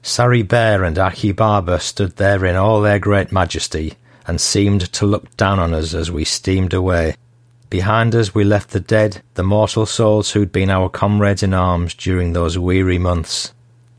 Sari 0.00 0.42
Bair 0.42 0.82
and 0.84 0.98
Achi 0.98 1.32
Baba 1.32 1.78
stood 1.78 2.16
there 2.16 2.44
in 2.46 2.56
all 2.56 2.80
their 2.80 2.98
great 2.98 3.30
majesty, 3.30 3.94
and 4.26 4.40
seemed 4.40 4.92
to 4.92 5.06
look 5.06 5.36
down 5.36 5.58
on 5.58 5.74
us 5.74 5.92
as 5.92 6.10
we 6.10 6.24
steamed 6.24 6.72
away. 6.72 7.14
Behind 7.68 8.14
us 8.14 8.34
we 8.34 8.44
left 8.44 8.70
the 8.70 8.80
dead, 8.80 9.22
the 9.34 9.42
mortal 9.42 9.86
souls 9.86 10.30
who'd 10.32 10.52
been 10.52 10.70
our 10.70 10.88
comrades 10.88 11.42
in 11.42 11.54
arms 11.54 11.94
during 11.94 12.32
those 12.32 12.58
weary 12.58 12.98
months. 12.98 13.52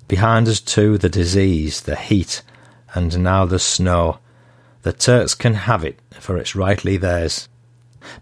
Behind 0.07 0.47
us 0.47 0.59
too 0.59 0.97
the 0.97 1.09
disease, 1.09 1.81
the 1.81 1.95
heat, 1.95 2.41
and 2.93 3.19
now 3.19 3.45
the 3.45 3.59
snow. 3.59 4.19
The 4.81 4.93
Turks 4.93 5.33
can 5.33 5.53
have 5.53 5.83
it, 5.83 5.99
for 6.11 6.37
it's 6.37 6.55
rightly 6.55 6.97
theirs. 6.97 7.47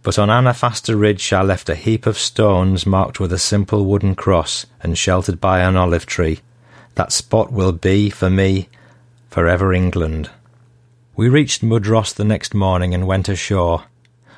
But 0.03 0.19
on 0.19 0.29
Anafarta 0.29 0.99
Ridge 0.99 1.33
I 1.33 1.41
left 1.41 1.69
a 1.69 1.75
heap 1.75 2.05
of 2.05 2.17
stones 2.17 2.85
marked 2.85 3.19
with 3.19 3.33
a 3.33 3.39
simple 3.39 3.85
wooden 3.85 4.15
cross 4.15 4.65
and 4.81 4.97
sheltered 4.97 5.41
by 5.41 5.61
an 5.61 5.75
olive 5.75 6.05
tree. 6.05 6.39
That 6.95 7.11
spot 7.11 7.51
will 7.51 7.71
be, 7.71 8.09
for 8.09 8.29
me, 8.29 8.69
forever 9.29 9.73
England. 9.73 10.29
We 11.15 11.29
reached 11.29 11.61
Mudros 11.61 12.13
the 12.13 12.23
next 12.23 12.53
morning 12.53 12.93
and 12.93 13.07
went 13.07 13.29
ashore. 13.29 13.85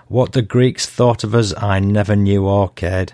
What 0.07 0.33
the 0.33 0.41
Greeks 0.41 0.85
thought 0.85 1.23
of 1.23 1.33
us 1.33 1.53
I 1.57 1.79
never 1.79 2.15
knew 2.15 2.45
or 2.45 2.69
cared. 2.69 3.13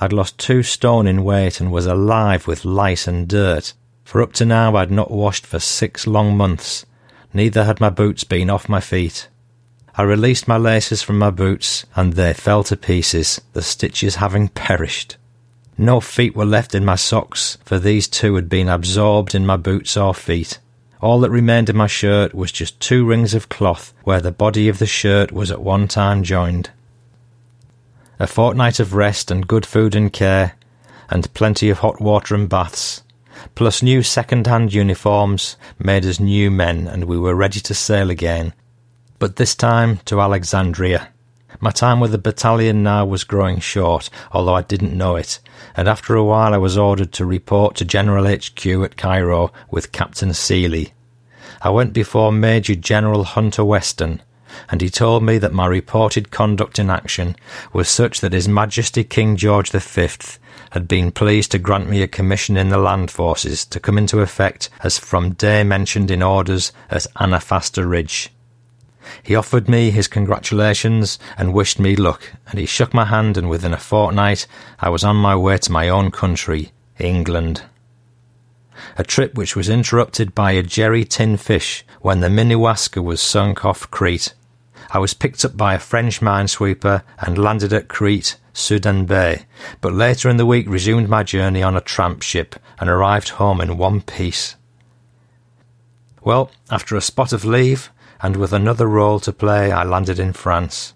I'd 0.00 0.12
lost 0.12 0.38
two 0.38 0.62
stone 0.62 1.06
in 1.06 1.24
weight 1.24 1.60
and 1.60 1.70
was 1.70 1.86
alive 1.86 2.46
with 2.46 2.64
lice 2.64 3.06
and 3.06 3.28
dirt, 3.28 3.74
for 4.04 4.22
up 4.22 4.32
to 4.34 4.44
now 4.44 4.76
I'd 4.76 4.90
not 4.90 5.10
washed 5.10 5.46
for 5.46 5.58
six 5.58 6.06
long 6.06 6.36
months, 6.36 6.86
neither 7.32 7.64
had 7.64 7.80
my 7.80 7.90
boots 7.90 8.24
been 8.24 8.50
off 8.50 8.68
my 8.68 8.80
feet. 8.80 9.28
I 9.96 10.02
released 10.02 10.48
my 10.48 10.56
laces 10.56 11.02
from 11.02 11.18
my 11.18 11.30
boots, 11.30 11.86
and 11.94 12.14
they 12.14 12.32
fell 12.32 12.64
to 12.64 12.76
pieces, 12.76 13.40
the 13.52 13.62
stitches 13.62 14.16
having 14.16 14.48
perished. 14.48 15.16
No 15.78 16.00
feet 16.00 16.34
were 16.34 16.44
left 16.44 16.74
in 16.74 16.84
my 16.84 16.96
socks, 16.96 17.58
for 17.64 17.78
these 17.78 18.08
too 18.08 18.34
had 18.34 18.48
been 18.48 18.68
absorbed 18.68 19.36
in 19.36 19.46
my 19.46 19.56
boots 19.56 19.96
or 19.96 20.12
feet. 20.12 20.58
All 21.00 21.20
that 21.20 21.30
remained 21.30 21.70
in 21.70 21.76
my 21.76 21.86
shirt 21.86 22.34
was 22.34 22.50
just 22.50 22.80
two 22.80 23.04
rings 23.04 23.34
of 23.34 23.48
cloth 23.48 23.92
where 24.02 24.20
the 24.20 24.32
body 24.32 24.68
of 24.68 24.78
the 24.78 24.86
shirt 24.86 25.30
was 25.30 25.52
at 25.52 25.62
one 25.62 25.86
time 25.86 26.24
joined. 26.24 26.70
A 28.18 28.26
fortnight 28.26 28.80
of 28.80 28.94
rest 28.94 29.30
and 29.30 29.46
good 29.46 29.66
food 29.66 29.94
and 29.94 30.12
care, 30.12 30.54
and 31.08 31.32
plenty 31.34 31.70
of 31.70 31.78
hot 31.78 32.00
water 32.00 32.34
and 32.34 32.48
baths, 32.48 33.02
plus 33.54 33.82
new 33.82 34.02
second-hand 34.02 34.72
uniforms, 34.72 35.56
made 35.78 36.04
us 36.04 36.18
new 36.18 36.50
men, 36.50 36.88
and 36.88 37.04
we 37.04 37.18
were 37.18 37.34
ready 37.34 37.60
to 37.60 37.74
sail 37.74 38.10
again, 38.10 38.54
but 39.18 39.36
this 39.36 39.54
time 39.54 39.98
to 40.04 40.20
Alexandria. 40.20 41.08
My 41.60 41.70
time 41.70 42.00
with 42.00 42.10
the 42.10 42.18
battalion 42.18 42.82
now 42.82 43.04
was 43.06 43.24
growing 43.24 43.60
short, 43.60 44.10
although 44.32 44.54
I 44.54 44.62
didn't 44.62 44.96
know 44.96 45.16
it, 45.16 45.38
and 45.76 45.88
after 45.88 46.14
a 46.14 46.24
while 46.24 46.52
I 46.52 46.58
was 46.58 46.76
ordered 46.76 47.12
to 47.12 47.24
report 47.24 47.76
to 47.76 47.84
General 47.84 48.26
HQ 48.26 48.66
at 48.66 48.96
Cairo 48.96 49.52
with 49.70 49.92
Captain 49.92 50.34
Seeley. 50.34 50.92
I 51.62 51.70
went 51.70 51.92
before 51.92 52.32
Major 52.32 52.74
General 52.74 53.24
Hunter 53.24 53.64
Weston, 53.64 54.20
and 54.68 54.80
he 54.80 54.90
told 54.90 55.22
me 55.22 55.38
that 55.38 55.52
my 55.52 55.66
reported 55.66 56.30
conduct 56.30 56.78
in 56.78 56.90
action 56.90 57.36
was 57.72 57.88
such 57.88 58.20
that 58.20 58.32
His 58.32 58.48
Majesty 58.48 59.04
King 59.04 59.36
George 59.36 59.70
V 59.70 60.08
had 60.72 60.88
been 60.88 61.12
pleased 61.12 61.52
to 61.52 61.58
grant 61.58 61.88
me 61.88 62.02
a 62.02 62.08
commission 62.08 62.56
in 62.56 62.68
the 62.68 62.78
land 62.78 63.10
forces 63.10 63.64
to 63.66 63.80
come 63.80 63.96
into 63.96 64.20
effect 64.20 64.68
as 64.82 64.98
from 64.98 65.34
day 65.34 65.62
mentioned 65.62 66.10
in 66.10 66.22
orders 66.22 66.72
at 66.90 67.06
Anafarta 67.16 67.88
Ridge. 67.88 68.33
He 69.22 69.34
offered 69.34 69.68
me 69.68 69.90
his 69.90 70.08
congratulations 70.08 71.18
and 71.36 71.52
wished 71.52 71.78
me 71.78 71.96
luck, 71.96 72.32
and 72.48 72.58
he 72.58 72.66
shook 72.66 72.94
my 72.94 73.04
hand, 73.04 73.36
and 73.36 73.48
within 73.48 73.72
a 73.72 73.78
fortnight 73.78 74.46
I 74.80 74.88
was 74.88 75.04
on 75.04 75.16
my 75.16 75.36
way 75.36 75.58
to 75.58 75.72
my 75.72 75.88
own 75.88 76.10
country, 76.10 76.72
England. 76.98 77.62
A 78.96 79.04
trip 79.04 79.34
which 79.34 79.56
was 79.56 79.68
interrupted 79.68 80.34
by 80.34 80.52
a 80.52 80.62
jerry 80.62 81.04
tin 81.04 81.36
fish 81.36 81.84
when 82.00 82.20
the 82.20 82.28
Minnewaska 82.28 83.02
was 83.02 83.20
sunk 83.20 83.64
off 83.64 83.90
Crete. 83.90 84.34
I 84.90 84.98
was 84.98 85.14
picked 85.14 85.44
up 85.44 85.56
by 85.56 85.74
a 85.74 85.78
French 85.78 86.20
minesweeper 86.20 87.02
and 87.18 87.38
landed 87.38 87.72
at 87.72 87.88
Crete, 87.88 88.36
Suda 88.52 88.92
Bay, 89.02 89.46
but 89.80 89.92
later 89.92 90.28
in 90.28 90.36
the 90.36 90.46
week 90.46 90.68
resumed 90.68 91.08
my 91.08 91.22
journey 91.22 91.62
on 91.62 91.76
a 91.76 91.80
tramp 91.80 92.22
ship 92.22 92.56
and 92.78 92.88
arrived 92.88 93.30
home 93.30 93.60
in 93.60 93.76
one 93.76 94.00
piece. 94.00 94.56
Well, 96.22 96.50
after 96.70 96.96
a 96.96 97.00
spot 97.00 97.32
of 97.32 97.44
leave, 97.44 97.90
and 98.24 98.36
with 98.36 98.54
another 98.54 98.86
role 98.86 99.20
to 99.20 99.30
play, 99.34 99.70
I 99.70 99.84
landed 99.84 100.18
in 100.18 100.32
France. 100.32 100.94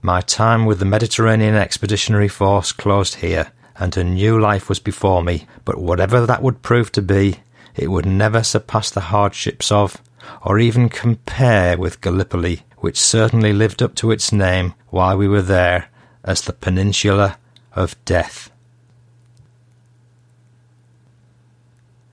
My 0.00 0.20
time 0.20 0.64
with 0.64 0.78
the 0.78 0.84
Mediterranean 0.84 1.56
Expeditionary 1.56 2.28
Force 2.28 2.70
closed 2.70 3.16
here, 3.16 3.50
and 3.76 3.96
a 3.96 4.04
new 4.04 4.38
life 4.38 4.68
was 4.68 4.78
before 4.78 5.20
me, 5.24 5.48
but 5.64 5.78
whatever 5.78 6.24
that 6.24 6.40
would 6.40 6.62
prove 6.62 6.92
to 6.92 7.02
be, 7.02 7.38
it 7.74 7.88
would 7.88 8.06
never 8.06 8.44
surpass 8.44 8.90
the 8.90 9.10
hardships 9.10 9.72
of, 9.72 10.00
or 10.42 10.60
even 10.60 10.88
compare 10.88 11.76
with 11.76 12.00
Gallipoli, 12.00 12.62
which 12.76 12.96
certainly 12.96 13.52
lived 13.52 13.82
up 13.82 13.96
to 13.96 14.12
its 14.12 14.30
name 14.30 14.74
while 14.90 15.18
we 15.18 15.26
were 15.26 15.42
there 15.42 15.88
as 16.22 16.42
the 16.42 16.52
Peninsula 16.52 17.38
of 17.72 17.96
Death. 18.04 18.52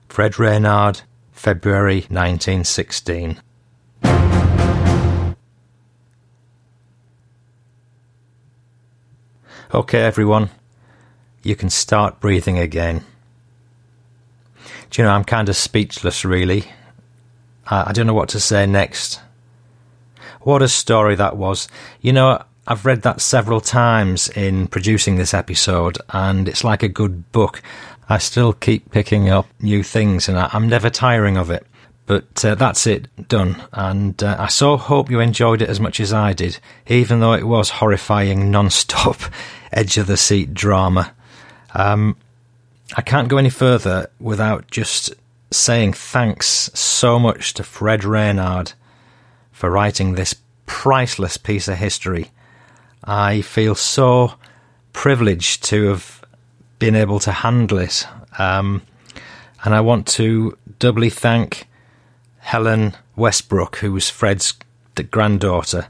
Fred 0.08 0.40
Reynard, 0.40 1.02
February 1.30 2.00
1916. 2.08 3.40
Okay, 9.74 10.00
everyone, 10.00 10.50
you 11.42 11.56
can 11.56 11.70
start 11.70 12.20
breathing 12.20 12.56
again. 12.56 13.04
Do 14.90 15.02
you 15.02 15.04
know, 15.04 15.10
I'm 15.12 15.24
kind 15.24 15.48
of 15.48 15.56
speechless, 15.56 16.24
really. 16.24 16.66
I, 17.66 17.90
I 17.90 17.92
don't 17.92 18.06
know 18.06 18.14
what 18.14 18.28
to 18.30 18.40
say 18.40 18.64
next. 18.66 19.20
What 20.42 20.62
a 20.62 20.68
story 20.68 21.16
that 21.16 21.36
was. 21.36 21.66
You 22.00 22.12
know, 22.12 22.44
I've 22.68 22.86
read 22.86 23.02
that 23.02 23.20
several 23.20 23.60
times 23.60 24.28
in 24.28 24.68
producing 24.68 25.16
this 25.16 25.34
episode, 25.34 25.98
and 26.10 26.48
it's 26.48 26.62
like 26.62 26.84
a 26.84 26.88
good 26.88 27.32
book. 27.32 27.60
I 28.08 28.18
still 28.18 28.52
keep 28.52 28.92
picking 28.92 29.28
up 29.28 29.48
new 29.60 29.82
things, 29.82 30.28
and 30.28 30.38
I, 30.38 30.48
am 30.52 30.68
never 30.68 30.90
tiring 30.90 31.36
of 31.36 31.50
it. 31.50 31.66
But 32.06 32.44
uh, 32.44 32.54
that's 32.54 32.86
it, 32.86 33.08
done. 33.28 33.60
And 33.72 34.22
uh, 34.22 34.36
I 34.38 34.46
so 34.46 34.76
hope 34.76 35.10
you 35.10 35.18
enjoyed 35.18 35.60
it 35.60 35.68
as 35.68 35.80
much 35.80 35.98
as 35.98 36.12
I 36.12 36.32
did, 36.32 36.60
even 36.86 37.18
though 37.18 37.32
it 37.32 37.48
was 37.48 37.68
horrifying, 37.70 38.50
non 38.50 38.70
stop, 38.70 39.20
edge 39.72 39.98
of 39.98 40.06
the 40.06 40.16
seat 40.16 40.54
drama. 40.54 41.14
Um, 41.74 42.16
I 42.96 43.02
can't 43.02 43.28
go 43.28 43.36
any 43.36 43.50
further 43.50 44.10
without 44.20 44.70
just 44.70 45.14
saying 45.50 45.92
thanks 45.92 46.70
so 46.74 47.18
much 47.18 47.54
to 47.54 47.64
Fred 47.64 48.04
Reynard 48.04 48.72
for 49.52 49.70
writing 49.70 50.14
this 50.14 50.34
priceless 50.66 51.36
piece 51.36 51.68
of 51.68 51.78
history. 51.78 52.30
I 53.04 53.42
feel 53.42 53.74
so 53.74 54.34
privileged 54.92 55.64
to 55.64 55.88
have 55.88 56.24
been 56.78 56.94
able 56.94 57.20
to 57.20 57.32
handle 57.32 57.78
it. 57.78 58.06
Um, 58.38 58.82
and 59.64 59.74
I 59.74 59.80
want 59.80 60.06
to 60.08 60.56
doubly 60.78 61.10
thank 61.10 61.66
Helen 62.38 62.94
Westbrook, 63.16 63.76
who 63.76 63.92
was 63.92 64.10
Fred's 64.10 64.54
granddaughter, 65.10 65.88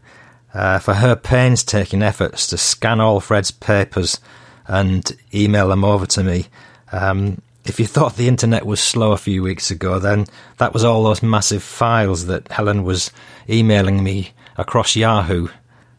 uh, 0.57 0.79
for 0.79 0.95
her 0.95 1.15
painstaking 1.15 2.03
efforts 2.03 2.47
to 2.47 2.57
scan 2.57 2.99
all 2.99 3.21
Fred's 3.21 3.51
papers 3.51 4.19
and 4.67 5.15
email 5.35 5.69
them 5.69 5.85
over 5.85 6.07
to 6.07 6.25
me. 6.25 6.47
Um, 6.93 7.43
if 7.67 7.79
you 7.79 7.85
thought 7.87 8.17
the 8.17 8.27
internet 8.27 8.65
was 8.65 8.81
slow 8.81 9.13
a 9.13 9.19
few 9.19 9.43
weeks 9.43 9.71
ago, 9.71 9.99
then 9.99 10.25
that 10.57 10.73
was 10.73 10.83
all 10.83 11.03
those 11.03 11.23
massive 11.23 11.63
files 11.63 12.25
that 12.27 12.51
Helen 12.51 12.85
was 12.85 13.11
emailing 13.51 14.03
me 14.03 14.33
across 14.57 14.97
Yahoo. 14.97 15.49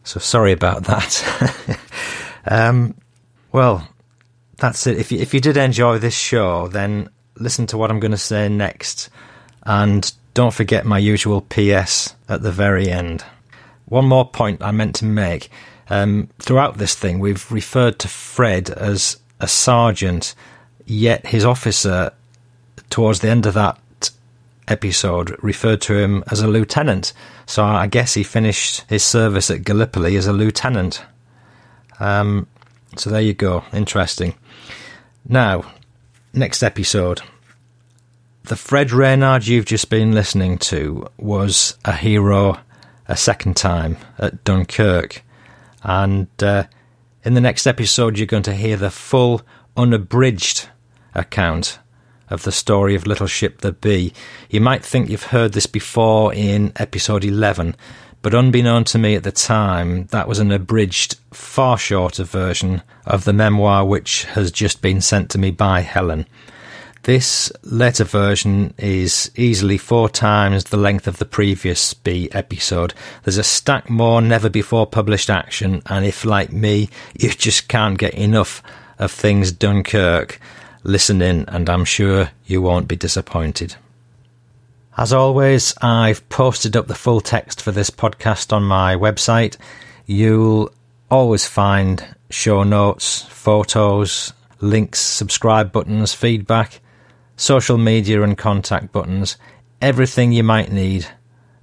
So 0.02 0.18
sorry 0.18 0.50
about 0.50 0.84
that. 0.84 1.78
um, 2.44 2.96
well, 3.52 3.86
that's 4.56 4.88
it. 4.88 4.98
If 4.98 5.12
you, 5.12 5.20
if 5.20 5.34
you 5.34 5.40
did 5.40 5.56
enjoy 5.56 5.98
this 5.98 6.18
show, 6.18 6.66
then 6.66 7.10
listen 7.36 7.68
to 7.68 7.78
what 7.78 7.92
I'm 7.92 8.00
going 8.00 8.10
to 8.10 8.18
say 8.18 8.48
next. 8.48 9.08
And 9.62 10.12
don't 10.34 10.52
forget 10.52 10.84
my 10.84 10.98
usual 10.98 11.42
PS 11.42 12.16
at 12.28 12.42
the 12.42 12.50
very 12.50 12.90
end. 12.90 13.24
One 13.88 14.06
more 14.06 14.28
point 14.28 14.62
I 14.62 14.70
meant 14.70 14.96
to 14.96 15.04
make. 15.04 15.50
Um, 15.90 16.28
throughout 16.38 16.78
this 16.78 16.94
thing, 16.94 17.18
we've 17.18 17.50
referred 17.50 17.98
to 18.00 18.08
Fred 18.08 18.70
as 18.70 19.18
a 19.40 19.48
sergeant 19.48 20.34
Yet 20.90 21.26
his 21.26 21.44
officer, 21.44 22.12
towards 22.88 23.20
the 23.20 23.28
end 23.28 23.44
of 23.44 23.52
that 23.52 23.78
episode, 24.68 25.36
referred 25.42 25.82
to 25.82 25.98
him 25.98 26.24
as 26.30 26.40
a 26.40 26.48
lieutenant. 26.48 27.12
So 27.44 27.62
I 27.62 27.86
guess 27.88 28.14
he 28.14 28.22
finished 28.22 28.86
his 28.88 29.02
service 29.02 29.50
at 29.50 29.64
Gallipoli 29.64 30.16
as 30.16 30.26
a 30.26 30.32
lieutenant. 30.32 31.04
Um, 32.00 32.46
so 32.96 33.10
there 33.10 33.20
you 33.20 33.34
go. 33.34 33.64
Interesting. 33.70 34.34
Now, 35.28 35.70
next 36.32 36.62
episode. 36.62 37.20
The 38.44 38.56
Fred 38.56 38.90
Reynard 38.90 39.46
you've 39.46 39.66
just 39.66 39.90
been 39.90 40.12
listening 40.12 40.56
to 40.58 41.06
was 41.18 41.76
a 41.84 41.92
hero 41.92 42.58
a 43.08 43.16
second 43.16 43.56
time 43.56 43.96
at 44.18 44.44
Dunkirk. 44.44 45.24
And 45.82 46.28
uh, 46.42 46.64
in 47.24 47.34
the 47.34 47.40
next 47.40 47.66
episode, 47.66 48.18
you're 48.18 48.26
going 48.26 48.42
to 48.44 48.54
hear 48.54 48.76
the 48.76 48.90
full, 48.90 49.42
unabridged 49.76 50.68
account 51.14 51.78
of 52.30 52.42
the 52.42 52.52
story 52.52 52.94
of 52.94 53.06
Little 53.06 53.26
Ship 53.26 53.60
the 53.60 53.72
Bee. 53.72 54.12
You 54.50 54.60
might 54.60 54.84
think 54.84 55.08
you've 55.08 55.24
heard 55.24 55.52
this 55.52 55.66
before 55.66 56.32
in 56.34 56.72
episode 56.76 57.24
11, 57.24 57.74
but 58.20 58.34
unbeknown 58.34 58.84
to 58.84 58.98
me 58.98 59.14
at 59.14 59.22
the 59.22 59.32
time, 59.32 60.06
that 60.06 60.28
was 60.28 60.38
an 60.38 60.52
abridged, 60.52 61.16
far 61.32 61.78
shorter 61.78 62.24
version 62.24 62.82
of 63.06 63.24
the 63.24 63.32
memoir 63.32 63.84
which 63.84 64.24
has 64.24 64.50
just 64.50 64.82
been 64.82 65.00
sent 65.00 65.30
to 65.30 65.38
me 65.38 65.50
by 65.50 65.80
Helen. 65.80 66.26
This 67.08 67.50
later 67.62 68.04
version 68.04 68.74
is 68.76 69.30
easily 69.34 69.78
four 69.78 70.10
times 70.10 70.64
the 70.64 70.76
length 70.76 71.08
of 71.08 71.16
the 71.16 71.24
previous 71.24 71.94
Bee 71.94 72.28
episode. 72.32 72.92
There's 73.24 73.38
a 73.38 73.42
stack 73.42 73.88
more 73.88 74.20
never 74.20 74.50
before 74.50 74.86
published 74.86 75.30
action, 75.30 75.80
and 75.86 76.04
if, 76.04 76.26
like 76.26 76.52
me, 76.52 76.90
you 77.18 77.30
just 77.30 77.66
can't 77.66 77.96
get 77.96 78.12
enough 78.12 78.62
of 78.98 79.10
things 79.10 79.52
Dunkirk, 79.52 80.38
Listen 80.82 81.22
in, 81.22 81.46
and 81.48 81.70
I'm 81.70 81.86
sure 81.86 82.28
you 82.44 82.60
won't 82.60 82.88
be 82.88 82.96
disappointed. 82.96 83.76
As 84.98 85.10
always, 85.10 85.72
I've 85.80 86.28
posted 86.28 86.76
up 86.76 86.88
the 86.88 86.94
full 86.94 87.22
text 87.22 87.62
for 87.62 87.72
this 87.72 87.88
podcast 87.88 88.52
on 88.52 88.64
my 88.64 88.96
website. 88.96 89.56
You'll 90.04 90.70
always 91.10 91.46
find 91.46 92.04
show 92.28 92.64
notes, 92.64 93.22
photos, 93.22 94.34
links, 94.60 95.00
subscribe 95.00 95.72
buttons, 95.72 96.12
feedback, 96.12 96.82
social 97.38 97.78
media, 97.78 98.22
and 98.22 98.36
contact 98.36 98.92
buttons. 98.92 99.38
Everything 99.80 100.32
you 100.32 100.42
might 100.42 100.70
need 100.70 101.06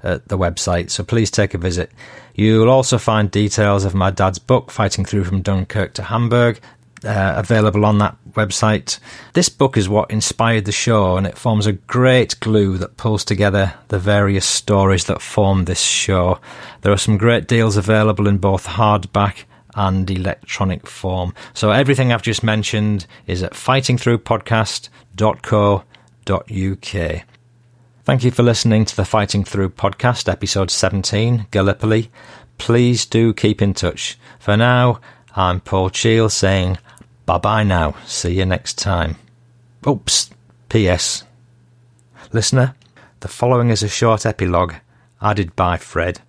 at 0.01 0.27
the 0.27 0.37
website, 0.37 0.89
so 0.89 1.03
please 1.03 1.29
take 1.29 1.53
a 1.53 1.59
visit. 1.59 1.91
You'll 2.33 2.69
also 2.69 2.97
find 2.97 3.29
details 3.29 3.85
of 3.85 3.93
my 3.93 4.09
dad's 4.09 4.39
book, 4.39 4.71
Fighting 4.71 5.05
Through 5.05 5.25
from 5.25 5.41
Dunkirk 5.41 5.93
to 5.95 6.03
Hamburg, 6.03 6.59
uh, 7.03 7.33
available 7.35 7.85
on 7.85 7.97
that 7.99 8.15
website. 8.31 8.99
This 9.33 9.49
book 9.49 9.77
is 9.77 9.89
what 9.89 10.11
inspired 10.11 10.65
the 10.65 10.71
show, 10.71 11.17
and 11.17 11.27
it 11.27 11.37
forms 11.37 11.67
a 11.67 11.73
great 11.73 12.39
glue 12.39 12.77
that 12.77 12.97
pulls 12.97 13.25
together 13.25 13.73
the 13.89 13.99
various 13.99 14.45
stories 14.45 15.05
that 15.05 15.21
form 15.21 15.65
this 15.65 15.81
show. 15.81 16.39
There 16.81 16.93
are 16.93 16.97
some 16.97 17.17
great 17.17 17.47
deals 17.47 17.77
available 17.77 18.27
in 18.27 18.37
both 18.37 18.65
hardback 18.65 19.43
and 19.75 20.09
electronic 20.09 20.87
form. 20.87 21.33
So 21.53 21.71
everything 21.71 22.11
I've 22.11 22.21
just 22.21 22.43
mentioned 22.43 23.05
is 23.27 23.43
at 23.43 23.55
fightingthroughpodcast.co.uk. 25.15 27.21
Thank 28.03 28.23
you 28.23 28.31
for 28.31 28.43
listening 28.43 28.85
to 28.85 28.95
the 28.95 29.05
Fighting 29.05 29.43
Through 29.43 29.69
podcast, 29.69 30.31
episode 30.31 30.69
17, 30.69 31.47
Gallipoli. 31.49 32.11
Please 32.57 33.05
do 33.05 33.33
keep 33.33 33.61
in 33.61 33.73
touch. 33.73 34.17
For 34.39 34.55
now, 34.55 34.99
I'm 35.35 35.59
Paul 35.59 35.89
Cheall 35.89 36.29
saying 36.29 36.77
Bye 37.25 37.39
bye 37.39 37.63
now. 37.63 37.95
See 38.05 38.35
you 38.35 38.45
next 38.45 38.77
time. 38.77 39.15
Oops. 39.87 40.29
P.S. 40.69 41.23
Listener, 42.31 42.75
the 43.21 43.27
following 43.27 43.69
is 43.69 43.81
a 43.81 43.89
short 43.89 44.25
epilogue 44.25 44.75
added 45.21 45.55
by 45.55 45.77
Fred. 45.77 46.21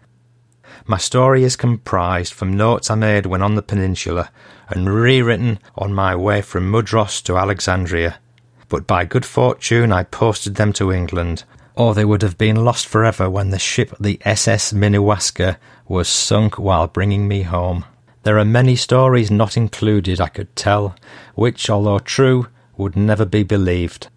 My 0.87 0.99
story 0.99 1.43
is 1.43 1.57
comprised 1.57 2.33
from 2.33 2.57
notes 2.57 2.91
I 2.91 2.95
made 2.95 3.27
when 3.27 3.43
on 3.43 3.57
the 3.57 3.63
peninsula 3.63 4.31
and 4.69 4.89
rewritten 4.89 5.59
on 5.75 5.93
my 5.93 6.15
way 6.15 6.43
from 6.43 6.71
Mudros 6.71 7.23
to 7.25 7.37
Alexandria. 7.37 8.21
But 8.69 8.87
by 8.87 9.05
good 9.05 9.25
fortune 9.25 9.93
I 9.93 10.03
posted 10.03 10.57
them 10.57 10.73
to 10.75 10.93
England, 10.93 11.45
or 11.75 11.95
they 11.95 12.05
would 12.05 12.23
have 12.23 12.39
been 12.39 12.65
lost 12.65 12.87
forever 12.87 13.31
when 13.31 13.51
the 13.51 13.59
ship 13.59 13.95
the 14.01 14.19
SS 14.25 14.73
Minnewaska 14.73 15.57
was 15.87 16.09
sunk 16.09 16.59
while 16.59 16.87
bringing 16.87 17.29
me 17.29 17.43
home. 17.43 17.85
There 18.25 18.39
are 18.39 18.45
many 18.45 18.75
stories 18.75 19.31
not 19.31 19.57
included 19.57 20.21
I 20.21 20.29
could 20.29 20.57
tell, 20.57 20.97
which, 21.37 21.71
although 21.71 22.01
true, 22.01 22.49
would 22.77 22.97
never 22.97 23.25
be 23.25 23.45
believed. 23.45 24.09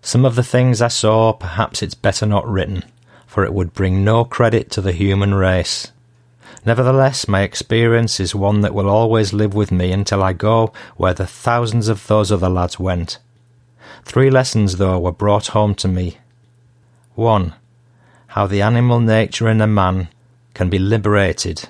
Some 0.00 0.24
of 0.24 0.34
the 0.34 0.42
things 0.42 0.82
I 0.82 0.88
saw 0.88 1.32
perhaps 1.32 1.80
it's 1.80 1.94
better 1.94 2.26
not 2.26 2.48
written, 2.48 2.84
for 3.24 3.44
it 3.44 3.54
would 3.54 3.72
bring 3.72 4.02
no 4.02 4.24
credit 4.24 4.68
to 4.72 4.80
the 4.80 4.90
human 4.90 5.32
race. 5.32 5.92
Nevertheless, 6.66 7.28
my 7.28 7.42
experience 7.42 8.18
is 8.18 8.34
one 8.34 8.62
that 8.62 8.74
will 8.74 8.88
always 8.88 9.32
live 9.32 9.54
with 9.54 9.70
me 9.70 9.92
until 9.92 10.24
I 10.24 10.32
go 10.32 10.72
where 10.96 11.14
the 11.14 11.26
thousands 11.26 11.86
of 11.86 12.04
those 12.08 12.32
other 12.32 12.48
lads 12.48 12.80
went. 12.80 13.18
Three 14.04 14.30
lessons, 14.30 14.76
though, 14.76 14.98
were 14.98 15.12
brought 15.12 15.48
home 15.48 15.74
to 15.76 15.88
me. 15.88 16.18
1. 17.14 17.54
how 18.28 18.46
the 18.46 18.62
animal 18.62 18.98
nature 18.98 19.48
in 19.48 19.60
a 19.60 19.66
man 19.66 20.08
can 20.54 20.70
be 20.70 20.78
liberated, 20.78 21.68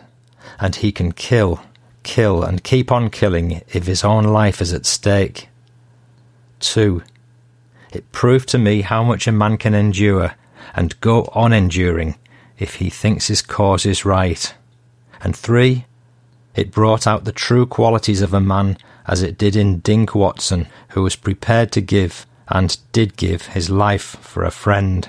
and 0.61 0.77
he 0.77 0.93
can 0.93 1.11
kill, 1.13 1.61
kill, 2.05 2.45
and 2.45 2.63
keep 2.63 2.93
on 2.93 3.11
killing 3.11 3.63
if 3.73 3.87
his 3.87 4.05
own 4.05 4.25
life 4.25 4.61
is 4.61 4.73
at 4.73 4.87
stake. 4.87 5.49
2. 6.61 7.03
It 7.93 8.13
proved 8.13 8.49
to 8.51 8.59
me 8.59 8.83
how 8.83 9.03
much 9.03 9.27
a 9.27 9.33
man 9.33 9.59
can 9.59 9.75
endure 9.75 10.35
and 10.75 11.01
go 11.01 11.25
on 11.33 11.53
enduring 11.53 12.17
if 12.59 12.77
he 12.77 12.89
thinks 12.89 13.27
his 13.27 13.43
cause 13.43 13.85
is 13.85 14.05
right. 14.05 14.55
And 15.21 15.35
3. 15.35 15.85
It 16.55 16.71
brought 16.71 17.07
out 17.07 17.25
the 17.25 17.33
true 17.33 17.67
qualities 17.67 18.23
of 18.23 18.33
a 18.33 18.41
man 18.41 18.79
as 19.07 19.23
it 19.23 19.39
did 19.39 19.57
in 19.57 19.81
Dink 19.81 20.15
Watson, 20.15 20.67
who 20.91 21.03
was 21.03 21.17
prepared 21.17 21.73
to 21.73 21.81
give 21.81 22.27
and 22.49 22.77
did 22.93 23.17
give 23.17 23.47
his 23.47 23.71
life 23.71 24.17
for 24.21 24.45
a 24.45 24.51
friend. 24.51 25.09